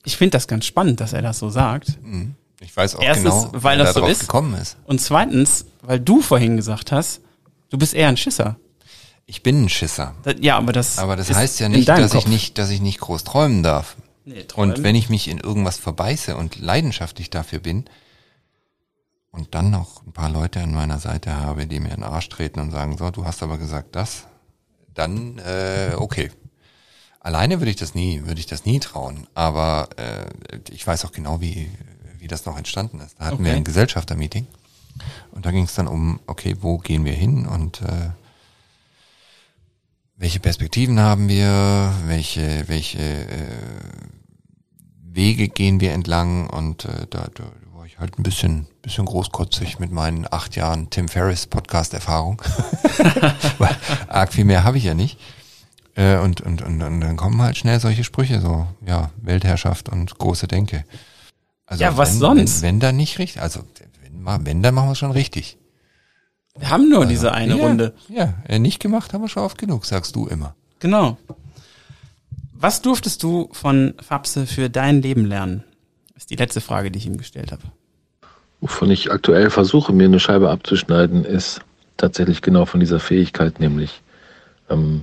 Ich 0.05 0.16
finde 0.16 0.33
das 0.33 0.49
ganz 0.49 0.64
spannend, 0.64 1.01
dass 1.01 1.12
er 1.12 1.23
das 1.23 1.39
so 1.39 1.49
sagt. 1.49 1.99
Mhm. 2.03 2.35
Ich 2.62 2.76
weiß 2.76 2.96
auch 2.96 3.02
Erstens, 3.02 3.24
genau, 3.24 3.50
weil 3.52 3.78
das 3.78 3.94
so 3.94 4.00
darauf 4.00 4.12
ist. 4.12 4.20
gekommen 4.20 4.54
ist. 4.54 4.76
Und 4.84 5.00
zweitens, 5.00 5.66
weil 5.82 6.00
du 6.00 6.22
vorhin 6.22 6.56
gesagt 6.56 6.92
hast, 6.92 7.20
du 7.70 7.78
bist 7.78 7.94
eher 7.94 8.08
ein 8.08 8.16
Schisser. 8.16 8.56
Ich 9.26 9.42
bin 9.42 9.64
ein 9.64 9.68
Schisser. 9.68 10.14
Das, 10.22 10.36
ja, 10.40 10.56
aber 10.58 10.72
das. 10.72 10.98
Aber 10.98 11.16
das 11.16 11.32
heißt 11.32 11.60
ja 11.60 11.68
nicht, 11.68 11.88
dass 11.88 12.14
ich 12.14 12.24
Kopf. 12.24 12.26
nicht, 12.28 12.58
dass 12.58 12.70
ich 12.70 12.80
nicht 12.80 13.00
groß 13.00 13.24
träumen 13.24 13.62
darf. 13.62 13.96
Nee, 14.24 14.44
träumen. 14.44 14.76
Und 14.76 14.82
wenn 14.84 14.94
ich 14.94 15.08
mich 15.08 15.28
in 15.28 15.38
irgendwas 15.38 15.78
verbeiße 15.78 16.36
und 16.36 16.60
leidenschaftlich 16.60 17.30
dafür 17.30 17.58
bin 17.58 17.84
und 19.30 19.54
dann 19.54 19.70
noch 19.70 20.06
ein 20.06 20.12
paar 20.12 20.30
Leute 20.30 20.60
an 20.60 20.72
meiner 20.72 20.98
Seite 20.98 21.34
habe, 21.34 21.66
die 21.66 21.80
mir 21.80 21.90
in 21.90 21.96
den 21.96 22.04
Arsch 22.04 22.28
treten 22.28 22.60
und 22.60 22.70
sagen, 22.70 22.96
so, 22.98 23.10
du 23.10 23.24
hast 23.24 23.42
aber 23.42 23.58
gesagt 23.58 23.96
das, 23.96 24.26
dann 24.94 25.38
äh, 25.38 25.94
okay. 25.96 26.30
Alleine 27.18 27.60
würde 27.60 27.70
ich 27.70 27.76
das 27.76 27.94
nie, 27.94 28.22
würde 28.26 28.40
ich 28.40 28.46
das 28.46 28.64
nie 28.64 28.80
trauen. 28.80 29.28
Aber 29.34 29.88
äh, 29.96 30.26
ich 30.70 30.84
weiß 30.84 31.04
auch 31.04 31.12
genau, 31.12 31.40
wie, 31.40 31.70
wie 32.23 32.29
das 32.29 32.47
noch 32.47 32.57
entstanden 32.57 33.01
ist. 33.01 33.16
Da 33.18 33.25
hatten 33.27 33.43
wir 33.45 33.51
Okay. 33.51 33.57
ein 33.59 33.64
Gesellschaftermeeting 33.64 34.47
und 35.33 35.45
da 35.45 35.51
ging 35.51 35.64
es 35.64 35.75
dann 35.75 35.89
um, 35.89 36.20
okay, 36.29 36.57
wo 36.61 36.79
gehen 36.79 37.05
wir 37.05 37.14
hin 37.14 37.47
und 37.47 37.83
äh, 37.83 38.11
welche 40.16 40.39
Perspektiven 40.39 41.01
haben 41.01 41.29
wir, 41.29 41.93
welche, 42.07 42.68
welche 42.68 43.01
äh, 43.01 43.49
Wege 45.03 45.49
gehen 45.49 45.81
wir 45.81 45.93
entlang 45.95 46.49
und 46.49 46.85
äh, 46.85 47.07
da, 47.11 47.27
da 47.35 47.45
war 47.75 47.87
ich 47.87 47.99
halt 47.99 48.18
ein 48.18 48.23
bisschen, 48.23 48.68
bisschen 48.83 49.05
großkotzig 49.05 49.81
mit 49.81 49.91
meinen 49.91 50.27
acht 50.31 50.55
Jahren 50.55 50.91
Tim 50.91 51.09
Ferriss 51.09 51.49
Podcast-Erfahrung. 51.49 52.41
Weil 53.59 53.77
arg 54.07 54.33
viel 54.33 54.45
mehr 54.45 54.62
habe 54.62 54.79
ich 54.79 54.85
ja 54.85 54.95
nicht. 54.95 55.18
Äh, 55.97 56.18
und, 56.18 56.41
und, 56.41 56.62
und, 56.62 56.81
und 56.83 57.01
dann 57.01 57.16
kommen 57.16 57.43
halt 57.43 57.57
schnell 57.57 57.81
solche 57.81 58.05
Sprüche, 58.05 58.41
so, 58.41 58.68
ja, 58.87 59.11
Weltherrschaft 59.20 59.89
und 59.89 60.16
große 60.18 60.47
Denke. 60.47 60.85
Also 61.73 61.85
Ja, 61.85 61.97
was 61.97 62.12
wenn, 62.12 62.18
sonst? 62.18 62.61
Wenn, 62.61 62.68
wenn 62.68 62.81
dann 62.81 62.97
nicht 62.97 63.18
richtig, 63.18 63.41
also 63.41 63.61
wenn, 64.03 64.23
mal- 64.23 64.41
wenn 64.45 64.62
dann 64.62 64.75
machen 64.75 64.89
wir 64.89 64.93
es 64.93 64.99
schon 64.99 65.11
richtig. 65.11 65.57
Wir 66.59 66.68
haben 66.68 66.91
nur 66.91 67.07
diese 67.07 67.33
eine 67.33 67.57
ja, 67.57 67.64
Runde. 67.64 67.95
Ja, 68.11 68.35
äh, 68.47 68.59
nicht 68.59 68.79
gemacht 68.79 69.14
haben 69.14 69.23
wir 69.23 69.29
schon 69.29 69.43
oft 69.43 69.57
genug, 69.57 69.87
sagst 69.87 70.14
du 70.14 70.27
immer. 70.27 70.55
Genau. 70.81 71.16
Was 72.53 72.83
durftest 72.83 73.23
du 73.23 73.49
von 73.53 73.95
Fabse 74.03 74.47
für 74.47 74.68
dein 74.68 75.01
Leben 75.01 75.25
lernen? 75.25 75.64
Ist 76.14 76.29
die 76.29 76.37
letzte 76.37 76.61
Frage, 76.61 76.91
die 76.91 76.99
ich 76.99 77.07
ihm 77.07 77.16
gestellt 77.16 77.53
habe. 77.53 77.62
Wovon 78.61 78.91
ich 78.91 79.11
aktuell 79.11 79.49
versuche, 79.49 79.95
mir 79.95 80.05
eine 80.05 80.20
Scheibe 80.20 80.51
abzuschneiden, 80.51 81.25
ist 81.25 81.62
tatsächlich 81.97 82.43
genau 82.43 82.66
von 82.66 82.81
dieser 82.81 83.01
Fähigkeit, 83.01 83.61
nämlich 83.61 84.03
ähm, 84.68 85.03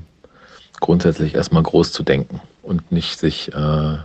grundsätzlich 0.80 1.34
erstmal 1.34 1.64
groß 1.64 1.92
zu 1.94 2.04
denken 2.04 2.40
und 2.62 2.92
nicht 2.92 3.18
sich, 3.20 3.52
äh, 3.54 3.98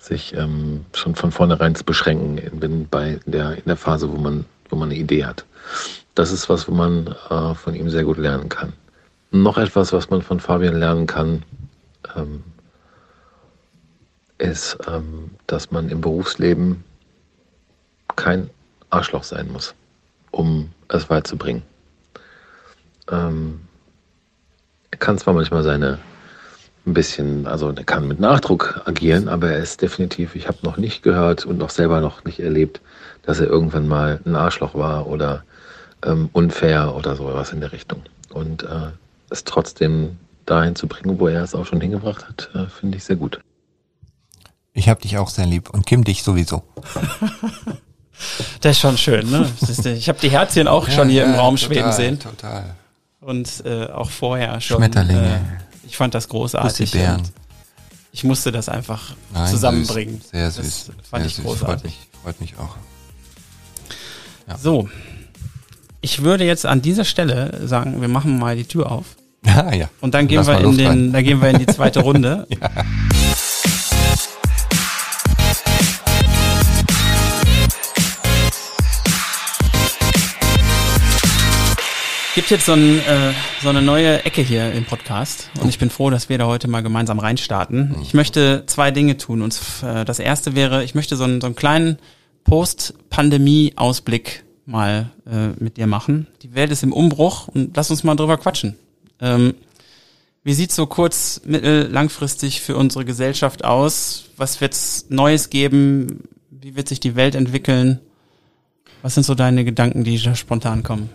sich 0.00 0.34
ähm, 0.34 0.86
schon 0.94 1.14
von 1.14 1.30
vornherein 1.30 1.74
zu 1.74 1.84
beschränken 1.84 2.38
in, 2.38 2.60
in, 2.62 2.88
bei 2.88 3.20
der, 3.26 3.56
in 3.56 3.64
der 3.66 3.76
Phase, 3.76 4.10
wo 4.10 4.16
man, 4.16 4.46
wo 4.70 4.76
man 4.76 4.90
eine 4.90 4.98
Idee 4.98 5.26
hat. 5.26 5.44
Das 6.14 6.32
ist 6.32 6.48
was, 6.48 6.66
wo 6.66 6.72
man 6.72 7.14
äh, 7.28 7.54
von 7.54 7.74
ihm 7.74 7.90
sehr 7.90 8.04
gut 8.04 8.16
lernen 8.16 8.48
kann. 8.48 8.72
Noch 9.30 9.58
etwas, 9.58 9.92
was 9.92 10.10
man 10.10 10.22
von 10.22 10.40
Fabian 10.40 10.74
lernen 10.74 11.06
kann, 11.06 11.44
ähm, 12.16 12.42
ist, 14.38 14.78
ähm, 14.88 15.30
dass 15.46 15.70
man 15.70 15.90
im 15.90 16.00
Berufsleben 16.00 16.82
kein 18.16 18.48
Arschloch 18.88 19.22
sein 19.22 19.52
muss, 19.52 19.74
um 20.30 20.70
es 20.88 21.10
weit 21.10 21.26
zu 21.26 21.36
bringen. 21.36 21.62
Ähm, 23.10 23.60
er 24.90 24.98
kann 24.98 25.18
zwar 25.18 25.34
manchmal 25.34 25.62
seine 25.62 25.98
ein 26.90 26.94
bisschen, 26.94 27.46
also 27.46 27.70
er 27.70 27.84
kann 27.84 28.06
mit 28.08 28.20
Nachdruck 28.20 28.82
agieren, 28.84 29.28
aber 29.28 29.50
er 29.50 29.58
ist 29.58 29.80
definitiv, 29.80 30.34
ich 30.34 30.48
habe 30.48 30.58
noch 30.62 30.76
nicht 30.76 31.02
gehört 31.02 31.46
und 31.46 31.62
auch 31.62 31.70
selber 31.70 32.00
noch 32.00 32.24
nicht 32.24 32.40
erlebt, 32.40 32.80
dass 33.22 33.40
er 33.40 33.46
irgendwann 33.46 33.88
mal 33.88 34.20
ein 34.24 34.36
Arschloch 34.36 34.74
war 34.74 35.06
oder 35.06 35.44
ähm, 36.04 36.28
unfair 36.32 36.94
oder 36.94 37.16
sowas 37.16 37.52
in 37.52 37.60
der 37.60 37.72
Richtung. 37.72 38.02
Und 38.32 38.64
äh, 38.64 38.90
es 39.30 39.44
trotzdem 39.44 40.18
dahin 40.46 40.74
zu 40.74 40.88
bringen, 40.88 41.18
wo 41.18 41.28
er 41.28 41.42
es 41.42 41.54
auch 41.54 41.66
schon 41.66 41.80
hingebracht 41.80 42.26
hat, 42.28 42.50
äh, 42.54 42.66
finde 42.66 42.98
ich 42.98 43.04
sehr 43.04 43.16
gut. 43.16 43.40
Ich 44.72 44.88
hab 44.88 45.00
dich 45.00 45.18
auch 45.18 45.30
sehr 45.30 45.46
lieb 45.46 45.70
und 45.70 45.86
Kim 45.86 46.04
dich 46.04 46.22
sowieso. 46.22 46.62
Das 48.60 48.72
ist 48.72 48.80
schon 48.80 48.98
schön, 48.98 49.30
ne? 49.30 49.50
Ich 49.96 50.10
habe 50.10 50.18
die 50.20 50.30
Herzchen 50.30 50.68
auch 50.68 50.90
schon 50.90 51.08
hier 51.08 51.24
im 51.24 51.36
Raum 51.36 51.56
schweben 51.56 51.84
total, 51.84 51.92
sehen. 51.94 52.18
Total. 52.18 52.74
Und 53.22 53.62
äh, 53.64 53.86
auch 53.86 54.10
vorher 54.10 54.60
schon. 54.60 54.76
Schmetterlinge. 54.76 55.40
Ich 55.86 55.96
fand 55.96 56.14
das 56.14 56.28
großartig. 56.28 56.94
Und 56.94 57.32
Ich 58.12 58.24
musste 58.24 58.52
das 58.52 58.68
einfach 58.68 59.14
Nein, 59.32 59.48
zusammenbringen. 59.50 60.20
Süß. 60.20 60.30
Sehr 60.30 60.44
Das 60.46 60.56
süß. 60.56 60.90
fand 61.08 61.22
sehr 61.22 61.26
ich 61.26 61.34
süß. 61.36 61.44
großartig. 61.44 61.92
Freut 62.22 62.40
mich, 62.40 62.54
freut 62.54 62.58
mich 62.58 62.58
auch. 62.58 62.76
Ja. 64.48 64.58
So. 64.58 64.88
Ich 66.00 66.22
würde 66.22 66.44
jetzt 66.44 66.64
an 66.66 66.80
dieser 66.82 67.04
Stelle 67.04 67.66
sagen, 67.66 68.00
wir 68.00 68.08
machen 68.08 68.38
mal 68.38 68.56
die 68.56 68.64
Tür 68.64 68.90
auf. 68.90 69.04
Ja, 69.44 69.72
ja. 69.74 69.88
Und 70.00 70.14
dann 70.14 70.28
gehen 70.28 70.46
wir 70.46 70.58
in 70.60 70.76
den, 70.76 70.86
rein. 70.86 71.12
dann 71.12 71.24
gehen 71.24 71.40
wir 71.42 71.50
in 71.50 71.58
die 71.58 71.66
zweite 71.66 72.00
Runde. 72.08 72.46
Gibt 82.36 82.50
jetzt 82.50 82.66
so, 82.66 82.74
ein, 82.74 83.00
äh, 83.00 83.32
so 83.60 83.70
eine 83.70 83.82
neue 83.82 84.24
Ecke 84.24 84.40
hier 84.40 84.70
im 84.70 84.84
Podcast 84.84 85.50
und 85.60 85.68
ich 85.68 85.80
bin 85.80 85.90
froh, 85.90 86.10
dass 86.10 86.28
wir 86.28 86.38
da 86.38 86.46
heute 86.46 86.68
mal 86.68 86.80
gemeinsam 86.80 87.18
reinstarten. 87.18 87.96
Ich 88.02 88.14
möchte 88.14 88.62
zwei 88.66 88.92
Dinge 88.92 89.16
tun. 89.16 89.42
Und 89.42 89.60
äh, 89.82 90.04
das 90.04 90.20
erste 90.20 90.54
wäre, 90.54 90.84
ich 90.84 90.94
möchte 90.94 91.16
so 91.16 91.24
einen, 91.24 91.40
so 91.40 91.48
einen 91.48 91.56
kleinen 91.56 91.98
Post-Pandemie-Ausblick 92.44 94.44
mal 94.64 95.10
äh, 95.26 95.48
mit 95.58 95.76
dir 95.76 95.88
machen. 95.88 96.28
Die 96.42 96.54
Welt 96.54 96.70
ist 96.70 96.84
im 96.84 96.92
Umbruch 96.92 97.48
und 97.48 97.76
lass 97.76 97.90
uns 97.90 98.04
mal 98.04 98.14
drüber 98.14 98.38
quatschen. 98.38 98.76
Ähm, 99.20 99.54
wie 100.44 100.54
sieht's 100.54 100.76
so 100.76 100.86
kurz, 100.86 101.40
mittel, 101.44 101.88
langfristig 101.90 102.60
für 102.60 102.76
unsere 102.76 103.04
Gesellschaft 103.04 103.64
aus? 103.64 104.26
Was 104.36 104.60
wird's 104.60 105.06
Neues 105.08 105.50
geben? 105.50 106.28
Wie 106.48 106.76
wird 106.76 106.86
sich 106.86 107.00
die 107.00 107.16
Welt 107.16 107.34
entwickeln? 107.34 107.98
Was 109.02 109.14
sind 109.14 109.24
so 109.24 109.34
deine 109.34 109.64
Gedanken, 109.64 110.04
die 110.04 110.22
da 110.22 110.36
spontan 110.36 110.84
kommen? 110.84 111.10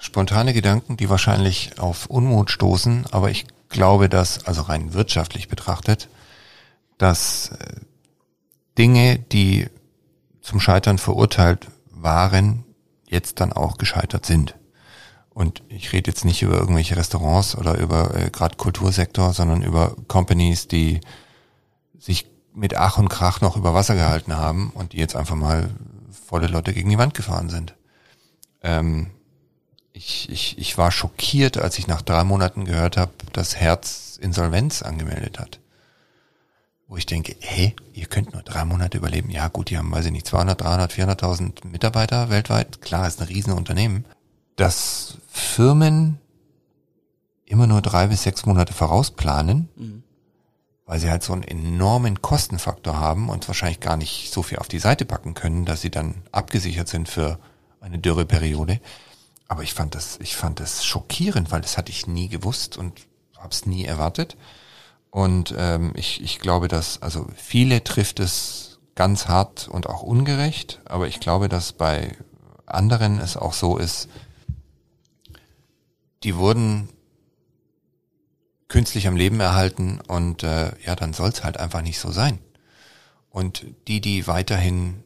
Spontane 0.00 0.52
Gedanken, 0.52 0.96
die 0.96 1.10
wahrscheinlich 1.10 1.78
auf 1.78 2.06
Unmut 2.06 2.50
stoßen, 2.50 3.06
aber 3.10 3.30
ich 3.30 3.46
glaube, 3.68 4.08
dass, 4.08 4.46
also 4.46 4.62
rein 4.62 4.92
wirtschaftlich 4.92 5.48
betrachtet, 5.48 6.08
dass 6.98 7.48
äh, 7.48 7.80
Dinge, 8.78 9.18
die 9.18 9.68
zum 10.40 10.60
Scheitern 10.60 10.98
verurteilt 10.98 11.68
waren, 11.90 12.64
jetzt 13.08 13.40
dann 13.40 13.52
auch 13.52 13.78
gescheitert 13.78 14.26
sind. 14.26 14.54
Und 15.30 15.62
ich 15.68 15.92
rede 15.92 16.10
jetzt 16.10 16.24
nicht 16.24 16.42
über 16.42 16.54
irgendwelche 16.58 16.96
Restaurants 16.96 17.56
oder 17.56 17.76
über 17.78 18.14
äh, 18.14 18.30
gerade 18.30 18.56
Kultursektor, 18.56 19.32
sondern 19.32 19.62
über 19.62 19.96
Companies, 20.08 20.68
die 20.68 21.00
sich 21.98 22.26
mit 22.54 22.76
Ach 22.76 22.96
und 22.96 23.08
Krach 23.08 23.40
noch 23.40 23.56
über 23.56 23.74
Wasser 23.74 23.96
gehalten 23.96 24.36
haben 24.36 24.70
und 24.70 24.92
die 24.92 24.98
jetzt 24.98 25.14
einfach 25.14 25.34
mal 25.34 25.70
volle 26.26 26.46
Leute 26.46 26.72
gegen 26.72 26.88
die 26.88 26.98
Wand 26.98 27.12
gefahren 27.12 27.50
sind. 27.50 27.74
Ähm, 28.62 29.10
ich, 29.96 30.28
ich, 30.30 30.58
ich 30.58 30.76
war 30.76 30.92
schockiert, 30.92 31.56
als 31.56 31.78
ich 31.78 31.86
nach 31.86 32.02
drei 32.02 32.22
Monaten 32.22 32.66
gehört 32.66 32.98
habe, 32.98 33.12
dass 33.32 33.56
Herz 33.56 34.18
Insolvenz 34.20 34.82
angemeldet 34.82 35.38
hat. 35.38 35.58
Wo 36.86 36.96
ich 36.96 37.06
denke, 37.06 37.34
hey, 37.40 37.74
ihr 37.94 38.06
könnt 38.06 38.32
nur 38.34 38.42
drei 38.42 38.64
Monate 38.64 38.98
überleben. 38.98 39.30
Ja 39.30 39.48
gut, 39.48 39.70
die 39.70 39.78
haben, 39.78 39.90
weiß 39.90 40.06
ich 40.06 40.12
nicht, 40.12 40.26
200, 40.26 40.60
300, 40.60 40.92
400.000 40.92 41.66
Mitarbeiter 41.66 42.28
weltweit. 42.28 42.82
Klar, 42.82 43.08
ist 43.08 43.20
ein 43.20 43.26
Riesenunternehmen. 43.26 44.04
Dass 44.56 45.18
Firmen 45.28 46.18
immer 47.46 47.66
nur 47.66 47.80
drei 47.80 48.08
bis 48.08 48.22
sechs 48.22 48.44
Monate 48.44 48.74
vorausplanen, 48.74 49.68
weil 50.84 51.00
sie 51.00 51.10
halt 51.10 51.22
so 51.22 51.32
einen 51.32 51.42
enormen 51.42 52.20
Kostenfaktor 52.20 52.98
haben 53.00 53.30
und 53.30 53.48
wahrscheinlich 53.48 53.80
gar 53.80 53.96
nicht 53.96 54.30
so 54.30 54.42
viel 54.42 54.58
auf 54.58 54.68
die 54.68 54.78
Seite 54.78 55.04
packen 55.06 55.34
können, 55.34 55.64
dass 55.64 55.80
sie 55.80 55.90
dann 55.90 56.22
abgesichert 56.32 56.88
sind 56.88 57.08
für 57.08 57.38
eine 57.80 57.98
Dürreperiode. 57.98 58.80
Aber 59.48 59.62
ich 59.62 59.74
fand 59.74 59.94
das, 59.94 60.18
ich 60.20 60.36
fand 60.36 60.60
das 60.60 60.84
schockierend, 60.84 61.50
weil 61.50 61.60
das 61.60 61.78
hatte 61.78 61.92
ich 61.92 62.06
nie 62.06 62.28
gewusst 62.28 62.76
und 62.76 63.06
habe 63.36 63.50
es 63.50 63.66
nie 63.66 63.84
erwartet. 63.84 64.36
Und 65.10 65.54
ähm, 65.56 65.92
ich, 65.94 66.22
ich 66.22 66.40
glaube, 66.40 66.68
dass, 66.68 67.00
also 67.00 67.26
viele 67.36 67.84
trifft 67.84 68.20
es 68.20 68.80
ganz 68.94 69.28
hart 69.28 69.68
und 69.68 69.88
auch 69.88 70.02
ungerecht, 70.02 70.80
aber 70.84 71.06
ich 71.06 71.20
glaube, 71.20 71.48
dass 71.48 71.72
bei 71.72 72.16
anderen 72.66 73.20
es 73.20 73.36
auch 73.36 73.52
so 73.52 73.76
ist, 73.76 74.08
die 76.22 76.36
wurden 76.36 76.88
künstlich 78.68 79.06
am 79.06 79.16
Leben 79.16 79.38
erhalten 79.38 80.00
und 80.00 80.42
äh, 80.42 80.72
ja, 80.84 80.96
dann 80.96 81.12
soll 81.12 81.28
es 81.28 81.44
halt 81.44 81.58
einfach 81.58 81.82
nicht 81.82 82.00
so 82.00 82.10
sein. 82.10 82.40
Und 83.30 83.64
die, 83.86 84.00
die 84.00 84.26
weiterhin 84.26 85.04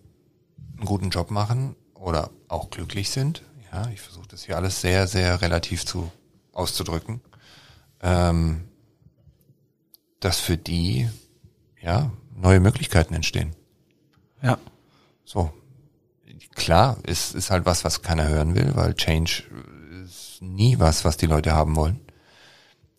einen 0.77 0.87
guten 0.87 1.11
Job 1.11 1.31
machen 1.31 1.77
oder 1.95 2.31
auch 2.49 2.71
glücklich 2.71 3.11
sind, 3.11 3.43
ja, 3.73 3.89
ich 3.93 4.01
versuche 4.01 4.29
das 4.29 4.45
hier 4.45 4.57
alles 4.57 4.81
sehr, 4.81 5.07
sehr 5.07 5.41
relativ 5.41 5.87
zu 5.87 6.11
auszudrücken, 6.53 7.21
ähm, 8.03 8.69
dass 10.21 10.41
für 10.41 10.57
die 10.57 11.09
ja 11.81 12.11
neue 12.35 12.61
Möglichkeiten 12.61 13.15
entstehen. 13.15 13.55
Ja. 14.43 14.59
So. 15.25 15.53
Klar, 16.55 16.99
ist, 17.05 17.35
ist 17.35 17.51
halt 17.51 17.65
was, 17.65 17.85
was 17.85 18.03
keiner 18.03 18.29
hören 18.29 18.55
will, 18.55 18.73
weil 18.75 18.95
Change 18.95 19.45
ist 20.05 20.43
nie 20.43 20.79
was, 20.79 21.05
was 21.05 21.17
die 21.17 21.27
Leute 21.27 21.53
haben 21.53 21.77
wollen. 21.77 22.01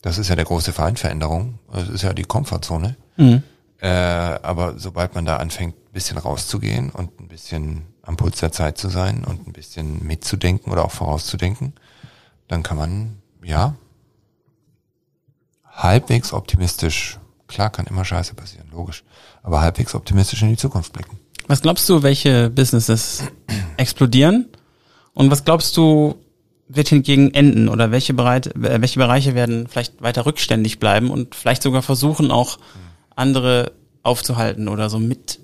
Das 0.00 0.18
ist 0.18 0.28
ja 0.28 0.36
der 0.36 0.46
große 0.46 0.72
Feind 0.72 0.98
Veränderung. 0.98 1.58
Das 1.70 1.88
ist 1.88 2.02
ja 2.02 2.12
die 2.12 2.24
Komfortzone. 2.24 2.96
Mhm. 3.16 3.42
Äh, 3.78 3.88
aber 3.88 4.78
sobald 4.78 5.14
man 5.14 5.24
da 5.26 5.36
anfängt, 5.36 5.76
ein 5.76 5.92
bisschen 5.92 6.18
rauszugehen 6.18 6.90
und 6.90 7.20
ein 7.20 7.28
bisschen 7.28 7.91
am 8.02 8.16
Puls 8.16 8.40
der 8.40 8.52
Zeit 8.52 8.78
zu 8.78 8.88
sein 8.88 9.24
und 9.24 9.46
ein 9.46 9.52
bisschen 9.52 10.04
mitzudenken 10.06 10.72
oder 10.72 10.84
auch 10.84 10.90
vorauszudenken, 10.90 11.72
dann 12.48 12.62
kann 12.62 12.76
man, 12.76 13.18
ja, 13.42 13.76
halbwegs 15.66 16.32
optimistisch, 16.32 17.18
klar 17.46 17.70
kann 17.70 17.86
immer 17.86 18.04
Scheiße 18.04 18.34
passieren, 18.34 18.68
logisch, 18.72 19.04
aber 19.42 19.60
halbwegs 19.60 19.94
optimistisch 19.94 20.42
in 20.42 20.48
die 20.48 20.56
Zukunft 20.56 20.92
blicken. 20.92 21.18
Was 21.46 21.62
glaubst 21.62 21.88
du, 21.88 22.02
welche 22.02 22.50
Businesses 22.50 23.24
explodieren? 23.76 24.48
Und 25.14 25.30
was 25.30 25.44
glaubst 25.44 25.76
du, 25.76 26.16
wird 26.68 26.88
hingegen 26.88 27.34
enden? 27.34 27.68
Oder 27.68 27.90
welche, 27.90 28.14
Bereit, 28.14 28.54
äh, 28.56 28.80
welche 28.80 28.98
Bereiche 28.98 29.34
werden 29.34 29.66
vielleicht 29.66 30.00
weiter 30.02 30.26
rückständig 30.26 30.78
bleiben 30.78 31.10
und 31.10 31.34
vielleicht 31.34 31.62
sogar 31.62 31.82
versuchen, 31.82 32.30
auch 32.30 32.58
andere 33.14 33.72
aufzuhalten 34.02 34.68
oder 34.68 34.88
so 34.88 34.98
mit 34.98 35.40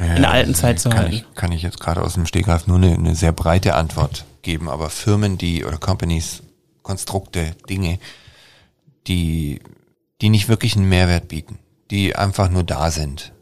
Ja, 0.00 0.14
in 0.16 0.22
der 0.22 0.30
alten 0.30 0.54
Zeit 0.54 0.80
zu 0.80 0.88
kann 0.88 0.98
halten? 1.00 1.14
Ich, 1.14 1.34
kann 1.34 1.52
ich 1.52 1.62
jetzt 1.62 1.78
gerade 1.78 2.02
aus 2.02 2.14
dem 2.14 2.24
Stegreif 2.24 2.66
nur 2.66 2.78
eine, 2.78 2.94
eine 2.94 3.14
sehr 3.14 3.32
breite 3.32 3.74
Antwort 3.74 4.24
geben, 4.40 4.70
aber 4.70 4.88
Firmen, 4.88 5.36
die 5.36 5.64
oder 5.64 5.76
Companies, 5.76 6.42
Konstrukte, 6.82 7.54
Dinge, 7.68 7.98
die, 9.06 9.60
die 10.22 10.30
nicht 10.30 10.48
wirklich 10.48 10.74
einen 10.74 10.88
Mehrwert 10.88 11.28
bieten, 11.28 11.58
die 11.90 12.16
einfach 12.16 12.48
nur 12.48 12.64
da 12.64 12.90
sind 12.90 13.32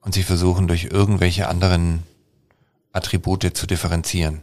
und 0.00 0.14
sie 0.14 0.22
versuchen 0.22 0.68
durch 0.68 0.84
irgendwelche 0.84 1.48
anderen 1.48 2.04
Attribute 2.92 3.56
zu 3.56 3.66
differenzieren. 3.66 4.42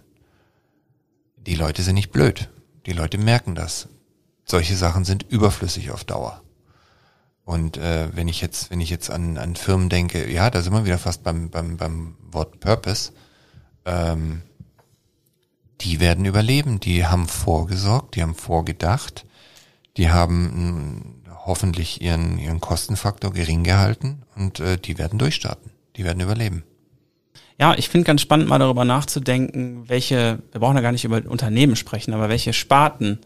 Die 1.38 1.56
Leute 1.56 1.82
sind 1.82 1.96
nicht 1.96 2.12
blöd. 2.12 2.50
Die 2.86 2.94
Leute 2.94 3.18
merken 3.18 3.56
das. 3.56 3.88
Solche 4.44 4.76
Sachen 4.76 5.06
sind 5.06 5.24
überflüssig 5.30 5.92
auf 5.92 6.04
Dauer. 6.04 6.42
Und 7.48 7.78
äh, 7.78 8.10
wenn 8.14 8.28
ich 8.28 8.42
jetzt, 8.42 8.72
wenn 8.72 8.82
ich 8.82 8.90
jetzt 8.90 9.10
an, 9.10 9.38
an 9.38 9.56
Firmen 9.56 9.88
denke, 9.88 10.30
ja, 10.30 10.50
da 10.50 10.62
sind 10.62 10.74
wir 10.74 10.84
wieder 10.84 10.98
fast 10.98 11.24
beim, 11.24 11.50
beim, 11.50 11.78
beim 11.78 12.18
Wort 12.30 12.60
Purpose, 12.60 13.14
ähm, 13.86 14.42
die 15.80 16.02
werden 16.02 16.26
überleben, 16.26 16.82
die 16.82 17.06
haben 17.06 17.26
vorgesorgt, 17.26 18.16
die 18.18 18.22
haben 18.22 18.36
vorgedacht, 18.36 19.26
die 19.96 20.10
haben 20.10 21.22
mh, 21.24 21.36
hoffentlich 21.46 22.02
ihren, 22.02 22.38
ihren 22.38 22.60
Kostenfaktor 22.60 23.32
gering 23.32 23.64
gehalten 23.64 24.24
und 24.36 24.60
äh, 24.60 24.78
die 24.78 24.98
werden 24.98 25.18
durchstarten, 25.18 25.72
die 25.96 26.04
werden 26.04 26.20
überleben. 26.20 26.66
Ja, 27.58 27.76
ich 27.76 27.88
finde 27.88 28.08
ganz 28.08 28.20
spannend, 28.20 28.50
mal 28.50 28.60
darüber 28.60 28.84
nachzudenken, 28.84 29.88
welche, 29.88 30.40
wir 30.52 30.60
brauchen 30.60 30.76
ja 30.76 30.82
gar 30.82 30.92
nicht 30.92 31.06
über 31.06 31.22
Unternehmen 31.26 31.78
sprechen, 31.78 32.14
aber 32.14 32.28
welche 32.28 32.52
Sparten 32.52 33.20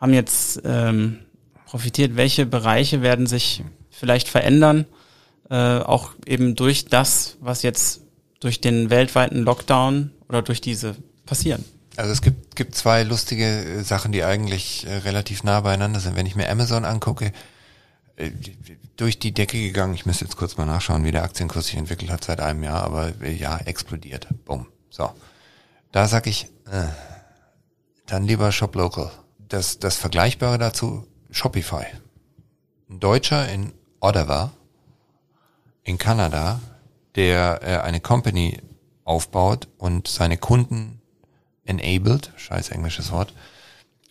haben 0.00 0.12
jetzt 0.12 0.62
ähm, 0.64 1.25
profitiert, 1.76 2.16
welche 2.16 2.46
Bereiche 2.46 3.02
werden 3.02 3.26
sich 3.26 3.62
vielleicht 3.90 4.28
verändern, 4.28 4.86
äh, 5.50 5.80
auch 5.80 6.12
eben 6.24 6.54
durch 6.54 6.86
das, 6.86 7.36
was 7.40 7.62
jetzt 7.62 8.00
durch 8.40 8.62
den 8.62 8.88
weltweiten 8.88 9.42
Lockdown 9.42 10.10
oder 10.26 10.40
durch 10.40 10.62
diese 10.62 10.96
passieren. 11.26 11.62
Also 11.96 12.12
es 12.12 12.22
gibt, 12.22 12.56
gibt 12.56 12.74
zwei 12.74 13.02
lustige 13.02 13.44
äh, 13.44 13.82
Sachen, 13.82 14.10
die 14.10 14.24
eigentlich 14.24 14.86
äh, 14.86 14.96
relativ 14.96 15.44
nah 15.44 15.60
beieinander 15.60 16.00
sind. 16.00 16.16
Wenn 16.16 16.24
ich 16.24 16.34
mir 16.34 16.48
Amazon 16.48 16.86
angucke, 16.86 17.32
äh, 18.16 18.30
durch 18.96 19.18
die 19.18 19.32
Decke 19.32 19.58
gegangen. 19.58 19.92
Ich 19.92 20.06
müsste 20.06 20.24
jetzt 20.24 20.38
kurz 20.38 20.56
mal 20.56 20.64
nachschauen, 20.64 21.04
wie 21.04 21.12
der 21.12 21.24
Aktienkurs 21.24 21.66
sich 21.66 21.76
entwickelt 21.76 22.10
hat 22.10 22.24
seit 22.24 22.40
einem 22.40 22.62
Jahr, 22.62 22.84
aber 22.84 23.12
äh, 23.20 23.34
ja, 23.34 23.58
explodiert. 23.58 24.28
Bumm. 24.46 24.66
So. 24.88 25.10
Da 25.92 26.08
sag 26.08 26.26
ich, 26.26 26.46
äh, 26.70 26.86
dann 28.06 28.24
lieber 28.24 28.50
Shop 28.50 28.74
Local. 28.76 29.10
Das, 29.50 29.78
das 29.78 29.98
Vergleichbare 29.98 30.56
dazu, 30.56 31.06
Shopify. 31.40 31.84
Ein 32.88 32.98
Deutscher 33.00 33.46
in 33.52 33.72
Ottawa, 34.00 34.52
in 35.84 35.98
Kanada, 35.98 36.60
der 37.14 37.60
äh, 37.62 37.76
eine 37.82 38.00
Company 38.00 38.58
aufbaut 39.04 39.68
und 39.76 40.08
seine 40.08 40.38
Kunden 40.38 41.00
enabled, 41.66 42.32
scheiß 42.36 42.70
englisches 42.70 43.10
Wort, 43.12 43.34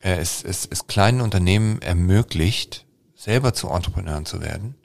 äh, 0.01 0.17
es, 0.17 0.43
es, 0.43 0.67
es 0.69 0.86
kleinen 0.86 1.21
Unternehmen 1.21 1.82
ermöglicht, 1.82 2.86
selber 3.15 3.53
zu 3.55 3.69
Entrepreneuren 3.69 4.26
zu 4.28 4.41
werden. 4.41 4.76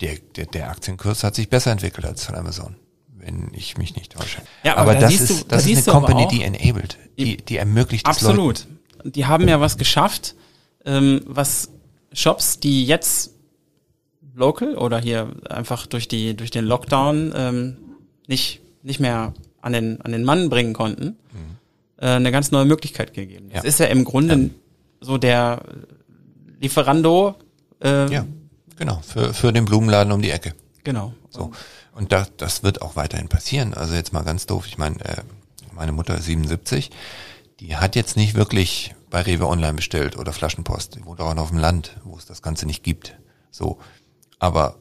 Der, 0.00 0.16
der, 0.36 0.46
der 0.46 0.68
Aktienkurs 0.68 1.22
hat 1.22 1.36
sich 1.36 1.48
besser 1.48 1.70
entwickelt 1.70 2.04
als 2.04 2.24
von 2.24 2.34
Amazon, 2.34 2.74
wenn 3.14 3.50
ich 3.54 3.78
mich 3.78 3.94
nicht 3.94 4.12
täusche. 4.12 4.42
Ja, 4.64 4.72
aber 4.72 4.80
aber 4.90 4.94
da 4.94 5.00
das 5.02 5.10
siehst 5.12 5.30
du- 5.30 5.34
ist, 5.34 5.44
da 5.52 5.56
das 5.56 5.66
ist 5.66 5.88
eine 5.88 5.96
Company, 5.96 6.24
auch- 6.24 6.28
die 6.28 6.42
enabled, 6.42 6.98
die, 7.16 7.36
die 7.36 7.56
ermöglicht 7.56 8.06
Absolut. 8.06 8.66
Die 9.04 9.26
haben 9.26 9.46
ja 9.46 9.60
was 9.60 9.78
geschafft, 9.78 10.34
ähm, 10.84 11.20
was 11.26 11.70
Shops, 12.12 12.58
die 12.60 12.84
jetzt 12.86 13.34
local 14.34 14.76
oder 14.76 14.98
hier 14.98 15.30
einfach 15.48 15.86
durch 15.86 16.08
die 16.08 16.34
durch 16.36 16.50
den 16.50 16.64
Lockdown 16.64 17.32
ähm, 17.36 17.76
nicht 18.26 18.60
nicht 18.82 19.00
mehr 19.00 19.34
an 19.60 19.72
den 19.72 20.00
an 20.00 20.12
den 20.12 20.24
Mann 20.24 20.48
bringen 20.50 20.72
konnten, 20.72 21.16
äh, 21.98 22.06
eine 22.06 22.32
ganz 22.32 22.50
neue 22.50 22.64
Möglichkeit 22.64 23.14
gegeben. 23.14 23.50
Das 23.52 23.62
Ja. 23.62 23.68
ist 23.68 23.78
ja 23.80 23.86
im 23.86 24.04
Grunde 24.04 24.50
so 25.00 25.18
der 25.18 25.62
Lieferando. 26.60 27.34
Äh, 27.82 28.12
Ja, 28.12 28.24
genau, 28.76 29.00
für, 29.06 29.34
für 29.34 29.52
den 29.52 29.64
Blumenladen 29.64 30.12
um 30.12 30.22
die 30.22 30.30
Ecke. 30.30 30.54
Genau. 30.84 31.12
So. 31.30 31.50
Und 31.94 32.12
das, 32.12 32.32
das 32.36 32.62
wird 32.62 32.82
auch 32.82 32.96
weiterhin 32.96 33.28
passieren. 33.28 33.74
Also 33.74 33.94
jetzt 33.94 34.12
mal 34.12 34.22
ganz 34.22 34.46
doof, 34.46 34.66
ich 34.66 34.78
meine, 34.78 34.98
äh, 35.04 35.22
meine 35.74 35.92
Mutter 35.92 36.16
ist 36.16 36.24
77, 36.24 36.90
die 37.60 37.76
hat 37.76 37.96
jetzt 37.96 38.16
nicht 38.16 38.34
wirklich 38.34 38.94
bei 39.12 39.20
Rewe 39.22 39.46
Online 39.46 39.74
bestellt 39.74 40.16
oder 40.18 40.32
Flaschenpost. 40.32 40.96
Die 40.96 41.04
wohnt 41.04 41.20
auch 41.20 41.34
noch 41.34 41.42
auf 41.44 41.48
dem 41.50 41.58
Land, 41.58 41.98
wo 42.02 42.16
es 42.16 42.24
das 42.24 42.40
Ganze 42.42 42.66
nicht 42.66 42.82
gibt. 42.82 43.16
So. 43.50 43.78
Aber 44.38 44.78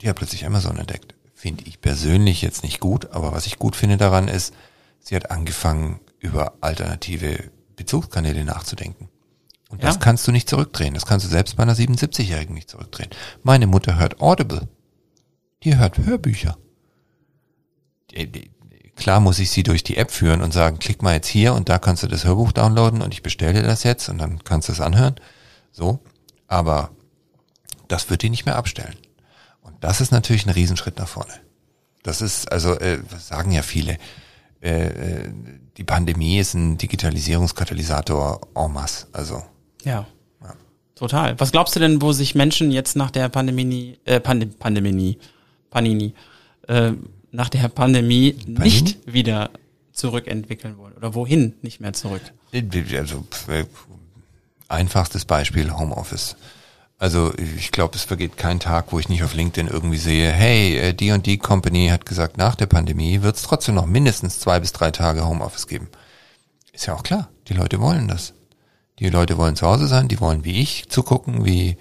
die 0.00 0.08
hat 0.08 0.16
plötzlich 0.16 0.46
Amazon 0.46 0.78
entdeckt. 0.78 1.14
Finde 1.34 1.64
ich 1.64 1.80
persönlich 1.80 2.42
jetzt 2.42 2.62
nicht 2.62 2.78
gut, 2.78 3.10
aber 3.10 3.32
was 3.32 3.46
ich 3.46 3.58
gut 3.58 3.74
finde 3.74 3.96
daran 3.96 4.28
ist, 4.28 4.54
sie 5.00 5.16
hat 5.16 5.30
angefangen, 5.32 5.98
über 6.20 6.54
alternative 6.60 7.50
Bezugskanäle 7.74 8.44
nachzudenken. 8.44 9.08
Und 9.68 9.82
das 9.82 9.96
Ja. 9.96 10.00
kannst 10.00 10.28
du 10.28 10.32
nicht 10.32 10.48
zurückdrehen. 10.48 10.94
Das 10.94 11.04
kannst 11.04 11.26
du 11.26 11.30
selbst 11.30 11.56
bei 11.56 11.64
einer 11.64 11.74
77-Jährigen 11.74 12.54
nicht 12.54 12.70
zurückdrehen. 12.70 13.10
Meine 13.42 13.66
Mutter 13.66 13.98
hört 13.98 14.20
Audible. 14.20 14.68
Die 15.64 15.76
hört 15.76 15.98
Hörbücher. 15.98 16.56
Die- 18.12 18.30
die- 18.30 18.50
Klar 18.96 19.20
muss 19.20 19.38
ich 19.38 19.50
sie 19.50 19.62
durch 19.62 19.82
die 19.82 19.96
App 19.96 20.10
führen 20.10 20.42
und 20.42 20.52
sagen, 20.52 20.78
klick 20.78 21.02
mal 21.02 21.14
jetzt 21.14 21.28
hier 21.28 21.54
und 21.54 21.68
da 21.68 21.78
kannst 21.78 22.02
du 22.02 22.08
das 22.08 22.24
Hörbuch 22.24 22.52
downloaden 22.52 23.02
und 23.02 23.14
ich 23.14 23.22
bestelle 23.22 23.54
dir 23.54 23.62
das 23.62 23.84
jetzt 23.84 24.08
und 24.08 24.18
dann 24.18 24.44
kannst 24.44 24.68
du 24.68 24.72
es 24.72 24.80
anhören. 24.80 25.14
So. 25.72 26.00
Aber 26.46 26.90
das 27.88 28.10
wird 28.10 28.22
die 28.22 28.30
nicht 28.30 28.44
mehr 28.44 28.56
abstellen. 28.56 28.96
Und 29.62 29.74
das 29.80 30.00
ist 30.00 30.12
natürlich 30.12 30.46
ein 30.46 30.50
Riesenschritt 30.50 30.98
nach 30.98 31.08
vorne. 31.08 31.32
Das 32.02 32.20
ist, 32.20 32.50
also, 32.52 32.74
äh, 32.78 32.98
sagen 33.18 33.52
ja 33.52 33.62
viele, 33.62 33.96
äh, 34.60 34.86
äh, 34.86 35.32
die 35.76 35.84
Pandemie 35.84 36.38
ist 36.38 36.54
ein 36.54 36.76
Digitalisierungskatalysator 36.78 38.40
en 38.54 38.72
masse. 38.72 39.06
Also, 39.12 39.42
Ja. 39.84 40.06
Total. 40.94 41.40
Was 41.40 41.50
glaubst 41.50 41.74
du 41.74 41.80
denn, 41.80 42.00
wo 42.00 42.12
sich 42.12 42.36
Menschen 42.36 42.70
jetzt 42.70 42.94
nach 42.94 43.10
der 43.10 43.28
Pandemie, 43.28 43.98
äh, 44.04 44.20
Pande 44.20 44.46
Pandemie, 44.46 45.18
Panini, 45.70 46.14
äh, 46.68 46.92
nach 47.32 47.48
der 47.48 47.68
Pandemie 47.68 48.36
nicht 48.46 48.98
wieder 49.12 49.50
zurückentwickeln 49.92 50.78
wollen? 50.78 50.92
Oder 50.94 51.14
wohin 51.14 51.54
nicht 51.62 51.80
mehr 51.80 51.92
zurück? 51.92 52.22
Also 52.52 53.24
einfachstes 54.68 55.24
Beispiel 55.24 55.72
Homeoffice. 55.72 56.36
Also 56.98 57.32
ich 57.36 57.72
glaube, 57.72 57.96
es 57.96 58.04
vergeht 58.04 58.36
kein 58.36 58.60
Tag, 58.60 58.92
wo 58.92 58.98
ich 59.00 59.08
nicht 59.08 59.24
auf 59.24 59.34
LinkedIn 59.34 59.66
irgendwie 59.66 59.98
sehe, 59.98 60.30
hey, 60.30 60.78
äh, 60.78 60.94
die 60.94 61.10
und 61.10 61.26
die 61.26 61.36
Company 61.36 61.88
hat 61.88 62.06
gesagt, 62.06 62.38
nach 62.38 62.54
der 62.54 62.66
Pandemie 62.66 63.22
wird 63.22 63.34
es 63.34 63.42
trotzdem 63.42 63.74
noch 63.74 63.86
mindestens 63.86 64.38
zwei 64.38 64.60
bis 64.60 64.72
drei 64.72 64.92
Tage 64.92 65.26
Homeoffice 65.26 65.66
geben. 65.66 65.88
Ist 66.72 66.86
ja 66.86 66.94
auch 66.94 67.02
klar, 67.02 67.28
die 67.48 67.54
Leute 67.54 67.80
wollen 67.80 68.06
das. 68.06 68.34
Die 69.00 69.10
Leute 69.10 69.36
wollen 69.36 69.56
zu 69.56 69.66
Hause 69.66 69.88
sein, 69.88 70.06
die 70.06 70.20
wollen 70.20 70.44
wie 70.44 70.60
ich 70.60 70.88
zugucken, 70.90 71.44
wie 71.44 71.76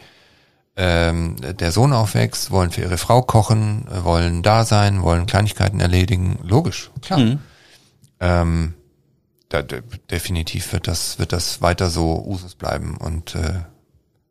ähm, 0.76 1.36
der 1.42 1.72
Sohn 1.72 1.94
aufwächst, 1.94 2.52
wollen 2.52 2.72
für 2.72 2.82
ihre 2.82 2.98
Frau 2.98 3.22
kochen, 3.22 3.86
wollen 4.04 4.42
da 4.42 4.64
sein, 4.64 5.02
wollen 5.04 5.26
Kleinigkeiten 5.26 5.80
erledigen. 5.80 6.40
Logisch, 6.44 6.92
klar. 7.02 7.20
Mhm. 7.20 7.40
Ähm, 8.20 8.74
da, 9.50 9.62
de, 9.62 9.82
definitiv 10.10 10.72
wird 10.72 10.88
das, 10.88 11.20
wird 11.20 11.34
das 11.34 11.62
weiter 11.62 11.90
so 11.90 12.24
Usus 12.26 12.56
bleiben 12.56 12.96
und 12.98 13.36
äh, 13.36 13.62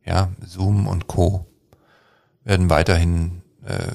Ja, 0.07 0.31
Zoom 0.45 0.87
und 0.87 1.07
Co. 1.09 1.47
werden 2.45 2.71
weiterhin 2.71 3.43
äh, 3.65 3.93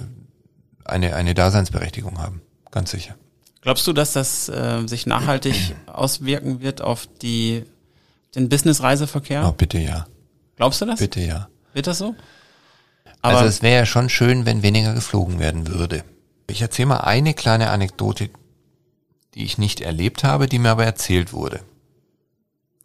eine, 0.85 1.15
eine 1.15 1.33
Daseinsberechtigung 1.33 2.19
haben. 2.19 2.41
Ganz 2.69 2.91
sicher. 2.91 3.15
Glaubst 3.61 3.87
du, 3.87 3.93
dass 3.93 4.13
das 4.13 4.47
äh, 4.49 4.85
sich 4.85 5.07
nachhaltig 5.07 5.75
auswirken 5.87 6.61
wird 6.61 6.81
auf 6.81 7.07
die, 7.23 7.63
den 8.35 8.49
Business-Reiseverkehr? 8.49 9.47
Oh, 9.47 9.51
bitte 9.51 9.79
ja. 9.79 10.05
Glaubst 10.57 10.81
du 10.81 10.85
das? 10.85 10.99
Bitte 10.99 11.21
ja. 11.21 11.49
Wird 11.73 11.87
das 11.87 11.97
so? 11.97 12.15
Aber 13.25 13.39
also 13.39 13.49
es 13.49 13.61
wäre 13.61 13.79
ja 13.79 13.85
schon 13.85 14.09
schön, 14.09 14.45
wenn 14.45 14.61
weniger 14.61 14.93
geflogen 14.93 15.39
werden 15.39 15.67
würde. 15.67 16.03
Ich 16.47 16.61
erzähle 16.61 16.89
mal 16.89 16.97
eine 16.97 17.33
kleine 17.33 17.69
Anekdote, 17.69 18.29
die 19.33 19.43
ich 19.43 19.57
nicht 19.57 19.81
erlebt 19.81 20.23
habe, 20.23 20.47
die 20.47 20.59
mir 20.59 20.69
aber 20.69 20.85
erzählt 20.85 21.33
wurde. 21.33 21.61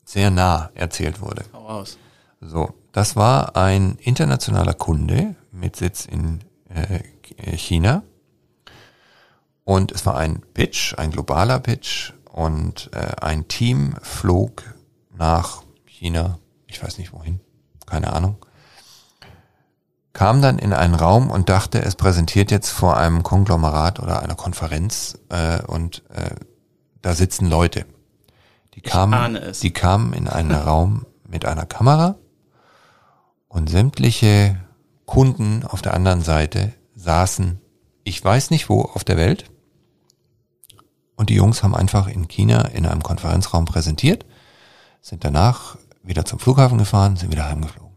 Sehr 0.05 0.31
nah 0.31 0.71
erzählt 0.75 1.21
wurde. 1.21 1.45
hau 1.53 1.67
raus. 1.67 1.99
So, 2.41 2.75
das 2.93 3.17
war 3.17 3.57
ein 3.57 3.97
internationaler 4.01 4.73
Kunde 4.75 5.37
mit 5.53 5.77
Sitz 5.77 6.07
in 6.07 6.41
äh, 6.69 7.01
China. 7.57 8.03
Und 9.65 9.93
es 9.93 10.07
war 10.07 10.17
ein 10.17 10.41
Pitch, 10.55 10.95
ein 10.99 11.11
globaler 11.11 11.61
Pitch. 11.61 12.13
Und 12.33 12.91
äh, 12.95 13.17
ein 13.21 13.47
Team 13.47 13.95
flog 14.03 14.63
nach 15.17 15.63
China, 15.85 16.39
ich 16.67 16.83
weiß 16.83 16.97
nicht 16.99 17.13
wohin, 17.13 17.41
keine 17.85 18.13
Ahnung, 18.13 18.37
kam 20.21 20.43
dann 20.43 20.59
in 20.59 20.75
einen 20.75 20.95
Raum 20.95 21.31
und 21.31 21.49
dachte, 21.49 21.81
es 21.81 21.95
präsentiert 21.95 22.51
jetzt 22.51 22.69
vor 22.69 22.99
einem 22.99 23.23
Konglomerat 23.23 24.01
oder 24.01 24.23
einer 24.23 24.35
Konferenz 24.35 25.19
äh, 25.31 25.63
und 25.63 26.03
äh, 26.11 26.35
da 27.01 27.15
sitzen 27.15 27.49
Leute. 27.49 27.87
Die 28.75 28.83
kamen, 28.83 29.39
die 29.63 29.71
kamen 29.71 30.13
in 30.13 30.29
einen 30.29 30.51
Raum 30.69 31.07
mit 31.27 31.47
einer 31.47 31.65
Kamera 31.65 32.17
und 33.49 33.71
sämtliche 33.71 34.61
Kunden 35.07 35.65
auf 35.65 35.81
der 35.81 35.95
anderen 35.95 36.21
Seite 36.21 36.75
saßen, 36.97 37.59
ich 38.05 38.23
weiß 38.23 38.51
nicht 38.51 38.69
wo 38.69 38.83
auf 38.83 39.05
der 39.05 39.17
Welt. 39.17 39.47
Und 41.17 41.31
die 41.31 41.35
Jungs 41.37 41.63
haben 41.63 41.75
einfach 41.75 42.09
in 42.09 42.29
China 42.29 42.67
in 42.67 42.85
einem 42.85 43.03
Konferenzraum 43.03 43.65
präsentiert, 43.65 44.27
sind 45.01 45.25
danach 45.25 45.79
wieder 46.03 46.27
zum 46.27 46.39
Flughafen 46.39 46.77
gefahren, 46.77 47.17
sind 47.17 47.33
wieder 47.33 47.49
heimgeflogen. 47.49 47.90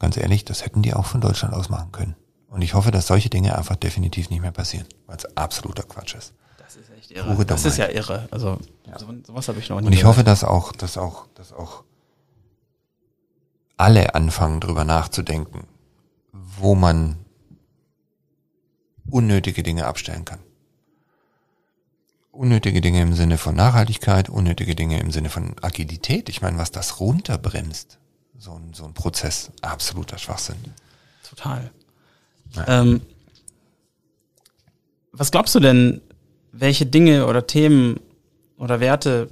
Ganz 0.00 0.16
ehrlich, 0.16 0.44
das 0.44 0.64
hätten 0.64 0.82
die 0.82 0.94
auch 0.94 1.06
von 1.06 1.20
Deutschland 1.20 1.54
aus 1.54 1.68
machen 1.68 1.92
können. 1.92 2.16
Und 2.48 2.62
ich 2.62 2.74
hoffe, 2.74 2.90
dass 2.90 3.06
solche 3.06 3.30
Dinge 3.30 3.56
einfach 3.56 3.76
definitiv 3.76 4.28
nicht 4.30 4.40
mehr 4.40 4.50
passieren, 4.50 4.86
weil 5.06 5.16
es 5.16 5.36
absoluter 5.36 5.84
Quatsch 5.84 6.16
ist. 6.16 6.34
Das 6.58 6.74
ist 6.74 6.90
echt 6.98 7.14
Pure 7.14 7.28
irre. 7.34 7.46
Das 7.46 7.64
ist 7.64 7.76
ja 7.76 7.86
Dummheit. 7.86 8.08
irre. 8.08 8.28
Also 8.32 8.58
so, 8.98 9.06
sowas 9.24 9.46
habe 9.46 9.60
ich 9.60 9.68
noch 9.68 9.80
nie 9.80 9.86
Und 9.86 9.92
ich 9.92 10.00
gehört. 10.00 10.16
hoffe, 10.16 10.24
dass 10.24 10.42
auch, 10.42 10.72
dass 10.72 10.96
auch, 10.98 11.28
dass 11.36 11.52
auch 11.52 11.84
alle 13.76 14.16
anfangen, 14.16 14.58
drüber 14.60 14.84
nachzudenken, 14.84 15.68
wo 16.32 16.74
man 16.74 17.16
unnötige 19.08 19.62
Dinge 19.62 19.86
abstellen 19.86 20.24
kann. 20.24 20.40
Unnötige 22.32 22.80
Dinge 22.80 23.02
im 23.02 23.14
Sinne 23.14 23.38
von 23.38 23.54
Nachhaltigkeit, 23.54 24.28
unnötige 24.28 24.74
Dinge 24.74 24.98
im 24.98 25.10
Sinne 25.12 25.30
von 25.30 25.54
Agilität. 25.62 26.28
Ich 26.28 26.42
meine, 26.42 26.58
was 26.58 26.70
das 26.72 27.00
runterbremst, 27.00 27.99
so 28.40 28.52
ein, 28.52 28.72
so 28.72 28.84
ein 28.86 28.94
Prozess, 28.94 29.50
absoluter 29.60 30.18
Schwachsinn. 30.18 30.56
Total. 31.28 31.70
Ähm, 32.66 33.02
was 35.12 35.30
glaubst 35.30 35.54
du 35.54 35.60
denn, 35.60 36.00
welche 36.50 36.86
Dinge 36.86 37.26
oder 37.26 37.46
Themen 37.46 38.00
oder 38.56 38.80
Werte 38.80 39.30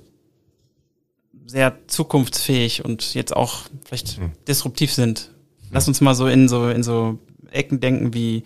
sehr 1.46 1.74
zukunftsfähig 1.86 2.84
und 2.84 3.14
jetzt 3.14 3.34
auch 3.34 3.62
vielleicht 3.84 4.20
disruptiv 4.46 4.92
sind? 4.92 5.30
Lass 5.70 5.88
uns 5.88 6.00
mal 6.00 6.14
so 6.14 6.26
in 6.28 6.48
so 6.48 6.68
in 6.68 6.82
so 6.82 7.18
Ecken 7.50 7.80
denken 7.80 8.12
wie 8.12 8.44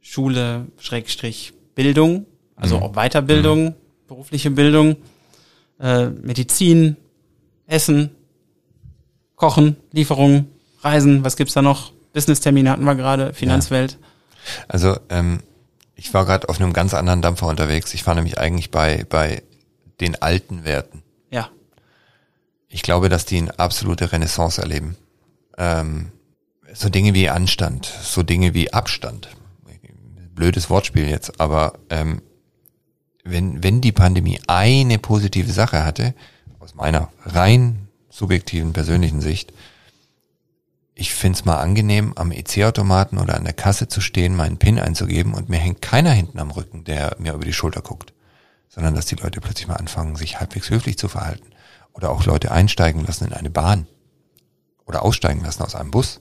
Schule, 0.00 0.66
Schrägstrich 0.78 1.52
Bildung, 1.74 2.26
also 2.56 2.78
auch 2.78 2.94
Weiterbildung, 2.94 3.76
berufliche 4.08 4.50
Bildung, 4.50 4.96
äh, 5.78 6.08
Medizin, 6.08 6.96
Essen, 7.66 8.10
Kochen, 9.42 9.74
Lieferung, 9.90 10.46
Reisen, 10.82 11.24
was 11.24 11.34
gibt's 11.34 11.52
da 11.52 11.62
noch? 11.62 11.92
Business-Termine 12.12 12.70
hatten 12.70 12.84
wir 12.84 12.94
gerade, 12.94 13.34
Finanzwelt. 13.34 13.98
Also 14.68 14.96
ähm, 15.08 15.40
ich 15.96 16.14
war 16.14 16.26
gerade 16.26 16.48
auf 16.48 16.60
einem 16.60 16.72
ganz 16.72 16.94
anderen 16.94 17.22
Dampfer 17.22 17.48
unterwegs. 17.48 17.92
Ich 17.92 18.06
war 18.06 18.14
nämlich 18.14 18.38
eigentlich 18.38 18.70
bei, 18.70 19.04
bei 19.08 19.42
den 20.00 20.22
alten 20.22 20.62
Werten. 20.62 21.02
Ja. 21.32 21.48
Ich 22.68 22.82
glaube, 22.82 23.08
dass 23.08 23.24
die 23.24 23.38
eine 23.38 23.58
absolute 23.58 24.12
Renaissance 24.12 24.62
erleben. 24.62 24.96
Ähm, 25.58 26.12
so 26.72 26.88
Dinge 26.88 27.12
wie 27.12 27.28
Anstand, 27.28 27.86
so 27.86 28.22
Dinge 28.22 28.54
wie 28.54 28.72
Abstand. 28.72 29.28
Blödes 30.36 30.70
Wortspiel 30.70 31.08
jetzt, 31.08 31.40
aber 31.40 31.80
ähm, 31.90 32.22
wenn, 33.24 33.64
wenn 33.64 33.80
die 33.80 33.90
Pandemie 33.90 34.38
eine 34.46 35.00
positive 35.00 35.50
Sache 35.50 35.84
hatte, 35.84 36.14
aus 36.60 36.76
meiner 36.76 37.08
rein 37.24 37.88
subjektiven 38.12 38.72
persönlichen 38.72 39.20
Sicht, 39.20 39.52
ich 40.94 41.14
find's 41.14 41.46
mal 41.46 41.56
angenehm, 41.56 42.12
am 42.16 42.30
EC-Automaten 42.30 43.18
oder 43.18 43.34
an 43.34 43.44
der 43.44 43.54
Kasse 43.54 43.88
zu 43.88 44.00
stehen, 44.02 44.36
meinen 44.36 44.58
PIN 44.58 44.78
einzugeben 44.78 45.32
und 45.32 45.48
mir 45.48 45.56
hängt 45.56 45.80
keiner 45.80 46.12
hinten 46.12 46.38
am 46.38 46.50
Rücken, 46.50 46.84
der 46.84 47.16
mir 47.18 47.32
über 47.32 47.44
die 47.44 47.54
Schulter 47.54 47.80
guckt, 47.80 48.12
sondern 48.68 48.94
dass 48.94 49.06
die 49.06 49.16
Leute 49.16 49.40
plötzlich 49.40 49.66
mal 49.66 49.76
anfangen, 49.76 50.16
sich 50.16 50.38
halbwegs 50.38 50.68
höflich 50.68 50.98
zu 50.98 51.08
verhalten 51.08 51.46
oder 51.94 52.10
auch 52.10 52.26
Leute 52.26 52.52
einsteigen 52.52 53.04
lassen 53.06 53.26
in 53.26 53.32
eine 53.32 53.50
Bahn 53.50 53.86
oder 54.84 55.02
aussteigen 55.02 55.42
lassen 55.42 55.62
aus 55.62 55.74
einem 55.74 55.90
Bus. 55.90 56.20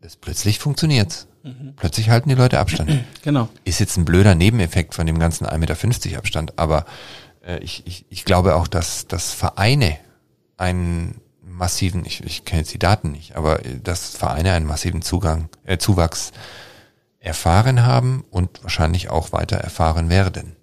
Das 0.00 0.16
plötzlich 0.16 0.58
funktioniert's. 0.58 1.28
Plötzlich 1.76 2.10
halten 2.10 2.28
die 2.28 2.34
Leute 2.34 2.58
Abstand. 2.58 2.90
Genau. 3.22 3.48
Ist 3.64 3.80
jetzt 3.80 3.96
ein 3.96 4.04
blöder 4.04 4.34
Nebeneffekt 4.34 4.94
von 4.94 5.06
dem 5.06 5.18
ganzen 5.18 5.46
1,50 5.46 5.58
Meter 5.58 6.18
Abstand, 6.18 6.58
aber 6.58 6.84
äh, 7.46 7.58
ich, 7.60 7.86
ich, 7.86 8.04
ich 8.10 8.24
glaube 8.24 8.56
auch, 8.56 8.66
dass, 8.66 9.06
dass 9.06 9.32
Vereine 9.32 9.98
einen 10.60 11.20
massiven, 11.42 12.04
ich, 12.04 12.22
ich 12.22 12.44
kenne 12.44 12.60
jetzt 12.60 12.72
die 12.72 12.78
Daten 12.78 13.10
nicht, 13.12 13.36
aber 13.36 13.64
äh, 13.64 13.80
dass 13.82 14.16
Vereine 14.16 14.52
einen 14.52 14.66
massiven 14.66 15.02
Zugang, 15.02 15.48
äh, 15.64 15.78
Zuwachs 15.78 16.32
erfahren 17.18 17.84
haben 17.84 18.24
und 18.30 18.62
wahrscheinlich 18.62 19.10
auch 19.10 19.32
weiter 19.32 19.56
erfahren 19.56 20.10
werden. 20.10 20.56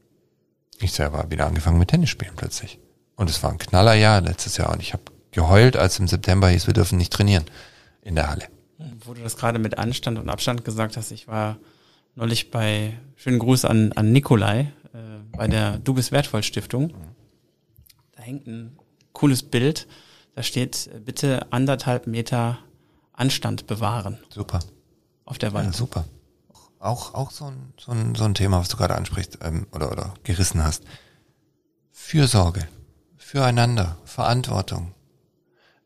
Ich 0.79 0.91
selber 0.91 1.19
habe 1.19 1.31
wieder 1.31 1.47
angefangen 1.47 1.79
mit 1.79 1.89
Tennisspielen 1.89 2.35
plötzlich. 2.35 2.79
Und 3.15 3.29
es 3.29 3.41
war 3.41 3.51
ein 3.51 3.57
Knallerjahr 3.57 4.21
letztes 4.21 4.57
Jahr 4.57 4.71
und 4.71 4.81
ich 4.81 4.93
habe 4.93 5.03
geheult, 5.31 5.75
als 5.75 5.99
im 5.99 6.07
September 6.07 6.49
hieß, 6.49 6.67
wir 6.67 6.73
dürfen 6.73 6.97
nicht 6.97 7.13
trainieren 7.13 7.45
in 8.01 8.15
der 8.15 8.29
Halle. 8.29 8.45
Wo 9.03 9.13
du 9.13 9.21
das 9.21 9.37
gerade 9.37 9.59
mit 9.59 9.77
Anstand 9.77 10.19
und 10.19 10.29
Abstand 10.29 10.63
gesagt 10.63 10.97
hast, 10.97 11.11
ich 11.11 11.27
war 11.27 11.57
neulich 12.15 12.51
bei, 12.51 12.93
schönen 13.15 13.39
Gruß 13.39 13.65
an, 13.65 13.91
an 13.93 14.11
Nikolai, 14.11 14.71
äh, 14.93 14.97
bei 15.31 15.47
der 15.47 15.79
Du 15.79 15.95
bist 15.95 16.11
wertvoll 16.11 16.43
Stiftung. 16.43 16.93
Da 18.15 18.23
hängt 18.23 18.47
ein 18.47 18.77
cooles 19.17 19.41
Bild. 19.43 19.87
Da 20.35 20.43
steht, 20.43 20.87
äh, 20.93 20.99
bitte 20.99 21.51
anderthalb 21.51 22.05
Meter 22.07 22.59
Anstand 23.13 23.65
bewahren 23.65 24.19
Super. 24.29 24.59
auf 25.25 25.39
der 25.39 25.49
Ja, 25.49 25.55
Wand. 25.55 25.75
super. 25.75 26.05
Auch, 26.79 27.15
auch 27.15 27.31
so, 27.31 27.45
ein, 27.45 27.73
so, 27.79 27.91
ein, 27.91 28.13
so 28.13 28.23
ein 28.25 28.35
Thema, 28.35 28.59
was 28.59 28.67
du 28.69 28.77
gerade 28.77 28.95
ansprichst 28.95 29.39
ähm, 29.41 29.65
oder, 29.73 29.91
oder 29.91 30.13
gerissen 30.23 30.63
hast. 30.63 30.83
Fürsorge, 31.91 32.67
füreinander, 33.17 33.97
Verantwortung. 34.05 34.93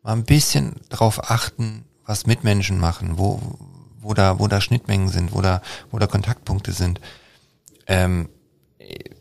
Mal 0.04 0.12
ein 0.14 0.26
bisschen 0.26 0.76
drauf 0.90 1.30
achten, 1.32 1.86
was 2.06 2.26
Mitmenschen 2.26 2.80
machen, 2.80 3.18
wo, 3.18 3.40
wo, 4.02 4.14
da, 4.14 4.40
wo 4.40 4.50
da 4.50 4.60
Schnittmengen 4.60 5.08
sind, 5.08 5.34
wo 5.34 5.40
da, 5.42 5.62
wo 5.90 6.00
da 6.00 6.08
Kontaktpunkte 6.08 6.74
sind. 6.74 7.00
Ähm, 7.88 8.28
äh, 8.78 9.12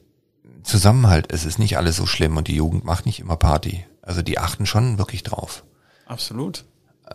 Zusammenhalt, 0.64 1.32
es 1.32 1.44
ist 1.44 1.58
nicht 1.60 1.76
alles 1.76 1.96
so 1.96 2.06
schlimm 2.06 2.36
und 2.36 2.48
die 2.48 2.56
Jugend 2.56 2.84
macht 2.84 3.06
nicht 3.06 3.20
immer 3.20 3.36
Party. 3.36 3.86
Also 4.02 4.22
die 4.22 4.38
achten 4.38 4.66
schon 4.66 4.98
wirklich 4.98 5.22
drauf. 5.22 5.64
Absolut. 6.06 6.64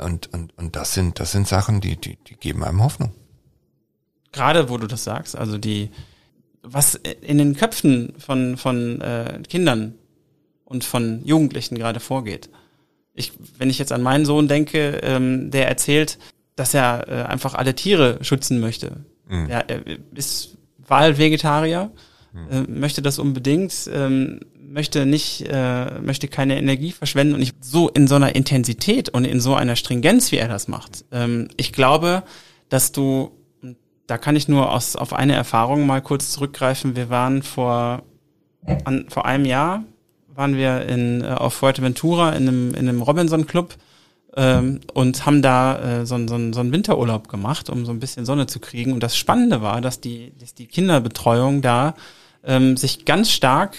Und, 0.04 0.32
und, 0.34 0.58
und 0.58 0.76
das 0.76 0.94
sind, 0.94 1.20
das 1.20 1.32
sind 1.32 1.48
Sachen, 1.48 1.82
die, 1.82 1.96
die, 1.96 2.18
die 2.28 2.36
geben 2.36 2.64
einem 2.64 2.84
Hoffnung. 2.84 3.14
Gerade 4.32 4.70
wo 4.70 4.78
du 4.78 4.88
das 4.88 5.04
sagst, 5.04 5.36
also 5.38 5.58
die, 5.58 5.90
was 6.62 6.96
in 6.96 7.38
den 7.38 7.56
Köpfen 7.56 8.14
von, 8.18 8.58
von 8.58 9.00
äh, 9.02 9.42
Kindern 9.48 9.96
und 10.66 10.84
von 10.84 11.24
Jugendlichen 11.24 11.76
gerade 11.76 12.00
vorgeht. 12.00 12.50
Ich, 13.14 13.32
wenn 13.58 13.70
ich 13.70 13.80
jetzt 13.80 13.94
an 13.94 14.02
meinen 14.02 14.26
Sohn 14.26 14.50
denke, 14.50 14.98
ähm, 15.04 15.52
der 15.52 15.70
erzählt, 15.70 16.18
dass 16.58 16.74
er 16.74 17.08
äh, 17.08 17.24
einfach 17.24 17.54
alle 17.54 17.76
Tiere 17.76 18.18
schützen 18.22 18.60
möchte. 18.60 19.06
Mhm. 19.28 19.50
Er, 19.50 19.70
er 19.70 19.82
ist 20.14 20.58
Wahlvegetarier, 20.80 21.92
äh, 22.50 22.62
möchte 22.62 23.02
das 23.02 23.20
unbedingt, 23.20 23.90
ähm, 23.94 24.42
möchte 24.76 25.06
nicht, 25.06 25.46
äh, 25.50 26.02
möchte 26.02 26.28
keine 26.28 26.58
Energie 26.58 26.92
verschwenden 26.92 27.34
und 27.36 27.42
ich 27.42 27.54
so 27.62 27.88
in 27.88 28.08
so 28.10 28.16
einer 28.16 28.36
Intensität 28.36 29.08
und 29.08 29.24
in 29.24 29.40
so 29.40 29.56
einer 29.56 29.78
Stringenz, 29.78 30.34
wie 30.34 30.38
er 30.38 30.50
das 30.50 30.68
macht. 30.68 31.06
Ähm, 31.14 31.48
ich 31.56 31.72
glaube, 31.72 32.24
dass 32.68 32.92
du, 32.92 33.32
da 34.06 34.18
kann 34.18 34.36
ich 34.36 34.50
nur 34.50 34.74
aus, 34.74 34.98
auf 34.98 35.14
eine 35.14 35.34
Erfahrung 35.34 35.86
mal 35.86 36.02
kurz 36.02 36.34
zurückgreifen. 36.34 36.98
Wir 36.98 37.10
waren 37.10 37.42
vor, 37.42 38.04
an, 38.84 39.06
vor 39.08 39.26
einem 39.26 39.46
Jahr 39.46 39.86
waren 40.36 40.58
wir 40.58 40.86
in, 40.88 41.24
äh, 41.24 41.28
auf 41.28 41.54
Fuerteventura 41.54 42.34
in 42.34 42.46
einem, 42.46 42.74
in 42.74 42.90
einem 42.90 43.02
Robinson 43.02 43.48
Club 43.48 43.76
ähm, 44.36 44.82
und 44.94 45.26
haben 45.26 45.42
da 45.42 46.02
äh, 46.02 46.06
so, 46.06 46.18
so, 46.28 46.38
so 46.52 46.60
einen 46.60 46.74
Winterurlaub 46.74 47.30
gemacht, 47.30 47.70
um 47.70 47.86
so 47.86 47.94
ein 47.94 48.02
bisschen 48.02 48.26
Sonne 48.26 48.46
zu 48.48 48.60
kriegen. 48.60 48.92
Und 48.92 49.04
das 49.04 49.16
Spannende 49.16 49.62
war, 49.62 49.80
dass 49.80 50.02
die, 50.02 50.34
dass 50.38 50.54
die 50.54 50.68
Kinderbetreuung 50.68 51.62
da 51.62 51.96
ähm, 52.44 52.76
sich 52.76 53.06
ganz 53.06 53.32
stark 53.32 53.78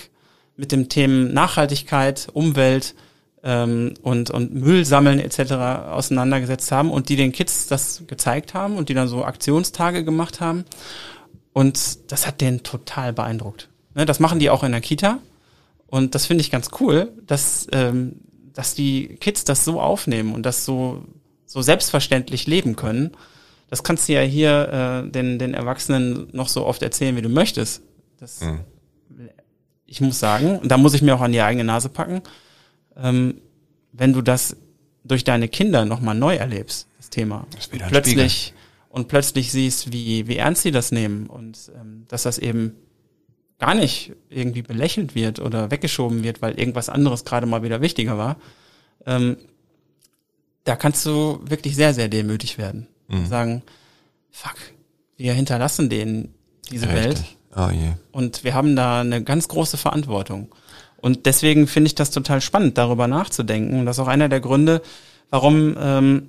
mit 0.57 0.73
dem 0.73 0.89
Themen 0.89 1.33
Nachhaltigkeit, 1.33 2.29
Umwelt 2.33 2.95
ähm, 3.43 3.95
und, 4.03 4.31
und 4.31 4.55
Müll 4.55 4.85
sammeln 4.85 5.21
etc. 5.21 5.53
auseinandergesetzt 5.53 6.73
haben 6.73 6.91
und 6.91 7.09
die 7.09 7.17
den 7.17 7.33
Kids 7.33 7.67
das 7.67 8.03
gezeigt 8.07 8.55
haben 8.55 8.77
und 8.77 8.89
die 8.89 8.95
dann 8.95 9.09
so 9.09 9.25
Aktionstage 9.25 10.05
gemacht 10.05 10.41
haben. 10.41 10.65
Und 11.53 12.11
das 12.13 12.27
hat 12.27 12.41
den 12.41 12.63
total 12.63 13.13
beeindruckt. 13.13 13.69
Ne, 13.95 14.05
das 14.05 14.21
machen 14.21 14.39
die 14.39 14.51
auch 14.51 14.63
in 14.63 14.73
der 14.73 14.81
Kita. 14.81 15.21
Und 15.87 16.15
das 16.15 16.27
finde 16.27 16.43
ich 16.43 16.51
ganz 16.51 16.71
cool, 16.81 17.13
dass, 17.27 17.67
ähm, 17.73 18.17
dass 18.53 18.75
die 18.75 19.17
Kids 19.21 19.45
das 19.45 19.65
so 19.65 19.81
aufnehmen 19.81 20.35
und 20.35 20.45
das 20.45 20.65
so, 20.65 21.05
so 21.47 21.63
selbstverständlich 21.63 22.47
leben 22.47 22.77
können. 22.77 23.13
Das 23.71 23.83
kannst 23.83 24.09
du 24.09 24.13
ja 24.13 24.21
hier 24.21 25.05
äh, 25.07 25.11
den, 25.11 25.39
den 25.39 25.55
Erwachsenen 25.55 26.29
noch 26.33 26.49
so 26.49 26.67
oft 26.67 26.83
erzählen, 26.83 27.17
wie 27.17 27.23
du 27.23 27.29
möchtest. 27.29 27.83
Das, 28.19 28.41
mhm. 28.41 28.61
Ich 29.87 30.01
muss 30.01 30.19
sagen, 30.19 30.59
und 30.59 30.69
da 30.69 30.77
muss 30.77 30.95
ich 30.95 31.03
mir 31.03 31.15
auch 31.15 31.21
an 31.21 31.33
die 31.33 31.41
eigene 31.41 31.65
Nase 31.65 31.89
packen, 31.89 32.23
ähm, 32.97 33.41
wenn 33.93 34.13
du 34.13 34.23
das 34.23 34.57
durch 35.05 35.25
deine 35.25 35.49
Kinder 35.49 35.85
nochmal 35.85 36.15
neu 36.15 36.35
erlebst, 36.35 36.89
das 36.99 37.11
Thema. 37.11 37.47
Das 37.55 37.69
plötzlich 37.69 38.53
und 38.89 39.09
plötzlich 39.09 39.53
siehst, 39.53 39.93
wie, 39.93 40.27
wie 40.27 40.37
ernst 40.37 40.63
sie 40.63 40.71
das 40.71 40.91
nehmen 40.91 41.27
und 41.27 41.71
ähm, 41.79 42.07
dass 42.09 42.23
das 42.23 42.39
eben 42.39 42.75
gar 43.59 43.75
nicht 43.75 44.13
irgendwie 44.29 44.63
belächelt 44.63 45.15
wird 45.15 45.39
oder 45.39 45.71
weggeschoben 45.71 46.23
wird, 46.23 46.43
weil 46.43 46.59
irgendwas 46.59 46.89
anderes 46.89 47.25
gerade 47.25 47.47
mal 47.47 47.63
wieder 47.63 47.81
wichtiger 47.81 48.19
war, 48.19 48.37
ähm, 49.05 49.37
da 50.65 50.77
kannst 50.77 51.07
du 51.07 51.41
wirklich 51.45 51.77
sehr, 51.77 51.95
sehr 51.95 52.09
demütig 52.09 52.59
werden. 52.59 52.89
Mhm. 53.09 53.27
Sagen, 53.27 53.63
fuck, 54.31 54.57
wir 55.17 55.33
hinterlassen 55.33 55.89
denen 55.89 56.35
diese 56.71 56.89
Richtig. 56.89 57.05
Welt. 57.05 57.36
Oh 57.57 57.71
je. 57.71 57.93
Und 58.13 58.45
wir 58.45 58.55
haben 58.55 58.77
da 58.77 59.01
eine 59.01 59.23
ganz 59.23 59.49
große 59.49 59.79
Verantwortung. 59.79 60.55
Und 60.99 61.25
deswegen 61.27 61.67
finde 61.67 61.89
ich 61.89 61.95
das 61.95 62.11
total 62.11 62.41
spannend, 62.41 62.77
darüber 62.77 63.09
nachzudenken. 63.09 63.81
Und 63.81 63.87
das 63.87 63.97
ist 63.97 64.03
auch 64.03 64.09
einer 64.09 64.29
der 64.29 64.41
Gründe, 64.41 64.83
warum 65.31 65.75
ähm, 65.79 66.29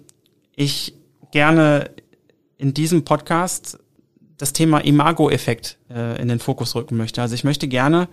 ich 0.56 0.94
gerne 1.32 1.90
in 2.58 2.74
diesem 2.74 3.04
Podcast 3.04 3.78
das 4.38 4.54
Thema 4.54 4.80
Imago-Effekt 4.80 5.78
äh, 5.90 6.22
in 6.22 6.30
den 6.30 6.40
Fokus 6.40 6.76
rücken 6.76 6.96
möchte. 6.96 7.22
Also 7.22 7.36
ich 7.36 7.44
möchte 7.44 7.68
gerne 7.68 8.08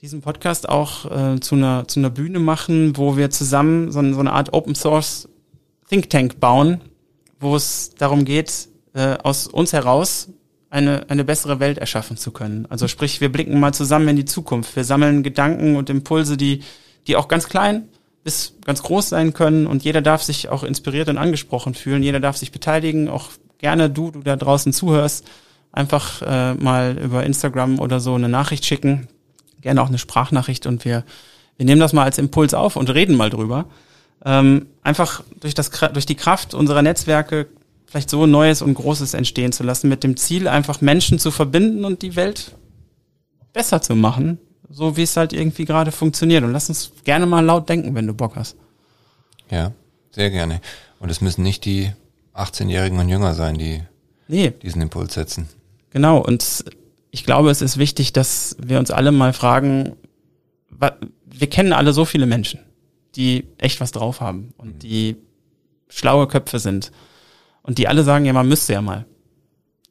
diesen 0.00 0.20
Podcast 0.20 0.68
auch 0.68 1.10
äh, 1.10 1.40
zu, 1.40 1.54
einer, 1.54 1.88
zu 1.88 2.00
einer 2.00 2.10
Bühne 2.10 2.38
machen, 2.38 2.96
wo 2.96 3.16
wir 3.16 3.30
zusammen 3.30 3.90
so, 3.90 4.00
so 4.12 4.20
eine 4.20 4.32
Art 4.32 4.52
Open 4.52 4.74
Source 4.74 5.28
Think 5.88 6.10
Tank 6.10 6.38
bauen, 6.38 6.80
wo 7.40 7.56
es 7.56 7.94
darum 7.96 8.24
geht, 8.24 8.68
äh, 8.94 9.16
aus 9.22 9.46
uns 9.46 9.72
heraus 9.72 10.28
eine, 10.72 11.10
eine 11.10 11.22
bessere 11.22 11.60
Welt 11.60 11.76
erschaffen 11.76 12.16
zu 12.16 12.30
können. 12.30 12.66
Also 12.70 12.88
sprich, 12.88 13.20
wir 13.20 13.30
blicken 13.30 13.60
mal 13.60 13.74
zusammen 13.74 14.08
in 14.08 14.16
die 14.16 14.24
Zukunft. 14.24 14.74
Wir 14.74 14.84
sammeln 14.84 15.22
Gedanken 15.22 15.76
und 15.76 15.90
Impulse, 15.90 16.38
die, 16.38 16.62
die 17.06 17.16
auch 17.16 17.28
ganz 17.28 17.48
klein 17.48 17.88
bis 18.24 18.54
ganz 18.64 18.82
groß 18.82 19.08
sein 19.08 19.34
können 19.34 19.66
und 19.66 19.82
jeder 19.82 20.00
darf 20.00 20.22
sich 20.22 20.48
auch 20.48 20.62
inspiriert 20.62 21.08
und 21.08 21.18
angesprochen 21.18 21.74
fühlen. 21.74 22.02
Jeder 22.02 22.20
darf 22.20 22.36
sich 22.36 22.52
beteiligen, 22.52 23.08
auch 23.08 23.30
gerne 23.58 23.90
du, 23.90 24.12
du 24.12 24.20
da 24.20 24.36
draußen 24.36 24.72
zuhörst, 24.72 25.26
einfach 25.72 26.22
äh, 26.22 26.54
mal 26.54 26.96
über 26.98 27.24
Instagram 27.24 27.80
oder 27.80 28.00
so 28.00 28.14
eine 28.14 28.28
Nachricht 28.28 28.64
schicken, 28.64 29.08
gerne 29.60 29.82
auch 29.82 29.88
eine 29.88 29.98
Sprachnachricht 29.98 30.66
und 30.66 30.84
wir, 30.84 31.04
wir 31.56 31.66
nehmen 31.66 31.80
das 31.80 31.92
mal 31.92 32.04
als 32.04 32.18
Impuls 32.18 32.54
auf 32.54 32.76
und 32.76 32.88
reden 32.90 33.16
mal 33.16 33.28
drüber. 33.28 33.66
Ähm, 34.24 34.66
einfach 34.82 35.24
durch, 35.40 35.54
das, 35.54 35.70
durch 35.92 36.06
die 36.06 36.14
Kraft 36.14 36.54
unserer 36.54 36.82
Netzwerke 36.82 37.48
vielleicht 37.92 38.08
so 38.08 38.24
Neues 38.24 38.62
und 38.62 38.72
Großes 38.72 39.12
entstehen 39.12 39.52
zu 39.52 39.64
lassen, 39.64 39.90
mit 39.90 40.02
dem 40.02 40.16
Ziel, 40.16 40.48
einfach 40.48 40.80
Menschen 40.80 41.18
zu 41.18 41.30
verbinden 41.30 41.84
und 41.84 42.00
die 42.00 42.16
Welt 42.16 42.56
besser 43.52 43.82
zu 43.82 43.94
machen, 43.94 44.38
so 44.70 44.96
wie 44.96 45.02
es 45.02 45.14
halt 45.18 45.34
irgendwie 45.34 45.66
gerade 45.66 45.92
funktioniert. 45.92 46.42
Und 46.42 46.52
lass 46.52 46.70
uns 46.70 46.90
gerne 47.04 47.26
mal 47.26 47.44
laut 47.44 47.68
denken, 47.68 47.94
wenn 47.94 48.06
du 48.06 48.14
Bock 48.14 48.34
hast. 48.36 48.56
Ja, 49.50 49.72
sehr 50.10 50.30
gerne. 50.30 50.62
Und 51.00 51.10
es 51.10 51.20
müssen 51.20 51.42
nicht 51.42 51.66
die 51.66 51.92
18-Jährigen 52.34 52.98
und 52.98 53.10
jünger 53.10 53.34
sein, 53.34 53.58
die 53.58 53.82
nee. 54.26 54.54
diesen 54.62 54.80
Impuls 54.80 55.12
setzen. 55.12 55.50
Genau, 55.90 56.16
und 56.16 56.64
ich 57.10 57.24
glaube, 57.26 57.50
es 57.50 57.60
ist 57.60 57.76
wichtig, 57.76 58.14
dass 58.14 58.56
wir 58.58 58.78
uns 58.78 58.90
alle 58.90 59.12
mal 59.12 59.34
fragen, 59.34 59.96
wir 61.26 61.50
kennen 61.50 61.74
alle 61.74 61.92
so 61.92 62.06
viele 62.06 62.24
Menschen, 62.24 62.60
die 63.16 63.48
echt 63.58 63.82
was 63.82 63.92
drauf 63.92 64.22
haben 64.22 64.54
und 64.56 64.76
mhm. 64.76 64.78
die 64.78 65.16
schlaue 65.90 66.26
Köpfe 66.26 66.58
sind 66.58 66.90
und 67.62 67.78
die 67.78 67.88
alle 67.88 68.04
sagen, 68.04 68.24
ja, 68.24 68.32
man 68.32 68.48
müsste 68.48 68.72
ja 68.72 68.82
mal. 68.82 69.06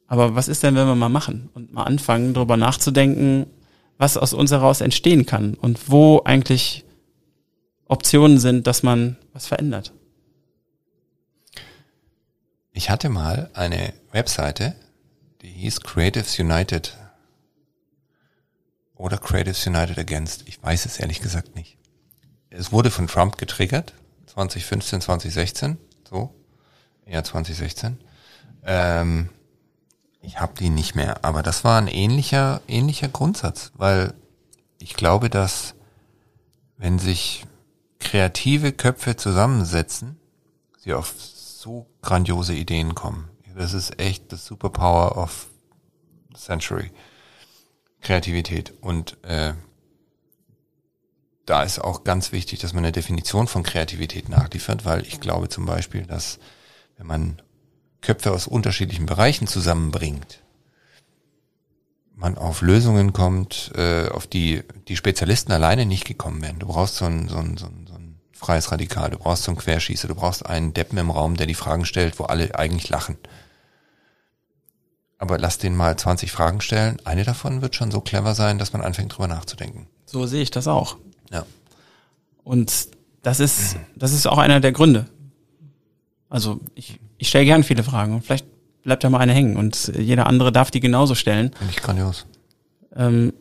Aber 0.06 0.34
was 0.34 0.48
ist 0.48 0.62
denn, 0.62 0.74
wenn 0.74 0.86
wir 0.86 0.94
mal 0.94 1.08
machen 1.08 1.50
und 1.54 1.72
mal 1.72 1.84
anfangen, 1.84 2.34
darüber 2.34 2.56
nachzudenken, 2.56 3.46
was 3.98 4.16
aus 4.16 4.34
uns 4.34 4.50
heraus 4.50 4.80
entstehen 4.80 5.26
kann 5.26 5.54
und 5.54 5.90
wo 5.90 6.22
eigentlich 6.24 6.84
Optionen 7.86 8.38
sind, 8.38 8.66
dass 8.66 8.82
man 8.82 9.16
was 9.32 9.46
verändert? 9.46 9.92
Ich 12.72 12.90
hatte 12.90 13.08
mal 13.08 13.50
eine 13.54 13.92
Webseite, 14.12 14.74
die 15.42 15.48
hieß 15.48 15.80
Creatives 15.80 16.38
United 16.38 16.96
oder 18.94 19.18
Creatives 19.18 19.66
United 19.66 19.98
Against. 19.98 20.46
Ich 20.46 20.62
weiß 20.62 20.86
es 20.86 20.98
ehrlich 20.98 21.20
gesagt 21.20 21.54
nicht. 21.54 21.76
Es 22.50 22.70
wurde 22.70 22.90
von 22.90 23.06
Trump 23.06 23.38
getriggert, 23.38 23.94
2015, 24.26 25.00
2016, 25.00 25.78
so, 26.08 26.34
eher 27.06 27.24
2016. 27.24 27.98
Ähm, 28.64 29.28
ich 30.20 30.40
habe 30.40 30.54
die 30.58 30.70
nicht 30.70 30.94
mehr, 30.94 31.24
aber 31.24 31.42
das 31.42 31.64
war 31.64 31.78
ein 31.78 31.88
ähnlicher, 31.88 32.60
ähnlicher 32.68 33.08
Grundsatz, 33.08 33.72
weil 33.74 34.14
ich 34.78 34.94
glaube, 34.94 35.30
dass 35.30 35.74
wenn 36.76 36.98
sich 36.98 37.44
kreative 37.98 38.72
Köpfe 38.72 39.16
zusammensetzen, 39.16 40.18
sie 40.78 40.94
auf 40.94 41.14
so 41.16 41.86
grandiose 42.02 42.54
Ideen 42.54 42.94
kommen. 42.94 43.28
Das 43.56 43.72
ist 43.72 44.00
echt 44.00 44.32
das 44.32 44.46
Superpower 44.46 45.16
of 45.16 45.46
Century. 46.34 46.90
Kreativität. 48.00 48.72
Und 48.80 49.22
äh, 49.22 49.54
da 51.46 51.62
ist 51.62 51.78
auch 51.78 52.04
ganz 52.04 52.32
wichtig, 52.32 52.60
dass 52.60 52.72
man 52.72 52.84
eine 52.84 52.92
Definition 52.92 53.46
von 53.46 53.62
Kreativität 53.62 54.28
nachliefert, 54.28 54.84
weil 54.84 55.06
ich 55.06 55.20
glaube 55.20 55.48
zum 55.48 55.66
Beispiel, 55.66 56.04
dass 56.04 56.38
wenn 57.02 57.08
man 57.08 57.42
Köpfe 58.00 58.30
aus 58.30 58.46
unterschiedlichen 58.46 59.06
Bereichen 59.06 59.48
zusammenbringt, 59.48 60.40
man 62.14 62.38
auf 62.38 62.62
Lösungen 62.62 63.12
kommt, 63.12 63.72
äh, 63.74 64.08
auf 64.08 64.28
die 64.28 64.62
die 64.86 64.96
Spezialisten 64.96 65.50
alleine 65.50 65.84
nicht 65.84 66.04
gekommen 66.04 66.40
wären. 66.42 66.60
Du 66.60 66.68
brauchst 66.68 66.96
so 66.96 67.06
ein, 67.06 67.28
so 67.28 67.38
ein, 67.38 67.56
so 67.56 67.66
ein, 67.66 67.86
so 67.88 67.94
ein 67.94 68.20
freies 68.32 68.70
Radikal, 68.70 69.10
du 69.10 69.18
brauchst 69.18 69.42
so 69.42 69.50
einen 69.50 69.58
Querschießer, 69.58 70.06
du 70.06 70.14
brauchst 70.14 70.46
einen 70.46 70.74
Deppen 70.74 70.96
im 70.98 71.10
Raum, 71.10 71.36
der 71.36 71.46
die 71.46 71.54
Fragen 71.54 71.84
stellt, 71.86 72.20
wo 72.20 72.24
alle 72.24 72.56
eigentlich 72.56 72.88
lachen. 72.88 73.18
Aber 75.18 75.38
lass 75.38 75.58
den 75.58 75.74
mal 75.74 75.96
20 75.96 76.30
Fragen 76.30 76.60
stellen. 76.60 76.98
Eine 77.04 77.24
davon 77.24 77.62
wird 77.62 77.74
schon 77.74 77.90
so 77.90 78.00
clever 78.00 78.36
sein, 78.36 78.58
dass 78.58 78.72
man 78.72 78.82
anfängt 78.82 79.12
drüber 79.12 79.26
nachzudenken. 79.26 79.88
So 80.06 80.26
sehe 80.26 80.42
ich 80.42 80.52
das 80.52 80.68
auch. 80.68 80.98
Ja. 81.32 81.46
Und 82.44 82.88
das 83.22 83.40
ist, 83.40 83.76
das 83.96 84.12
ist 84.12 84.28
auch 84.28 84.38
einer 84.38 84.60
der 84.60 84.72
Gründe. 84.72 85.08
Also 86.32 86.60
ich, 86.74 86.98
ich 87.18 87.28
stelle 87.28 87.44
gern 87.44 87.62
viele 87.62 87.82
Fragen 87.82 88.14
und 88.14 88.24
vielleicht 88.24 88.46
bleibt 88.82 89.04
da 89.04 89.10
mal 89.10 89.18
eine 89.18 89.34
hängen 89.34 89.58
und 89.58 89.92
jeder 89.98 90.26
andere 90.26 90.50
darf 90.50 90.70
die 90.70 90.80
genauso 90.80 91.14
stellen. 91.14 91.50
Finde 91.58 91.74
ich 91.74 91.82
grandios. 91.82 92.24
Ähm, 92.96 93.34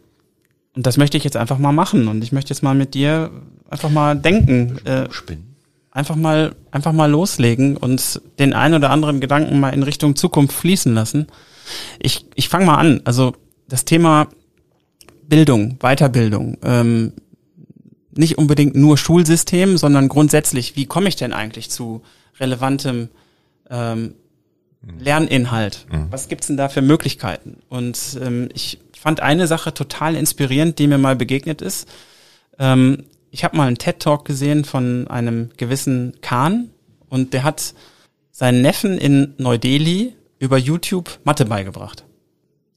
und 0.75 0.85
das 0.85 0.97
möchte 0.97 1.15
ich 1.15 1.23
jetzt 1.23 1.37
einfach 1.37 1.57
mal 1.57 1.71
machen 1.71 2.09
und 2.09 2.21
ich 2.21 2.33
möchte 2.33 2.49
jetzt 2.53 2.63
mal 2.63 2.75
mit 2.75 2.93
dir 2.93 3.31
einfach 3.69 3.89
mal 3.89 4.17
denken. 4.17 4.77
Äh, 4.85 5.09
Spinnen. 5.09 5.55
Einfach 5.89 6.17
mal, 6.17 6.53
einfach 6.71 6.91
mal 6.91 7.09
loslegen 7.09 7.77
und 7.77 8.21
den 8.39 8.53
ein 8.53 8.73
oder 8.73 8.89
anderen 8.89 9.21
Gedanken 9.21 9.61
mal 9.61 9.69
in 9.69 9.83
Richtung 9.83 10.17
Zukunft 10.17 10.53
fließen 10.57 10.93
lassen. 10.93 11.27
Ich, 11.97 12.25
ich 12.35 12.49
fange 12.49 12.65
mal 12.65 12.75
an. 12.75 12.99
Also 13.05 13.35
das 13.69 13.85
Thema 13.85 14.27
Bildung, 15.23 15.77
Weiterbildung, 15.79 16.57
ähm, 16.61 17.13
nicht 18.13 18.37
unbedingt 18.37 18.75
nur 18.75 18.97
Schulsystem, 18.97 19.77
sondern 19.77 20.09
grundsätzlich, 20.09 20.75
wie 20.75 20.87
komme 20.87 21.07
ich 21.07 21.15
denn 21.15 21.31
eigentlich 21.31 21.69
zu 21.69 22.01
relevantem 22.41 23.09
ähm, 23.69 24.15
mhm. 24.81 24.99
Lerninhalt? 24.99 25.85
Mhm. 25.89 26.07
Was 26.09 26.27
gibt's 26.27 26.47
denn 26.47 26.57
da 26.57 26.67
für 26.67 26.81
Möglichkeiten? 26.81 27.61
Und 27.69 28.19
ähm, 28.21 28.49
ich 28.53 28.79
fand 28.99 29.21
eine 29.21 29.47
Sache 29.47 29.73
total 29.73 30.15
inspirierend, 30.15 30.77
die 30.79 30.87
mir 30.87 30.97
mal 30.97 31.15
begegnet 31.15 31.61
ist. 31.61 31.87
Ähm, 32.59 33.05
ich 33.31 33.43
habe 33.43 33.55
mal 33.55 33.67
einen 33.67 33.77
TED-Talk 33.77 34.25
gesehen 34.25 34.65
von 34.65 35.07
einem 35.07 35.51
gewissen 35.55 36.17
Khan 36.21 36.69
und 37.07 37.33
der 37.33 37.43
hat 37.43 37.73
seinen 38.31 38.61
Neffen 38.61 38.97
in 38.97 39.33
Neu-Delhi 39.37 40.13
über 40.39 40.57
YouTube 40.57 41.19
Mathe 41.23 41.45
beigebracht. 41.45 42.03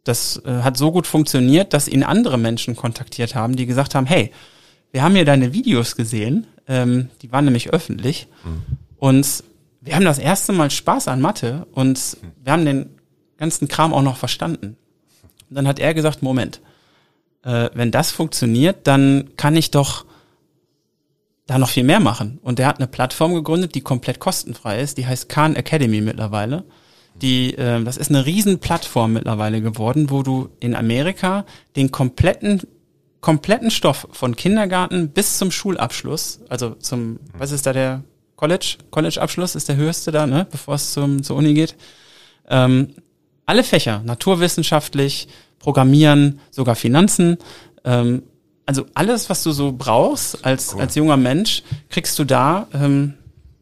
Das 0.05 0.41
äh, 0.45 0.63
hat 0.63 0.77
so 0.77 0.93
gut 0.93 1.07
funktioniert, 1.07 1.73
dass 1.73 1.89
ihn 1.89 2.03
andere 2.03 2.39
Menschen 2.39 2.77
kontaktiert 2.77 3.35
haben, 3.35 3.57
die 3.57 3.67
gesagt 3.67 3.95
haben, 3.95 4.07
hey, 4.07 4.31
wir 4.93 5.03
haben 5.03 5.15
hier 5.15 5.25
deine 5.25 5.53
Videos 5.53 5.97
gesehen, 5.97 6.47
ähm, 6.69 7.09
die 7.23 7.33
waren 7.33 7.47
nämlich 7.47 7.71
öffentlich. 7.71 8.29
Mhm. 8.45 8.63
Und 8.99 9.45
wir 9.85 9.95
haben 9.95 10.05
das 10.05 10.19
erste 10.19 10.53
Mal 10.53 10.71
Spaß 10.71 11.09
an 11.09 11.21
Mathe 11.21 11.67
und 11.73 12.17
wir 12.43 12.53
haben 12.53 12.65
den 12.65 12.91
ganzen 13.37 13.69
Kram 13.69 13.93
auch 13.93 14.03
noch 14.03 14.17
verstanden. 14.17 14.77
Und 15.51 15.57
dann 15.57 15.69
hat 15.69 15.79
er 15.79 15.93
gesagt, 15.93 16.23
Moment, 16.23 16.61
äh, 17.43 17.69
wenn 17.75 17.91
das 17.91 18.11
funktioniert, 18.11 18.87
dann 18.87 19.31
kann 19.37 19.57
ich 19.57 19.71
doch 19.71 20.07
da 21.47 21.59
noch 21.59 21.69
viel 21.69 21.85
mehr 21.85 22.01
machen. 22.01 22.39
Und 22.43 22.59
der 22.59 22.67
hat 22.67 22.79
eine 22.79 22.87
Plattform 22.87 23.35
gegründet, 23.35 23.75
die 23.75 23.83
komplett 23.83 24.19
kostenfrei 24.19 24.81
ist. 24.81 24.97
Die 24.97 25.07
heißt 25.07 25.29
Khan 25.29 25.55
Academy 25.55 26.01
mittlerweile. 26.01 26.65
Die, 27.21 27.55
äh, 27.55 27.85
das 27.85 27.99
ist 27.99 28.09
eine 28.09 28.25
riesen 28.25 28.61
Plattform 28.61 29.13
mittlerweile 29.13 29.61
geworden, 29.61 30.09
wo 30.09 30.23
du 30.23 30.49
in 30.61 30.75
Amerika 30.75 31.45
den 31.77 31.91
kompletten 31.91 32.63
kompletten 33.21 33.71
Stoff 33.71 34.07
von 34.13 34.37
Kindergarten 34.37 35.09
bis 35.09 35.39
zum 35.39 35.51
Schulabschluss, 35.51 36.41
also 36.51 36.75
zum, 36.75 37.21
was 37.33 37.53
ist 37.53 37.65
da 37.65 37.73
der 37.73 38.05
College? 38.37 38.77
College-Abschluss 38.91 39.55
ist 39.55 39.69
der 39.69 39.77
höchste 39.77 40.13
da, 40.13 40.27
ne, 40.27 40.47
bevor 40.51 40.75
es 40.75 40.93
zum, 40.93 41.23
zur 41.23 41.37
Uni 41.37 41.55
geht. 41.55 41.77
Ähm, 42.49 42.95
alle 43.47 43.65
Fächer, 43.65 44.03
naturwissenschaftlich, 44.05 45.29
Programmieren, 45.59 46.41
sogar 46.51 46.75
Finanzen, 46.75 47.39
ähm, 47.85 48.23
also 48.67 48.87
alles, 48.95 49.29
was 49.31 49.43
du 49.43 49.53
so 49.53 49.73
brauchst 49.73 50.45
als, 50.45 50.75
cool. 50.75 50.81
als 50.81 50.95
junger 50.95 51.17
Mensch, 51.17 51.63
kriegst 51.91 52.19
du 52.19 52.25
da 52.25 52.67
ähm, 52.73 53.15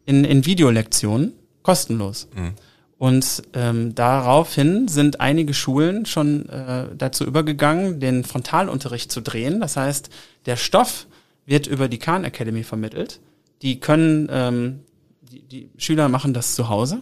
in, 0.05 0.23
in 0.23 0.45
Videolektionen 0.45 1.33
kostenlos. 1.61 2.27
Mhm. 2.35 2.53
Und 2.97 3.43
ähm, 3.53 3.95
daraufhin 3.95 4.87
sind 4.87 5.19
einige 5.19 5.53
Schulen 5.53 6.05
schon 6.05 6.47
äh, 6.47 6.85
dazu 6.97 7.25
übergegangen, 7.25 7.99
den 7.99 8.23
Frontalunterricht 8.23 9.11
zu 9.11 9.21
drehen. 9.21 9.59
Das 9.59 9.75
heißt, 9.75 10.09
der 10.45 10.55
Stoff 10.55 11.07
wird 11.45 11.67
über 11.67 11.89
die 11.89 11.97
Khan 11.97 12.23
Academy 12.23 12.63
vermittelt. 12.63 13.19
Die 13.63 13.79
können, 13.79 14.27
ähm, 14.31 14.81
die, 15.21 15.41
die 15.41 15.69
Schüler 15.77 16.09
machen 16.09 16.33
das 16.33 16.53
zu 16.53 16.69
Hause. 16.69 17.01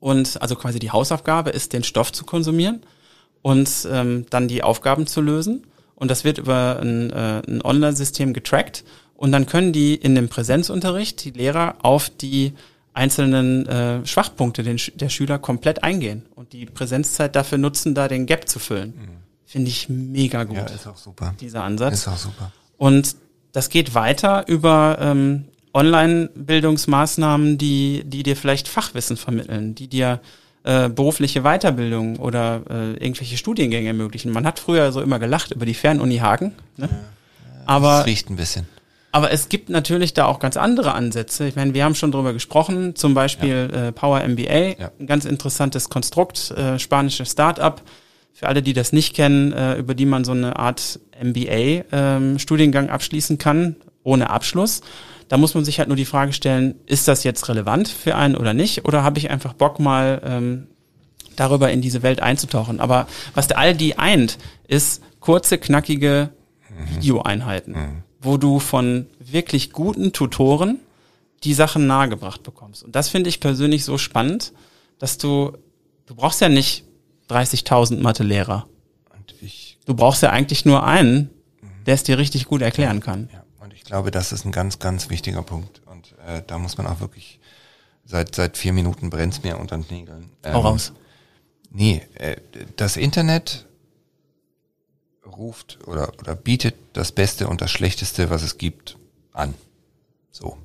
Und 0.00 0.40
also 0.42 0.56
quasi 0.56 0.78
die 0.78 0.90
Hausaufgabe 0.90 1.50
ist, 1.50 1.72
den 1.72 1.84
Stoff 1.84 2.12
zu 2.12 2.24
konsumieren 2.24 2.82
und 3.42 3.88
ähm, 3.90 4.26
dann 4.30 4.48
die 4.48 4.62
Aufgaben 4.62 5.06
zu 5.06 5.20
lösen 5.20 5.66
und 5.94 6.10
das 6.10 6.22
wird 6.22 6.38
über 6.38 6.78
ein, 6.80 7.10
äh, 7.10 7.42
ein 7.46 7.60
Online-System 7.62 8.32
getrackt 8.32 8.84
und 9.14 9.32
dann 9.32 9.46
können 9.46 9.72
die 9.72 9.96
in 9.96 10.14
dem 10.14 10.28
Präsenzunterricht, 10.28 11.24
die 11.24 11.30
Lehrer, 11.32 11.76
auf 11.82 12.08
die 12.08 12.52
einzelnen 12.92 13.66
äh, 13.66 14.06
Schwachpunkte 14.06 14.62
den, 14.62 14.80
der 14.94 15.08
Schüler 15.08 15.40
komplett 15.40 15.82
eingehen 15.82 16.26
und 16.36 16.52
die 16.52 16.66
Präsenzzeit 16.66 17.34
dafür 17.34 17.58
nutzen, 17.58 17.96
da 17.96 18.06
den 18.06 18.26
Gap 18.26 18.48
zu 18.48 18.60
füllen. 18.60 18.90
Mhm. 18.90 19.08
Finde 19.44 19.70
ich 19.70 19.88
mega 19.88 20.44
gut. 20.44 20.56
Ja, 20.56 20.66
ist 20.66 20.86
auch 20.86 20.96
super. 20.96 21.34
Dieser 21.40 21.64
Ansatz. 21.64 21.94
Ist 21.94 22.08
auch 22.08 22.16
super. 22.16 22.52
Und 22.76 23.16
das 23.52 23.68
geht 23.68 23.94
weiter 23.94 24.46
über 24.46 24.98
ähm, 25.00 25.46
Online-Bildungsmaßnahmen, 25.78 27.56
die, 27.56 28.02
die 28.04 28.24
dir 28.24 28.36
vielleicht 28.36 28.66
Fachwissen 28.66 29.16
vermitteln, 29.16 29.76
die 29.76 29.86
dir 29.86 30.20
äh, 30.64 30.88
berufliche 30.88 31.42
Weiterbildung 31.42 32.16
oder 32.16 32.62
äh, 32.68 32.92
irgendwelche 32.94 33.36
Studiengänge 33.36 33.86
ermöglichen. 33.86 34.32
Man 34.32 34.44
hat 34.44 34.58
früher 34.58 34.90
so 34.90 35.00
immer 35.00 35.20
gelacht 35.20 35.52
über 35.52 35.66
die 35.66 35.74
Fernuni 35.74 36.18
Hagen. 36.18 36.52
Ne? 36.76 36.88
Ja, 36.90 36.98
aber, 37.66 37.98
das 37.98 38.06
riecht 38.06 38.28
ein 38.28 38.36
bisschen. 38.36 38.66
Aber 39.12 39.30
es 39.30 39.48
gibt 39.48 39.70
natürlich 39.70 40.14
da 40.14 40.26
auch 40.26 40.40
ganz 40.40 40.56
andere 40.56 40.94
Ansätze. 40.94 41.46
Ich 41.46 41.54
meine, 41.54 41.74
wir 41.74 41.84
haben 41.84 41.94
schon 41.94 42.10
drüber 42.10 42.32
gesprochen, 42.32 42.96
zum 42.96 43.14
Beispiel 43.14 43.70
ja. 43.72 43.86
äh, 43.86 43.92
Power 43.92 44.20
MBA, 44.26 44.80
ja. 44.80 44.90
ein 44.98 45.06
ganz 45.06 45.24
interessantes 45.24 45.88
Konstrukt, 45.88 46.50
äh, 46.50 46.78
spanisches 46.78 47.30
Start-up. 47.30 47.82
Für 48.34 48.48
alle, 48.48 48.62
die 48.62 48.72
das 48.72 48.92
nicht 48.92 49.14
kennen, 49.14 49.52
äh, 49.52 49.76
über 49.76 49.94
die 49.94 50.06
man 50.06 50.24
so 50.24 50.32
eine 50.32 50.56
Art 50.56 51.00
MBA-Studiengang 51.22 52.84
ähm, 52.86 52.90
abschließen 52.90 53.38
kann, 53.38 53.76
ohne 54.02 54.30
Abschluss. 54.30 54.82
Da 55.28 55.36
muss 55.36 55.54
man 55.54 55.64
sich 55.64 55.78
halt 55.78 55.88
nur 55.88 55.96
die 55.96 56.06
Frage 56.06 56.32
stellen, 56.32 56.74
ist 56.86 57.06
das 57.06 57.22
jetzt 57.22 57.48
relevant 57.48 57.88
für 57.88 58.16
einen 58.16 58.34
oder 58.34 58.54
nicht? 58.54 58.86
Oder 58.86 59.04
habe 59.04 59.18
ich 59.18 59.30
einfach 59.30 59.52
Bock 59.52 59.78
mal 59.78 60.22
ähm, 60.24 60.66
darüber 61.36 61.70
in 61.70 61.82
diese 61.82 62.02
Welt 62.02 62.20
einzutauchen? 62.20 62.80
Aber 62.80 63.06
was 63.34 63.46
der 63.46 63.58
all 63.58 63.74
die 63.74 63.98
eint, 63.98 64.38
ist 64.66 65.02
kurze, 65.20 65.58
knackige 65.58 66.30
mhm. 66.70 66.96
Videoeinheiten, 66.96 67.74
mhm. 67.74 68.02
wo 68.22 68.38
du 68.38 68.58
von 68.58 69.06
wirklich 69.18 69.72
guten 69.72 70.12
Tutoren 70.12 70.78
die 71.44 71.54
Sachen 71.54 71.86
nahegebracht 71.86 72.42
bekommst. 72.42 72.82
Und 72.82 72.96
das 72.96 73.10
finde 73.10 73.28
ich 73.28 73.38
persönlich 73.38 73.84
so 73.84 73.98
spannend, 73.98 74.52
dass 74.98 75.18
du, 75.18 75.52
du 76.06 76.14
brauchst 76.14 76.40
ja 76.40 76.48
nicht 76.48 76.84
30.000 77.28 78.00
Mathe-Lehrer. 78.00 78.66
Du 79.84 79.94
brauchst 79.94 80.22
ja 80.22 80.30
eigentlich 80.30 80.64
nur 80.64 80.84
einen, 80.84 81.30
der 81.86 81.94
es 81.94 82.02
dir 82.02 82.18
richtig 82.18 82.46
gut 82.46 82.62
erklären 82.62 83.00
kann. 83.00 83.28
Ja 83.32 83.44
glaube, 83.84 84.10
das 84.10 84.32
ist 84.32 84.44
ein 84.44 84.52
ganz, 84.52 84.78
ganz 84.78 85.10
wichtiger 85.10 85.42
Punkt. 85.42 85.82
Und 85.86 86.14
äh, 86.26 86.42
da 86.46 86.58
muss 86.58 86.78
man 86.78 86.86
auch 86.86 87.00
wirklich, 87.00 87.40
seit, 88.04 88.34
seit 88.34 88.56
vier 88.56 88.72
Minuten 88.72 89.10
brennt's 89.10 89.42
mir 89.42 89.58
unter 89.58 89.76
den 89.76 89.86
Nägeln. 89.90 90.30
Ähm, 90.42 90.54
auch 90.54 90.64
raus. 90.64 90.92
Nee, 91.70 92.02
äh, 92.14 92.36
das 92.76 92.96
Internet 92.96 93.66
ruft 95.26 95.78
oder, 95.86 96.12
oder 96.18 96.34
bietet 96.34 96.74
das 96.94 97.12
Beste 97.12 97.48
und 97.48 97.60
das 97.60 97.70
Schlechteste, 97.70 98.30
was 98.30 98.42
es 98.42 98.58
gibt, 98.58 98.96
an. 99.32 99.54
So. 100.30 100.56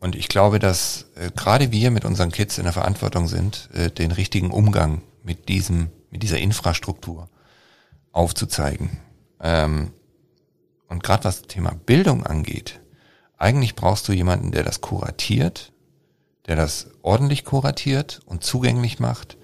Und 0.00 0.16
ich 0.16 0.28
glaube, 0.28 0.58
dass 0.58 1.06
äh, 1.14 1.30
gerade 1.34 1.72
wir 1.72 1.90
mit 1.90 2.04
unseren 2.04 2.30
Kids 2.30 2.58
in 2.58 2.64
der 2.64 2.72
Verantwortung 2.72 3.28
sind, 3.28 3.70
äh, 3.72 3.90
den 3.90 4.12
richtigen 4.12 4.50
Umgang 4.50 5.02
mit 5.22 5.48
diesem, 5.48 5.90
mit 6.10 6.22
dieser 6.22 6.38
Infrastruktur 6.38 7.30
aufzuzeigen. 8.12 8.98
Ähm, 9.40 9.92
und 10.88 11.02
gerade 11.02 11.24
was 11.24 11.40
das 11.42 11.48
Thema 11.48 11.72
Bildung 11.86 12.24
angeht, 12.24 12.80
eigentlich 13.36 13.74
brauchst 13.74 14.08
du 14.08 14.12
jemanden, 14.12 14.52
der 14.52 14.62
das 14.62 14.80
kuratiert, 14.80 15.72
der 16.46 16.56
das 16.56 16.88
ordentlich 17.02 17.44
kuratiert 17.44 18.20
und 18.26 18.44
zugänglich 18.44 18.98
macht 19.00 19.36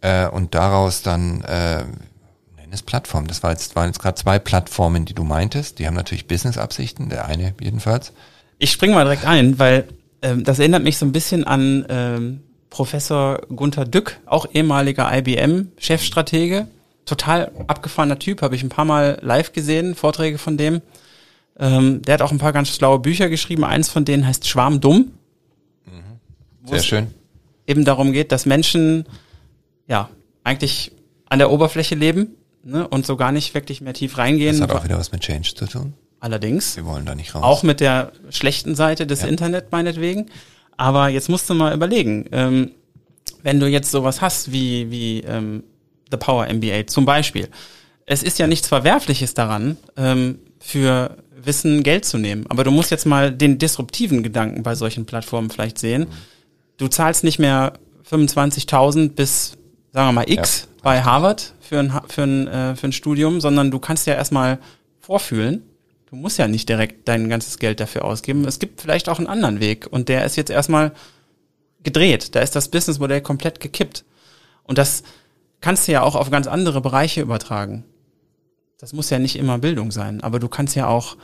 äh, 0.00 0.28
und 0.28 0.54
daraus 0.54 1.02
dann 1.02 1.42
äh, 1.42 1.84
nenn 2.56 2.72
es 2.72 2.82
Plattform. 2.82 3.26
Das 3.26 3.42
war 3.42 3.52
jetzt, 3.52 3.76
waren 3.76 3.86
jetzt 3.86 4.00
gerade 4.00 4.16
zwei 4.16 4.38
Plattformen, 4.38 5.04
die 5.04 5.14
du 5.14 5.24
meintest. 5.24 5.78
Die 5.78 5.86
haben 5.86 5.94
natürlich 5.94 6.26
Business-Absichten, 6.26 7.08
der 7.08 7.26
eine 7.26 7.54
jedenfalls. 7.60 8.12
Ich 8.58 8.72
spring 8.72 8.92
mal 8.92 9.04
direkt 9.04 9.26
ein, 9.26 9.58
weil 9.58 9.88
ähm, 10.22 10.44
das 10.44 10.58
erinnert 10.58 10.82
mich 10.82 10.98
so 10.98 11.06
ein 11.06 11.12
bisschen 11.12 11.44
an 11.44 11.86
ähm, 11.88 12.42
Professor 12.70 13.40
Gunther 13.54 13.84
Dück, 13.84 14.18
auch 14.26 14.46
ehemaliger 14.52 15.10
IBM-Chefstratege, 15.16 16.66
total 17.08 17.50
abgefahrener 17.66 18.18
Typ, 18.18 18.42
habe 18.42 18.54
ich 18.54 18.62
ein 18.62 18.68
paar 18.68 18.84
Mal 18.84 19.18
live 19.22 19.52
gesehen, 19.52 19.94
Vorträge 19.94 20.38
von 20.38 20.56
dem. 20.56 20.82
Ähm, 21.58 22.02
der 22.02 22.14
hat 22.14 22.22
auch 22.22 22.30
ein 22.30 22.38
paar 22.38 22.52
ganz 22.52 22.68
schlaue 22.68 23.00
Bücher 23.00 23.28
geschrieben. 23.28 23.64
Eins 23.64 23.88
von 23.88 24.04
denen 24.04 24.26
heißt 24.26 24.46
Schwarm 24.46 24.80
dumm. 24.80 25.12
Mhm. 25.86 26.68
Sehr 26.68 26.82
schön. 26.82 27.14
Eben 27.66 27.84
darum 27.84 28.12
geht, 28.12 28.32
dass 28.32 28.46
Menschen 28.46 29.06
ja 29.86 30.08
eigentlich 30.44 30.92
an 31.28 31.38
der 31.38 31.50
Oberfläche 31.50 31.94
leben 31.94 32.36
ne, 32.62 32.86
und 32.86 33.04
so 33.04 33.16
gar 33.16 33.32
nicht 33.32 33.54
wirklich 33.54 33.80
mehr 33.80 33.94
tief 33.94 34.18
reingehen. 34.18 34.58
Das 34.58 34.68
hat 34.68 34.76
auch 34.76 34.84
wieder 34.84 34.98
was 34.98 35.12
mit 35.12 35.20
Change 35.20 35.54
zu 35.54 35.66
tun. 35.66 35.94
Allerdings. 36.20 36.76
Wir 36.76 36.86
wollen 36.86 37.04
da 37.04 37.14
nicht 37.14 37.34
raus. 37.34 37.42
Auch 37.42 37.62
mit 37.62 37.80
der 37.80 38.12
schlechten 38.30 38.74
Seite 38.74 39.06
des 39.06 39.22
ja. 39.22 39.28
Internet 39.28 39.70
meinetwegen. 39.72 40.26
Aber 40.76 41.08
jetzt 41.08 41.28
musst 41.28 41.50
du 41.50 41.54
mal 41.54 41.74
überlegen, 41.74 42.26
ähm, 42.32 42.72
wenn 43.42 43.60
du 43.60 43.66
jetzt 43.66 43.90
sowas 43.90 44.20
hast 44.20 44.52
wie, 44.52 44.90
wie 44.90 45.20
ähm, 45.20 45.64
The 46.10 46.16
Power 46.16 46.46
MBA 46.52 46.86
zum 46.86 47.04
Beispiel. 47.04 47.48
Es 48.06 48.22
ist 48.22 48.38
ja 48.38 48.46
nichts 48.46 48.68
Verwerfliches 48.68 49.34
daran, 49.34 49.76
ähm, 49.96 50.38
für 50.58 51.16
Wissen 51.36 51.82
Geld 51.82 52.04
zu 52.04 52.18
nehmen. 52.18 52.46
Aber 52.48 52.64
du 52.64 52.70
musst 52.70 52.90
jetzt 52.90 53.06
mal 53.06 53.32
den 53.32 53.58
disruptiven 53.58 54.22
Gedanken 54.22 54.62
bei 54.62 54.74
solchen 54.74 55.06
Plattformen 55.06 55.50
vielleicht 55.50 55.78
sehen. 55.78 56.06
Du 56.78 56.88
zahlst 56.88 57.24
nicht 57.24 57.38
mehr 57.38 57.74
25.000 58.10 59.10
bis, 59.10 59.52
sagen 59.92 60.08
wir 60.08 60.12
mal, 60.12 60.30
X 60.30 60.62
ja. 60.62 60.82
bei 60.82 61.02
Harvard 61.02 61.54
für 61.60 61.78
ein, 61.78 61.92
für, 62.08 62.22
ein, 62.22 62.48
äh, 62.48 62.76
für 62.76 62.88
ein 62.88 62.92
Studium, 62.92 63.40
sondern 63.40 63.70
du 63.70 63.78
kannst 63.78 64.06
ja 64.06 64.14
erstmal 64.14 64.58
vorfühlen. 65.00 65.62
Du 66.10 66.16
musst 66.16 66.38
ja 66.38 66.48
nicht 66.48 66.68
direkt 66.68 67.06
dein 67.06 67.28
ganzes 67.28 67.58
Geld 67.58 67.80
dafür 67.80 68.04
ausgeben. 68.04 68.46
Es 68.46 68.58
gibt 68.58 68.80
vielleicht 68.80 69.08
auch 69.08 69.18
einen 69.18 69.26
anderen 69.26 69.60
Weg 69.60 69.86
und 69.90 70.08
der 70.08 70.24
ist 70.24 70.36
jetzt 70.36 70.50
erstmal 70.50 70.92
gedreht. 71.82 72.34
Da 72.34 72.40
ist 72.40 72.56
das 72.56 72.68
Businessmodell 72.68 73.20
komplett 73.20 73.60
gekippt. 73.60 74.04
Und 74.64 74.78
das, 74.78 75.02
kannst 75.60 75.88
du 75.88 75.92
ja 75.92 76.02
auch 76.02 76.14
auf 76.14 76.30
ganz 76.30 76.46
andere 76.46 76.80
Bereiche 76.80 77.20
übertragen. 77.20 77.84
Das 78.78 78.92
muss 78.92 79.10
ja 79.10 79.18
nicht 79.18 79.36
immer 79.36 79.58
Bildung 79.58 79.90
sein, 79.90 80.22
aber 80.22 80.38
du 80.38 80.48
kannst 80.48 80.76
ja 80.76 80.86
auch 80.86 81.16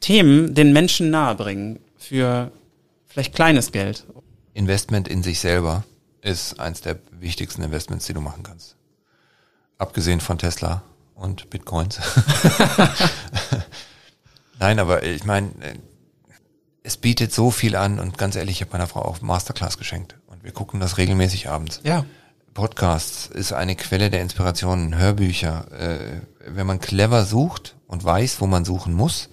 Themen 0.00 0.54
den 0.54 0.72
Menschen 0.72 1.10
nahebringen 1.10 1.80
für 1.96 2.52
vielleicht 3.06 3.34
kleines 3.34 3.72
Geld. 3.72 4.06
Investment 4.52 5.08
in 5.08 5.22
sich 5.22 5.40
selber 5.40 5.84
ist 6.20 6.60
eins 6.60 6.80
der 6.80 6.98
wichtigsten 7.10 7.62
Investments, 7.62 8.06
die 8.06 8.14
du 8.14 8.20
machen 8.20 8.42
kannst. 8.42 8.76
Abgesehen 9.78 10.20
von 10.20 10.38
Tesla 10.38 10.82
und 11.14 11.50
Bitcoins. 11.50 12.00
Nein, 14.60 14.78
aber 14.78 15.02
ich 15.02 15.24
meine, 15.24 15.50
es 16.82 16.96
bietet 16.96 17.32
so 17.32 17.50
viel 17.50 17.76
an 17.76 17.98
und 17.98 18.18
ganz 18.18 18.36
ehrlich, 18.36 18.56
ich 18.56 18.60
habe 18.60 18.72
meiner 18.72 18.86
Frau 18.86 19.02
auch 19.02 19.20
Masterclass 19.20 19.78
geschenkt 19.78 20.16
und 20.26 20.44
wir 20.44 20.52
gucken 20.52 20.80
das 20.80 20.98
regelmäßig 20.98 21.48
abends. 21.48 21.80
Ja. 21.82 22.04
Podcasts 22.54 23.26
ist 23.26 23.52
eine 23.52 23.76
Quelle 23.76 24.10
der 24.10 24.22
Inspiration, 24.22 24.96
Hörbücher. 24.96 25.70
Äh, 25.72 26.20
wenn 26.46 26.66
man 26.66 26.80
clever 26.80 27.24
sucht 27.24 27.76
und 27.86 28.04
weiß, 28.04 28.40
wo 28.40 28.46
man 28.46 28.64
suchen 28.64 28.94
muss, 28.94 29.28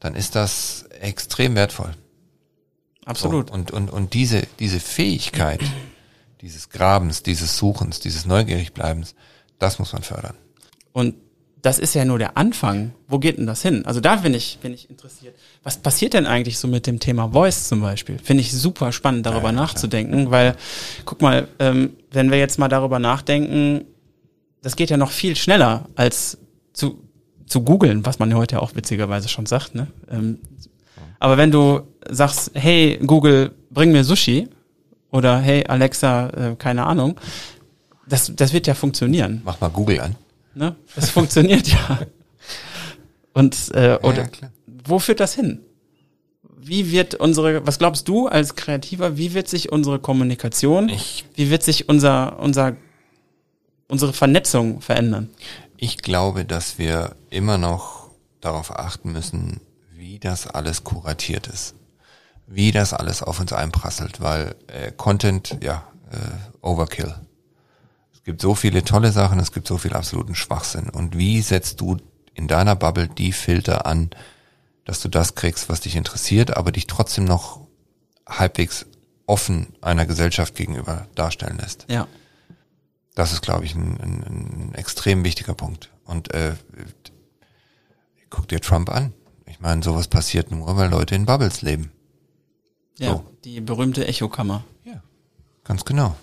dann 0.00 0.14
ist 0.14 0.34
das 0.34 0.84
extrem 1.00 1.54
wertvoll. 1.54 1.94
absolut. 3.04 3.48
So, 3.48 3.54
und, 3.54 3.70
und, 3.70 3.90
und 3.90 4.14
diese, 4.14 4.46
diese 4.58 4.80
Fähigkeit 4.80 5.60
dieses 6.44 6.68
Grabens, 6.68 7.22
dieses 7.22 7.56
Suchens, 7.56 8.00
dieses 8.00 8.26
Neugierigbleibens, 8.26 9.14
das 9.58 9.78
muss 9.78 9.94
man 9.94 10.02
fördern. 10.02 10.36
Und 10.92 11.14
das 11.64 11.78
ist 11.78 11.94
ja 11.94 12.04
nur 12.04 12.18
der 12.18 12.36
Anfang. 12.36 12.92
Wo 13.08 13.18
geht 13.18 13.38
denn 13.38 13.46
das 13.46 13.62
hin? 13.62 13.86
Also 13.86 13.98
da 13.98 14.16
bin 14.16 14.34
ich, 14.34 14.58
bin 14.60 14.74
ich 14.74 14.90
interessiert. 14.90 15.34
Was 15.62 15.78
passiert 15.78 16.12
denn 16.12 16.26
eigentlich 16.26 16.58
so 16.58 16.68
mit 16.68 16.86
dem 16.86 17.00
Thema 17.00 17.30
Voice 17.30 17.68
zum 17.68 17.80
Beispiel? 17.80 18.18
Finde 18.18 18.42
ich 18.42 18.52
super 18.52 18.92
spannend, 18.92 19.24
darüber 19.24 19.48
ja, 19.48 19.54
ja, 19.54 19.60
nachzudenken, 19.62 20.30
weil, 20.30 20.56
guck 21.06 21.22
mal, 21.22 21.48
ähm, 21.60 21.94
wenn 22.10 22.30
wir 22.30 22.38
jetzt 22.38 22.58
mal 22.58 22.68
darüber 22.68 22.98
nachdenken, 22.98 23.86
das 24.60 24.76
geht 24.76 24.90
ja 24.90 24.98
noch 24.98 25.10
viel 25.10 25.36
schneller 25.36 25.88
als 25.96 26.36
zu, 26.74 26.98
zu 27.46 27.62
googeln, 27.62 28.04
was 28.04 28.18
man 28.18 28.30
ja 28.30 28.36
heute 28.36 28.60
auch 28.60 28.74
witzigerweise 28.74 29.30
schon 29.30 29.46
sagt. 29.46 29.74
Ne? 29.74 29.86
Ähm, 30.10 30.40
aber 31.18 31.38
wenn 31.38 31.50
du 31.50 31.80
sagst, 32.10 32.50
hey 32.52 33.00
Google, 33.06 33.52
bring 33.70 33.90
mir 33.90 34.04
Sushi 34.04 34.50
oder 35.10 35.38
hey 35.38 35.64
Alexa, 35.66 36.28
äh, 36.28 36.56
keine 36.56 36.84
Ahnung, 36.84 37.18
das, 38.06 38.30
das 38.36 38.52
wird 38.52 38.66
ja 38.66 38.74
funktionieren. 38.74 39.40
Mach 39.46 39.62
mal 39.62 39.70
Google 39.70 40.00
an. 40.02 40.16
Ne? 40.54 40.76
Das 40.94 41.10
funktioniert 41.10 41.68
ja. 41.68 42.00
Und 43.32 43.72
äh, 43.74 43.98
oder, 44.02 44.22
ja, 44.40 44.50
wo 44.66 44.98
führt 44.98 45.20
das 45.20 45.34
hin? 45.34 45.60
Wie 46.56 46.92
wird 46.92 47.14
unsere, 47.16 47.66
was 47.66 47.78
glaubst 47.78 48.08
du 48.08 48.28
als 48.28 48.54
Kreativer, 48.54 49.18
wie 49.18 49.34
wird 49.34 49.48
sich 49.48 49.70
unsere 49.72 49.98
Kommunikation, 49.98 50.88
ich, 50.88 51.26
wie 51.34 51.50
wird 51.50 51.62
sich 51.62 51.88
unser, 51.88 52.38
unser, 52.38 52.76
unsere 53.88 54.12
Vernetzung 54.12 54.80
verändern? 54.80 55.28
Ich 55.76 55.98
glaube, 55.98 56.44
dass 56.44 56.78
wir 56.78 57.16
immer 57.28 57.58
noch 57.58 58.08
darauf 58.40 58.70
achten 58.78 59.12
müssen, 59.12 59.60
wie 59.92 60.18
das 60.18 60.46
alles 60.46 60.84
kuratiert 60.84 61.48
ist. 61.48 61.74
Wie 62.46 62.72
das 62.72 62.92
alles 62.92 63.22
auf 63.22 63.40
uns 63.40 63.52
einprasselt, 63.52 64.20
weil 64.20 64.54
äh, 64.68 64.92
Content, 64.92 65.58
ja, 65.62 65.82
äh, 66.10 66.66
Overkill 66.66 67.14
gibt 68.24 68.40
so 68.40 68.54
viele 68.54 68.84
tolle 68.84 69.12
Sachen, 69.12 69.38
es 69.38 69.52
gibt 69.52 69.66
so 69.66 69.78
viel 69.78 69.92
absoluten 69.92 70.34
Schwachsinn. 70.34 70.88
Und 70.88 71.16
wie 71.16 71.40
setzt 71.42 71.80
du 71.80 71.98
in 72.34 72.48
deiner 72.48 72.74
Bubble 72.74 73.08
die 73.08 73.32
Filter 73.32 73.86
an, 73.86 74.10
dass 74.84 75.00
du 75.00 75.08
das 75.08 75.34
kriegst, 75.34 75.68
was 75.68 75.80
dich 75.80 75.96
interessiert, 75.96 76.56
aber 76.56 76.72
dich 76.72 76.86
trotzdem 76.86 77.24
noch 77.24 77.60
halbwegs 78.26 78.86
offen 79.26 79.74
einer 79.80 80.06
Gesellschaft 80.06 80.54
gegenüber 80.54 81.06
darstellen 81.14 81.58
lässt? 81.58 81.86
Ja. 81.88 82.06
Das 83.14 83.32
ist, 83.32 83.42
glaube 83.42 83.64
ich, 83.64 83.74
ein, 83.74 84.00
ein, 84.00 84.22
ein 84.22 84.74
extrem 84.74 85.24
wichtiger 85.24 85.54
Punkt. 85.54 85.90
Und 86.04 86.34
äh, 86.34 86.54
guck 88.30 88.48
dir 88.48 88.60
Trump 88.60 88.90
an. 88.90 89.12
Ich 89.46 89.60
meine, 89.60 89.82
sowas 89.82 90.08
passiert 90.08 90.50
nur, 90.50 90.76
weil 90.76 90.90
Leute 90.90 91.14
in 91.14 91.26
Bubbles 91.26 91.62
leben. 91.62 91.92
Ja, 92.98 93.10
so. 93.10 93.24
die 93.44 93.60
berühmte 93.60 94.06
Echokammer. 94.06 94.64
Ja, 94.84 95.02
ganz 95.62 95.84
genau. 95.84 96.16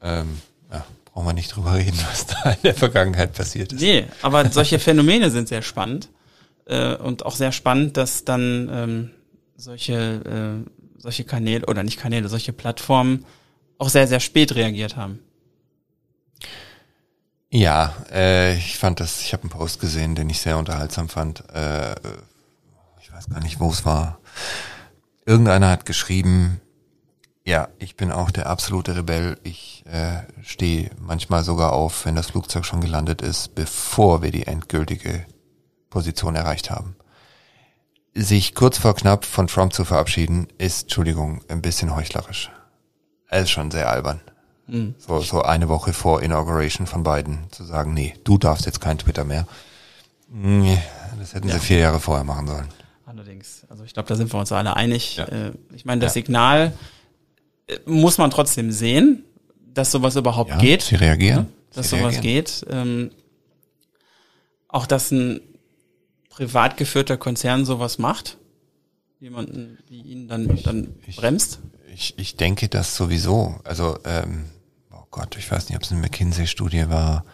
Ähm, 0.00 0.40
ja, 0.70 0.84
brauchen 1.12 1.26
wir 1.26 1.32
nicht 1.32 1.54
drüber 1.54 1.74
reden, 1.74 1.98
was 2.10 2.26
da 2.26 2.50
in 2.50 2.62
der 2.64 2.74
Vergangenheit 2.74 3.34
passiert 3.34 3.72
ist. 3.72 3.80
Nee, 3.80 4.06
aber 4.22 4.50
solche 4.50 4.78
Phänomene 4.78 5.30
sind 5.30 5.48
sehr 5.48 5.62
spannend 5.62 6.08
äh, 6.66 6.94
und 6.96 7.24
auch 7.24 7.36
sehr 7.36 7.52
spannend, 7.52 7.96
dass 7.96 8.24
dann 8.24 8.68
ähm, 8.72 9.10
solche, 9.56 10.64
äh, 10.64 11.00
solche 11.00 11.24
Kanäle 11.24 11.66
oder 11.66 11.82
nicht 11.82 11.98
Kanäle, 11.98 12.28
solche 12.28 12.52
Plattformen 12.52 13.24
auch 13.78 13.88
sehr, 13.88 14.06
sehr 14.06 14.20
spät 14.20 14.54
reagiert 14.54 14.96
haben. 14.96 15.18
Ja, 17.50 17.94
äh, 18.10 18.56
ich 18.56 18.78
fand 18.78 18.98
das, 18.98 19.20
ich 19.20 19.34
habe 19.34 19.42
einen 19.42 19.50
Post 19.50 19.78
gesehen, 19.80 20.14
den 20.14 20.30
ich 20.30 20.40
sehr 20.40 20.56
unterhaltsam 20.56 21.10
fand. 21.10 21.44
Äh, 21.52 21.94
ich 23.02 23.12
weiß 23.12 23.28
gar 23.28 23.40
nicht, 23.40 23.60
wo 23.60 23.68
es 23.68 23.84
war. 23.84 24.20
Irgendeiner 25.26 25.68
hat 25.68 25.84
geschrieben, 25.84 26.62
ja, 27.44 27.68
ich 27.78 27.96
bin 27.96 28.12
auch 28.12 28.30
der 28.30 28.46
absolute 28.46 28.96
Rebell. 28.96 29.36
Ich 29.42 29.84
äh, 29.86 30.22
stehe 30.42 30.90
manchmal 31.00 31.42
sogar 31.42 31.72
auf, 31.72 32.04
wenn 32.06 32.14
das 32.14 32.28
Flugzeug 32.28 32.64
schon 32.64 32.80
gelandet 32.80 33.20
ist, 33.20 33.54
bevor 33.54 34.22
wir 34.22 34.30
die 34.30 34.46
endgültige 34.46 35.26
Position 35.90 36.36
erreicht 36.36 36.70
haben. 36.70 36.94
Sich 38.14 38.54
kurz 38.54 38.78
vor 38.78 38.94
knapp 38.94 39.24
von 39.24 39.46
Trump 39.46 39.72
zu 39.72 39.84
verabschieden, 39.84 40.46
ist, 40.58 40.82
Entschuldigung, 40.82 41.42
ein 41.48 41.62
bisschen 41.62 41.96
heuchlerisch. 41.96 42.50
Es 43.28 43.44
ist 43.44 43.50
schon 43.50 43.70
sehr 43.70 43.90
albern. 43.90 44.20
Mhm. 44.66 44.94
So, 44.98 45.20
so 45.20 45.42
eine 45.42 45.68
Woche 45.68 45.92
vor 45.92 46.22
Inauguration 46.22 46.86
von 46.86 47.02
Biden 47.02 47.50
zu 47.50 47.64
sagen, 47.64 47.94
nee, 47.94 48.14
du 48.24 48.38
darfst 48.38 48.66
jetzt 48.66 48.80
kein 48.80 48.98
Twitter 48.98 49.24
mehr. 49.24 49.46
Nee, 50.28 50.78
das 51.18 51.34
hätten 51.34 51.48
ja. 51.48 51.54
sie 51.54 51.60
vier 51.60 51.78
Jahre 51.78 51.98
vorher 51.98 52.24
machen 52.24 52.46
sollen. 52.46 52.68
Allerdings. 53.04 53.66
Also 53.68 53.84
ich 53.84 53.92
glaube, 53.92 54.08
da 54.08 54.14
sind 54.14 54.32
wir 54.32 54.38
uns 54.38 54.52
alle 54.52 54.76
einig. 54.76 55.16
Ja. 55.16 55.24
Äh, 55.24 55.52
ich 55.74 55.84
meine, 55.84 56.00
das 56.00 56.14
ja. 56.14 56.22
Signal 56.22 56.72
muss 57.86 58.18
man 58.18 58.30
trotzdem 58.30 58.72
sehen, 58.72 59.24
dass 59.74 59.90
sowas 59.90 60.16
überhaupt 60.16 60.50
ja, 60.50 60.58
geht. 60.58 60.82
Sie 60.82 60.96
reagieren. 60.96 61.48
Dass 61.72 61.90
sie 61.90 61.98
sowas 61.98 62.14
reagieren. 62.14 62.44
geht. 62.44 62.66
Ähm, 62.70 63.10
auch 64.68 64.86
dass 64.86 65.10
ein 65.10 65.40
privat 66.28 66.76
geführter 66.76 67.16
Konzern 67.16 67.64
sowas 67.64 67.98
macht, 67.98 68.38
jemanden 69.20 69.78
wie 69.88 70.00
ihn 70.00 70.28
dann, 70.28 70.58
dann 70.62 70.94
ich, 71.06 71.16
bremst. 71.16 71.60
Ich, 71.94 72.14
ich 72.18 72.36
denke 72.36 72.68
das 72.68 72.96
sowieso. 72.96 73.60
Also, 73.64 73.98
ähm, 74.04 74.46
oh 74.90 75.04
Gott, 75.10 75.36
ich 75.36 75.50
weiß 75.50 75.68
nicht, 75.68 75.76
ob 75.76 75.82
es 75.82 75.92
eine 75.92 76.00
McKinsey-Studie 76.00 76.88
war, 76.88 77.24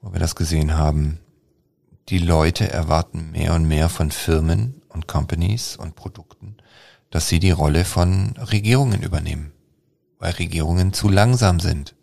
wo 0.00 0.12
wir 0.12 0.20
das 0.20 0.36
gesehen 0.36 0.76
haben. 0.76 1.18
Die 2.08 2.18
Leute 2.18 2.70
erwarten 2.70 3.32
mehr 3.32 3.54
und 3.54 3.66
mehr 3.66 3.88
von 3.88 4.10
Firmen 4.10 4.80
und 4.88 5.08
Companies 5.08 5.76
und 5.76 5.96
Produkten, 5.96 6.56
dass 7.10 7.28
sie 7.28 7.40
die 7.40 7.50
Rolle 7.50 7.84
von 7.84 8.34
Regierungen 8.38 9.02
übernehmen 9.02 9.52
weil 10.18 10.32
Regierungen 10.32 10.92
zu 10.92 11.08
langsam 11.08 11.60
sind 11.60 11.94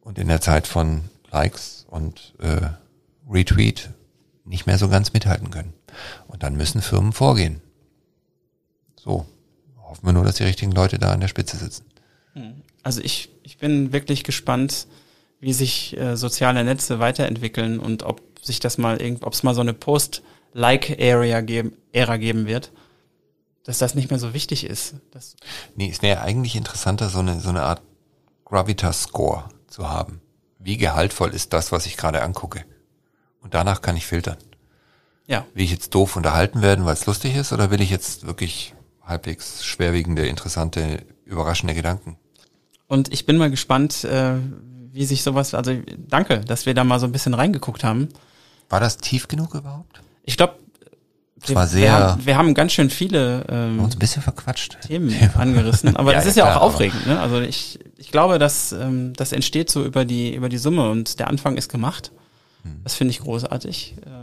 und 0.00 0.18
in 0.18 0.28
der 0.28 0.40
Zeit 0.40 0.66
von 0.66 1.02
Likes 1.30 1.86
und 1.88 2.34
äh, 2.38 2.68
Retweet 3.28 3.90
nicht 4.44 4.66
mehr 4.66 4.78
so 4.78 4.88
ganz 4.88 5.12
mithalten 5.12 5.50
können. 5.50 5.72
Und 6.28 6.42
dann 6.42 6.56
müssen 6.56 6.82
Firmen 6.82 7.12
vorgehen. 7.12 7.60
So, 8.96 9.26
hoffen 9.82 10.06
wir 10.06 10.12
nur, 10.12 10.24
dass 10.24 10.36
die 10.36 10.44
richtigen 10.44 10.72
Leute 10.72 10.98
da 10.98 11.12
an 11.12 11.20
der 11.20 11.28
Spitze 11.28 11.56
sitzen. 11.56 11.84
Hm. 12.34 12.62
Also 12.82 13.00
ich, 13.00 13.30
ich 13.42 13.58
bin 13.58 13.92
wirklich 13.92 14.24
gespannt, 14.24 14.86
wie 15.40 15.52
sich 15.52 15.96
äh, 15.96 16.16
soziale 16.16 16.62
Netze 16.64 16.98
weiterentwickeln 16.98 17.78
und 17.78 18.02
ob 18.02 18.20
sich 18.42 18.60
das 18.60 18.76
mal 18.76 19.00
irgend, 19.00 19.24
ob 19.24 19.32
es 19.32 19.42
mal 19.42 19.54
so 19.54 19.62
eine 19.62 19.72
Post-Like-Area 19.72 21.40
geben, 21.40 21.76
Ära 21.92 22.18
geben 22.18 22.46
wird 22.46 22.70
dass 23.64 23.78
das 23.78 23.94
nicht 23.94 24.10
mehr 24.10 24.18
so 24.20 24.34
wichtig 24.34 24.64
ist. 24.64 24.94
Das 25.10 25.36
nee, 25.74 25.90
es 25.90 26.02
wäre 26.02 26.20
eigentlich 26.20 26.54
interessanter, 26.54 27.08
so 27.08 27.18
eine, 27.18 27.40
so 27.40 27.48
eine 27.48 27.62
Art 27.62 27.82
Gravitas-Score 28.44 29.48
zu 29.66 29.88
haben. 29.88 30.20
Wie 30.58 30.76
gehaltvoll 30.76 31.34
ist 31.34 31.52
das, 31.52 31.72
was 31.72 31.86
ich 31.86 31.96
gerade 31.96 32.22
angucke? 32.22 32.64
Und 33.40 33.54
danach 33.54 33.82
kann 33.82 33.96
ich 33.96 34.06
filtern. 34.06 34.36
Ja. 35.26 35.46
Will 35.54 35.64
ich 35.64 35.70
jetzt 35.70 35.94
doof 35.94 36.16
unterhalten 36.16 36.62
werden, 36.62 36.84
weil 36.84 36.92
es 36.92 37.06
lustig 37.06 37.34
ist, 37.34 37.52
oder 37.52 37.70
will 37.70 37.80
ich 37.80 37.90
jetzt 37.90 38.26
wirklich 38.26 38.74
halbwegs 39.02 39.64
schwerwiegende, 39.64 40.26
interessante, 40.26 41.04
überraschende 41.24 41.74
Gedanken? 41.74 42.16
Und 42.86 43.12
ich 43.12 43.26
bin 43.26 43.38
mal 43.38 43.50
gespannt, 43.50 44.04
äh, 44.04 44.34
wie 44.92 45.04
sich 45.06 45.22
sowas, 45.22 45.54
also 45.54 45.74
danke, 45.96 46.40
dass 46.40 46.66
wir 46.66 46.74
da 46.74 46.84
mal 46.84 47.00
so 47.00 47.06
ein 47.06 47.12
bisschen 47.12 47.34
reingeguckt 47.34 47.82
haben. 47.82 48.08
War 48.68 48.80
das 48.80 48.98
tief 48.98 49.28
genug 49.28 49.54
überhaupt? 49.54 50.02
Ich 50.22 50.36
glaube, 50.36 50.58
es 51.44 51.54
war 51.54 51.66
sehr. 51.66 51.82
Wir 51.82 51.92
haben, 51.92 52.26
wir 52.26 52.36
haben 52.36 52.54
ganz 52.54 52.72
schön 52.72 52.90
viele 52.90 53.44
ähm, 53.48 53.80
uns 53.80 53.96
ein 53.96 53.98
bisschen 53.98 54.22
verquatscht. 54.22 54.78
Themen 54.86 55.14
angerissen, 55.34 55.96
aber 55.96 56.12
ja, 56.12 56.18
das 56.18 56.26
ist 56.26 56.36
ja, 56.36 56.44
klar, 56.44 56.60
auch 56.60 56.62
aufregend. 56.62 57.06
Ne? 57.06 57.20
Also 57.20 57.40
ich, 57.40 57.78
ich 57.96 58.10
glaube, 58.10 58.38
dass 58.38 58.72
ähm, 58.72 59.12
das 59.14 59.32
entsteht 59.32 59.70
so 59.70 59.84
über 59.84 60.04
die 60.04 60.34
über 60.34 60.48
die 60.48 60.58
Summe 60.58 60.90
und 60.90 61.18
der 61.18 61.28
Anfang 61.28 61.56
ist 61.56 61.70
gemacht. 61.70 62.12
Hm. 62.62 62.80
Das 62.84 62.94
finde 62.94 63.12
ich 63.12 63.20
großartig. 63.20 63.96
Äh, 64.04 64.22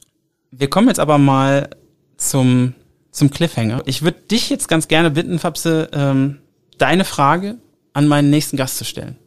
wir 0.51 0.69
kommen 0.69 0.87
jetzt 0.87 0.99
aber 0.99 1.17
mal 1.17 1.69
zum 2.17 2.73
zum 3.11 3.29
Cliffhanger. 3.29 3.83
Ich 3.85 4.01
würde 4.01 4.19
dich 4.21 4.49
jetzt 4.49 4.67
ganz 4.67 4.87
gerne 4.87 5.11
bitten, 5.11 5.37
Fabse, 5.39 5.89
ähm, 5.93 6.39
deine 6.77 7.05
Frage 7.05 7.57
an 7.93 8.07
meinen 8.07 8.29
nächsten 8.29 8.57
Gast 8.57 8.77
zu 8.77 8.85
stellen. 8.85 9.17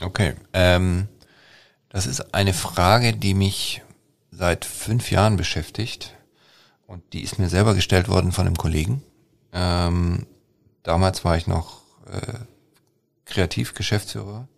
Okay. 0.00 0.34
Ähm, 0.52 1.08
das 1.88 2.06
ist 2.06 2.34
eine 2.34 2.54
Frage, 2.54 3.12
die 3.12 3.34
mich 3.34 3.82
seit 4.30 4.64
fünf 4.64 5.10
Jahren 5.10 5.36
beschäftigt 5.36 6.14
und 6.90 7.12
die 7.12 7.22
ist 7.22 7.38
mir 7.38 7.48
selber 7.48 7.74
gestellt 7.74 8.08
worden 8.08 8.32
von 8.32 8.46
einem 8.46 8.56
Kollegen. 8.56 9.00
Ähm, 9.52 10.26
damals 10.82 11.24
war 11.24 11.36
ich 11.36 11.46
noch 11.46 11.82
äh, 12.10 12.38
Kreativgeschäftsführer, 13.26 14.48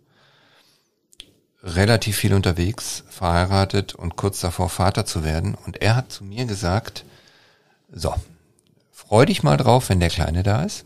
relativ 1.61 2.17
viel 2.17 2.33
unterwegs, 2.33 3.03
verheiratet 3.07 3.93
und 3.93 4.15
kurz 4.15 4.39
davor 4.39 4.69
Vater 4.69 5.05
zu 5.05 5.23
werden. 5.23 5.53
Und 5.53 5.83
er 5.83 5.95
hat 5.95 6.11
zu 6.11 6.23
mir 6.23 6.45
gesagt, 6.45 7.05
so, 7.91 8.15
freu 8.91 9.25
dich 9.25 9.43
mal 9.43 9.57
drauf, 9.57 9.89
wenn 9.89 9.99
der 9.99 10.09
Kleine 10.09 10.41
da 10.41 10.63
ist. 10.63 10.85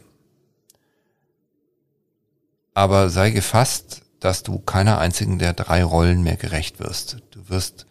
Aber 2.73 3.09
sei 3.09 3.31
gefasst, 3.31 4.01
dass 4.19 4.43
du 4.43 4.59
keiner 4.59 4.97
einzigen 4.97 5.39
der 5.39 5.53
drei 5.53 5.81
Rollen 5.81 6.23
mehr 6.23 6.35
gerecht 6.35 6.81
wirst. 6.81 7.19
Du 7.31 7.47
wirst 7.47 7.86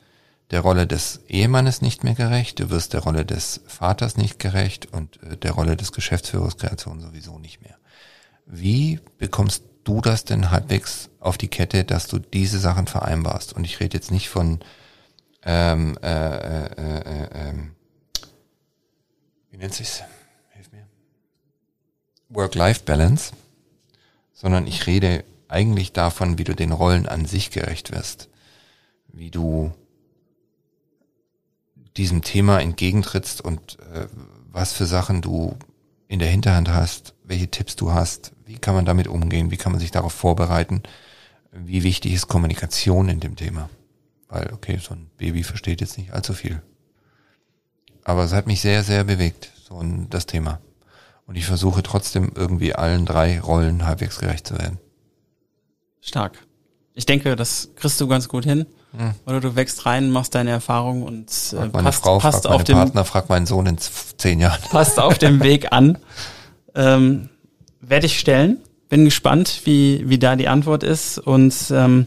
der 0.51 0.61
Rolle 0.61 0.87
des 0.87 1.21
Ehemannes 1.29 1.83
nicht 1.83 2.05
mehr 2.05 2.15
gerecht, 2.15 2.61
du 2.61 2.71
wirst 2.71 2.93
der 2.93 3.01
Rolle 3.01 3.25
des 3.25 3.61
Vaters 3.67 4.17
nicht 4.17 4.39
gerecht 4.39 4.87
und 4.93 5.23
äh, 5.23 5.37
der 5.37 5.53
Rolle 5.53 5.77
des 5.77 5.93
Geschäftsführers 5.93 6.57
Kreation 6.57 7.01
sowieso 7.01 7.39
nicht 7.39 7.63
mehr. 7.63 7.77
wie 8.47 9.01
bekommst 9.19 9.65
du 9.85 10.01
das 10.01 10.25
denn 10.25 10.51
halbwegs 10.51 11.11
auf 11.21 11.39
die 11.39 11.49
Kette, 11.49 11.85
dass 11.85 12.07
du 12.07 12.19
diese 12.19 12.59
Sachen 12.59 12.87
vereinbarst? 12.87 13.53
Und 13.53 13.65
ich 13.65 13.81
rede 13.81 13.97
jetzt 13.97 14.11
nicht 14.11 14.29
von 14.29 14.61
ähm, 15.43 15.97
äh, 16.03 16.09
äh, 16.09 16.73
äh, 16.77 17.29
ähm, 17.33 17.75
wie 19.51 19.57
nennt 19.57 19.75
sich's? 19.75 20.03
Hilf 20.51 20.73
mir. 20.73 20.87
Work-Life-Balance, 22.29 23.33
sondern 24.33 24.67
ich 24.67 24.87
rede 24.87 25.25
eigentlich 25.49 25.93
davon, 25.93 26.37
wie 26.37 26.45
du 26.45 26.55
den 26.55 26.73
Rollen 26.73 27.07
an 27.07 27.27
sich 27.27 27.51
gerecht 27.51 27.93
wirst, 27.93 28.29
wie 29.13 29.31
du 29.31 29.73
diesem 31.97 32.23
Thema 32.23 32.61
entgegentrittst 32.61 33.41
und 33.41 33.79
äh, 33.93 34.07
was 34.51 34.73
für 34.73 34.87
Sachen 34.87 35.23
du 35.23 35.57
in 36.09 36.19
der 36.19 36.29
Hinterhand 36.29 36.69
hast, 36.69 37.15
welche 37.25 37.51
Tipps 37.51 37.77
du 37.77 37.93
hast, 37.93 38.33
wie 38.45 38.59
kann 38.59 38.75
man 38.75 38.85
damit 38.85 39.09
umgehen, 39.09 39.51
wie 39.51 39.57
kann 39.57 39.73
man 39.73 39.81
sich 39.81 39.91
darauf 39.91 40.13
vorbereiten, 40.13 40.83
wie 41.53 41.83
wichtig 41.83 42.13
ist 42.13 42.29
Kommunikation 42.29 43.09
in 43.09 43.21
dem 43.21 43.37
Thema. 43.37 43.69
Weil, 44.29 44.53
okay, 44.53 44.79
so 44.81 44.95
ein 44.95 45.11
Baby 45.17 45.43
versteht 45.43 45.81
jetzt 45.81 45.99
nicht 45.99 46.13
allzu 46.13 46.35
viel. 46.35 46.63
Aber 48.05 48.25
es 48.25 48.33
hat 48.33 48.47
mich 48.47 48.61
sehr, 48.61 48.85
sehr 48.85 49.05
bewegt, 49.05 49.51
so 49.69 49.79
ein, 49.79 50.09
das 50.11 50.27
Thema. 50.27 50.61
Und 51.27 51.35
ich 51.37 51.47
versuche 51.47 51.83
trotzdem 51.83 52.33
irgendwie 52.35 52.75
allen 52.75 53.05
drei 53.05 53.41
Rollen 53.41 53.85
halbwegs 53.85 54.19
gerecht 54.19 54.47
zu 54.47 54.59
werden. 54.59 54.79
Stark. 56.01 56.39
Ich 56.95 57.05
denke, 57.05 57.35
das 57.35 57.71
kriegst 57.75 58.01
du 58.01 58.07
ganz 58.07 58.29
gut 58.29 58.45
hin. 58.45 58.67
Hm. 58.97 59.13
Oder 59.27 59.41
du 59.41 59.57
wächst 59.57 59.87
rein, 59.87 60.11
machst 60.11 60.35
deine 60.35 60.51
Erfahrung 60.51 61.03
und 61.03 61.31
äh, 61.53 61.57
meine 61.57 61.71
passt, 61.71 62.03
Frau, 62.03 62.19
passt 62.19 62.45
frag 62.45 62.53
auf 62.53 62.65
den 62.65 62.77
Partner, 62.77 63.05
frag 63.05 63.29
meinen 63.29 63.47
Sohn 63.47 63.67
in 63.67 63.79
zehn 63.79 64.41
Jahren. 64.41 64.61
Passt 64.71 64.99
auf 64.99 65.19
dem 65.19 65.43
Weg 65.43 65.73
an. 65.73 65.99
Ähm, 66.75 67.29
Werde 67.81 68.07
ich 68.07 68.19
stellen. 68.19 68.59
Bin 68.89 69.05
gespannt, 69.05 69.63
wie, 69.65 70.09
wie 70.09 70.19
da 70.19 70.37
die 70.37 70.49
Antwort 70.49 70.83
ist. 70.83 71.19
Und 71.19 71.55
ähm, 71.71 72.07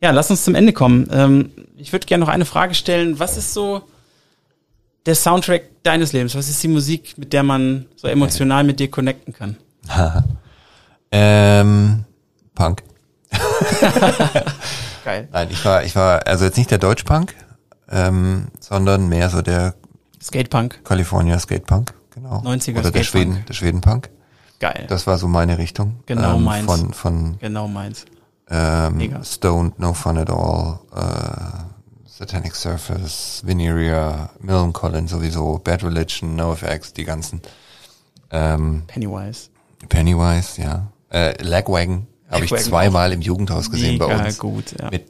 ja, 0.00 0.10
lass 0.10 0.30
uns 0.30 0.44
zum 0.44 0.54
Ende 0.54 0.72
kommen. 0.72 1.08
Ähm, 1.12 1.50
ich 1.76 1.92
würde 1.92 2.06
gerne 2.06 2.24
noch 2.24 2.32
eine 2.32 2.44
Frage 2.44 2.74
stellen. 2.74 3.18
Was 3.18 3.36
ist 3.36 3.52
so 3.54 3.82
der 5.06 5.14
Soundtrack 5.14 5.82
deines 5.82 6.12
Lebens? 6.12 6.34
Was 6.34 6.48
ist 6.48 6.62
die 6.62 6.68
Musik, 6.68 7.18
mit 7.18 7.32
der 7.32 7.42
man 7.42 7.86
so 7.96 8.08
emotional 8.08 8.64
mit 8.64 8.80
dir 8.80 8.90
connecten 8.90 9.32
kann? 9.32 9.56
ähm, 11.12 12.04
Punk. 12.54 12.82
Geil. 15.04 15.28
Nein, 15.32 15.48
ich 15.50 15.64
war, 15.64 15.84
ich 15.84 15.96
war, 15.96 16.26
also 16.26 16.44
jetzt 16.44 16.56
nicht 16.58 16.70
der 16.70 16.78
Deutschpunk, 16.78 17.34
ähm, 17.90 18.48
sondern 18.60 19.08
mehr 19.08 19.30
so 19.30 19.42
der 19.42 19.74
Skatepunk. 20.22 20.84
California 20.84 21.38
Skatepunk, 21.38 21.94
genau. 22.10 22.40
90er 22.42 22.78
Oder 22.80 22.90
der 22.90 23.04
Schweden, 23.04 23.44
der 23.48 23.54
Schwedenpunk. 23.54 24.10
Geil. 24.58 24.86
Das 24.88 25.06
war 25.06 25.16
so 25.16 25.26
meine 25.26 25.56
Richtung. 25.56 26.00
Genau 26.04 26.36
ähm, 26.36 26.44
meins. 26.44 26.66
Von, 26.66 26.92
von 26.92 27.38
genau 27.38 27.66
meins. 27.66 28.04
Ähm, 28.50 28.96
Mega. 28.96 29.24
Stoned, 29.24 29.78
No 29.78 29.94
Fun 29.94 30.18
at 30.18 30.28
All, 30.28 30.80
äh, 30.94 32.06
Satanic 32.06 32.54
Surface, 32.54 33.42
Veneria, 33.46 34.28
Millen 34.40 34.74
Collins 34.74 35.12
sowieso, 35.12 35.58
Bad 35.58 35.82
Religion, 35.82 36.36
NoFX, 36.36 36.92
die 36.92 37.04
ganzen. 37.04 37.40
Ähm, 38.30 38.82
Pennywise. 38.86 39.48
Pennywise, 39.88 40.60
ja. 40.60 40.88
Äh, 41.10 41.42
Lagwagon 41.42 42.06
habe 42.30 42.44
ich 42.44 42.54
zweimal 42.56 43.12
im 43.12 43.20
Jugendhaus 43.20 43.70
gesehen 43.70 43.98
bei 43.98 44.06
uns. 44.06 44.38
gut, 44.38 44.74
ja. 44.78 44.90
Mit 44.90 45.06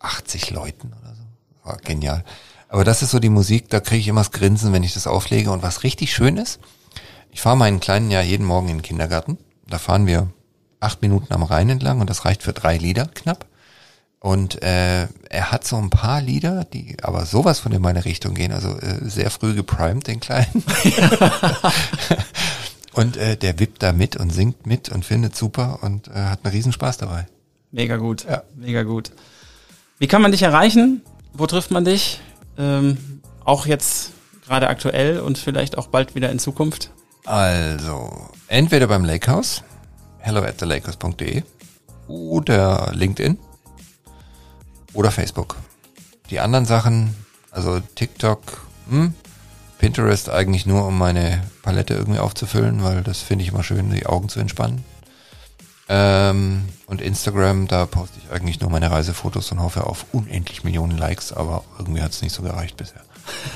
80 0.00 0.50
Leuten 0.50 0.88
oder 0.88 1.14
so. 1.14 1.68
War 1.68 1.76
genial. 1.78 2.24
Aber 2.68 2.84
das 2.84 3.02
ist 3.02 3.10
so 3.10 3.18
die 3.18 3.28
Musik, 3.28 3.68
da 3.70 3.80
kriege 3.80 4.00
ich 4.00 4.08
immer 4.08 4.20
das 4.20 4.32
Grinsen, 4.32 4.72
wenn 4.72 4.82
ich 4.82 4.94
das 4.94 5.06
auflege. 5.06 5.50
Und 5.50 5.62
was 5.62 5.84
richtig 5.84 6.12
schön 6.12 6.36
ist, 6.36 6.58
ich 7.30 7.40
fahre 7.40 7.56
meinen 7.56 7.80
Kleinen 7.80 8.10
ja 8.10 8.20
jeden 8.20 8.46
Morgen 8.46 8.68
in 8.68 8.78
den 8.78 8.82
Kindergarten. 8.82 9.38
Da 9.68 9.78
fahren 9.78 10.06
wir 10.06 10.28
acht 10.80 11.02
Minuten 11.02 11.32
am 11.32 11.42
Rhein 11.42 11.68
entlang 11.70 12.00
und 12.00 12.10
das 12.10 12.24
reicht 12.24 12.42
für 12.42 12.52
drei 12.52 12.76
Lieder 12.76 13.06
knapp. 13.06 13.46
Und 14.18 14.62
äh, 14.62 15.06
er 15.30 15.52
hat 15.52 15.66
so 15.66 15.76
ein 15.76 15.90
paar 15.90 16.20
Lieder, 16.20 16.64
die 16.64 16.96
aber 17.02 17.26
sowas 17.26 17.60
von 17.60 17.70
in 17.72 17.82
meine 17.82 18.04
Richtung 18.04 18.34
gehen, 18.34 18.52
also 18.52 18.76
äh, 18.78 19.08
sehr 19.08 19.30
früh 19.30 19.54
geprimed, 19.54 20.06
den 20.06 20.20
Kleinen. 20.20 20.64
und 22.96 23.18
äh, 23.18 23.36
der 23.36 23.58
wippt 23.58 23.82
da 23.82 23.92
mit 23.92 24.16
und 24.16 24.30
singt 24.30 24.66
mit 24.66 24.88
und 24.88 25.04
findet 25.04 25.36
super 25.36 25.80
und 25.82 26.08
äh, 26.08 26.12
hat 26.12 26.40
einen 26.44 26.54
Riesenspaß 26.54 26.96
dabei. 26.96 27.26
Mega 27.70 27.98
gut, 27.98 28.24
ja. 28.24 28.42
mega 28.54 28.84
gut. 28.84 29.10
Wie 29.98 30.06
kann 30.06 30.22
man 30.22 30.32
dich 30.32 30.42
erreichen? 30.42 31.02
Wo 31.34 31.46
trifft 31.46 31.70
man 31.70 31.84
dich? 31.84 32.20
Ähm, 32.56 33.20
auch 33.44 33.66
jetzt 33.66 34.12
gerade 34.46 34.68
aktuell 34.68 35.20
und 35.20 35.36
vielleicht 35.36 35.76
auch 35.76 35.88
bald 35.88 36.14
wieder 36.14 36.30
in 36.30 36.38
Zukunft? 36.38 36.90
Also, 37.26 38.30
entweder 38.48 38.86
beim 38.86 39.04
Lakehouse, 39.04 39.62
hello 40.18 40.40
at 40.40 40.58
thelakers.de 40.58 41.42
oder 42.08 42.92
LinkedIn 42.94 43.38
oder 44.94 45.10
Facebook. 45.10 45.56
Die 46.30 46.40
anderen 46.40 46.64
Sachen, 46.64 47.14
also 47.50 47.80
TikTok, 47.80 48.40
hm, 48.88 49.12
Pinterest 49.78 50.30
eigentlich 50.30 50.66
nur, 50.66 50.86
um 50.86 50.96
meine 50.96 51.42
Palette 51.62 51.94
irgendwie 51.94 52.18
aufzufüllen, 52.18 52.82
weil 52.82 53.02
das 53.02 53.20
finde 53.20 53.44
ich 53.44 53.50
immer 53.50 53.62
schön, 53.62 53.90
die 53.90 54.06
Augen 54.06 54.28
zu 54.28 54.40
entspannen. 54.40 54.84
Ähm, 55.88 56.68
und 56.86 57.00
Instagram, 57.00 57.68
da 57.68 57.86
poste 57.86 58.18
ich 58.18 58.32
eigentlich 58.32 58.60
nur 58.60 58.70
meine 58.70 58.90
Reisefotos 58.90 59.52
und 59.52 59.60
hoffe 59.60 59.86
auf 59.86 60.06
unendlich 60.12 60.64
Millionen 60.64 60.98
Likes, 60.98 61.32
aber 61.32 61.62
irgendwie 61.78 62.02
hat 62.02 62.12
es 62.12 62.22
nicht 62.22 62.32
so 62.32 62.42
gereicht 62.42 62.76
bisher. 62.76 63.02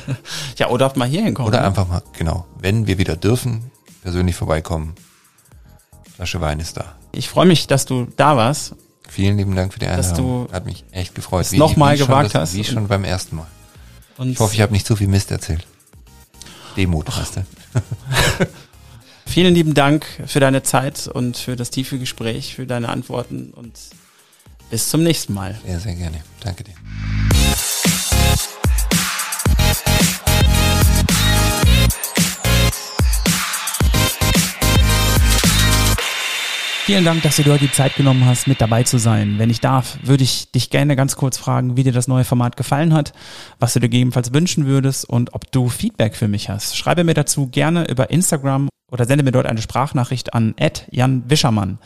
ja, 0.57 0.69
oder 0.69 0.93
mal 0.97 1.09
hier 1.09 1.23
hinkommen. 1.23 1.49
Oder 1.49 1.61
ne? 1.61 1.67
einfach 1.67 1.89
mal, 1.89 2.03
genau, 2.17 2.47
wenn 2.59 2.87
wir 2.87 2.99
wieder 2.99 3.17
dürfen, 3.17 3.71
persönlich 4.03 4.37
vorbeikommen. 4.37 4.95
Flasche 6.15 6.41
Wein 6.41 6.61
ist 6.61 6.77
da. 6.77 6.97
Ich 7.13 7.29
freue 7.29 7.47
mich, 7.47 7.67
dass 7.67 7.87
du 7.87 8.07
da 8.17 8.37
warst 8.37 8.75
Vielen 9.11 9.37
lieben 9.37 9.57
Dank 9.57 9.73
für 9.73 9.81
die 9.81 9.87
Einladung. 9.87 10.09
Dass 10.09 10.17
du 10.17 10.49
Hat 10.53 10.67
mich 10.67 10.85
echt 10.93 11.17
gefreut. 11.17 11.51
Nochmal 11.53 11.99
gewagt 11.99 12.33
das, 12.33 12.43
hast. 12.43 12.55
Wie 12.55 12.63
schon 12.63 12.87
beim 12.87 13.03
ersten 13.03 13.37
Mal. 13.37 13.47
Und 14.17 14.31
ich 14.31 14.39
hoffe, 14.39 14.55
ich 14.55 14.61
habe 14.61 14.73
nicht 14.73 14.87
zu 14.87 14.95
viel 14.95 15.09
Mist 15.09 15.33
erzählt. 15.33 15.67
Demut, 16.77 17.07
weißt 17.17 17.37
du. 17.37 17.45
Vielen 19.27 19.55
lieben 19.55 19.75
Dank 19.75 20.07
für 20.27 20.41
deine 20.41 20.63
Zeit 20.63 21.07
und 21.07 21.37
für 21.37 21.55
das 21.55 21.71
tiefe 21.71 21.99
Gespräch, 21.99 22.57
für 22.57 22.67
deine 22.67 22.89
Antworten 22.89 23.53
und 23.53 23.73
bis 24.71 24.89
zum 24.89 25.03
nächsten 25.03 25.35
Mal. 25.35 25.59
Sehr, 25.65 25.81
sehr 25.81 25.95
gerne. 25.95 26.23
Danke 26.41 26.65
dir. 26.65 26.75
Vielen 36.91 37.05
Dank, 37.05 37.23
dass 37.23 37.37
du 37.37 37.45
dir 37.45 37.53
heute 37.53 37.67
die 37.67 37.71
Zeit 37.73 37.95
genommen 37.95 38.27
hast, 38.27 38.49
mit 38.49 38.61
dabei 38.61 38.83
zu 38.83 38.99
sein. 38.99 39.39
Wenn 39.39 39.49
ich 39.49 39.61
darf, 39.61 39.99
würde 40.03 40.25
ich 40.25 40.51
dich 40.51 40.71
gerne 40.71 40.97
ganz 40.97 41.15
kurz 41.15 41.39
fragen, 41.39 41.77
wie 41.77 41.85
dir 41.85 41.93
das 41.93 42.09
neue 42.09 42.25
Format 42.25 42.57
gefallen 42.57 42.93
hat, 42.93 43.13
was 43.61 43.75
du 43.75 43.79
dir 43.79 43.89
gegebenenfalls 43.89 44.33
wünschen 44.33 44.67
würdest 44.67 45.09
und 45.09 45.33
ob 45.33 45.53
du 45.53 45.69
Feedback 45.69 46.17
für 46.17 46.27
mich 46.27 46.49
hast. 46.49 46.77
Schreibe 46.77 47.05
mir 47.05 47.15
dazu 47.15 47.47
gerne 47.47 47.89
über 47.89 48.11
Instagram 48.11 48.69
oder 48.91 49.05
sende 49.05 49.23
mir 49.23 49.31
dort 49.31 49.47
eine 49.47 49.63
Sprachnachricht 49.63 50.35
an 50.35 50.57
Jan 50.91 51.23
Wischermann. 51.31 51.79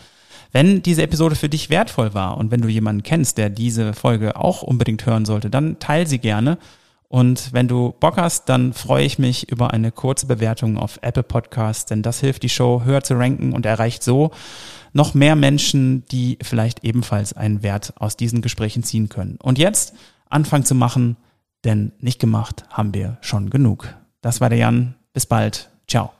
Wenn 0.52 0.82
diese 0.82 1.02
Episode 1.02 1.36
für 1.36 1.50
dich 1.50 1.68
wertvoll 1.68 2.14
war 2.14 2.38
und 2.38 2.50
wenn 2.50 2.62
du 2.62 2.68
jemanden 2.68 3.02
kennst, 3.02 3.36
der 3.36 3.50
diese 3.50 3.92
Folge 3.92 4.36
auch 4.36 4.62
unbedingt 4.62 5.04
hören 5.04 5.26
sollte, 5.26 5.50
dann 5.50 5.78
teil 5.80 6.06
sie 6.06 6.18
gerne. 6.18 6.56
Und 7.08 7.52
wenn 7.52 7.68
du 7.68 7.94
Bock 8.00 8.16
hast, 8.16 8.48
dann 8.48 8.72
freue 8.72 9.04
ich 9.04 9.18
mich 9.18 9.50
über 9.50 9.72
eine 9.72 9.92
kurze 9.92 10.24
Bewertung 10.24 10.78
auf 10.78 10.98
Apple 11.02 11.22
Podcasts, 11.22 11.84
denn 11.84 12.00
das 12.00 12.20
hilft 12.20 12.42
die 12.42 12.48
Show 12.48 12.82
höher 12.86 13.02
zu 13.02 13.14
ranken 13.18 13.52
und 13.52 13.66
erreicht 13.66 14.02
so 14.02 14.30
noch 14.94 15.12
mehr 15.12 15.36
Menschen, 15.36 16.06
die 16.06 16.38
vielleicht 16.40 16.84
ebenfalls 16.84 17.34
einen 17.34 17.62
Wert 17.62 17.92
aus 18.00 18.16
diesen 18.16 18.40
Gesprächen 18.40 18.82
ziehen 18.82 19.10
können. 19.10 19.36
Und 19.42 19.58
jetzt 19.58 19.92
Anfang 20.30 20.64
zu 20.64 20.74
machen, 20.74 21.16
denn 21.64 21.92
nicht 21.98 22.20
gemacht 22.20 22.64
haben 22.70 22.94
wir 22.94 23.18
schon 23.20 23.50
genug. 23.50 23.94
Das 24.22 24.40
war 24.40 24.48
der 24.48 24.58
Jan. 24.58 24.94
Bis 25.12 25.26
bald. 25.26 25.70
Ciao. 25.86 26.14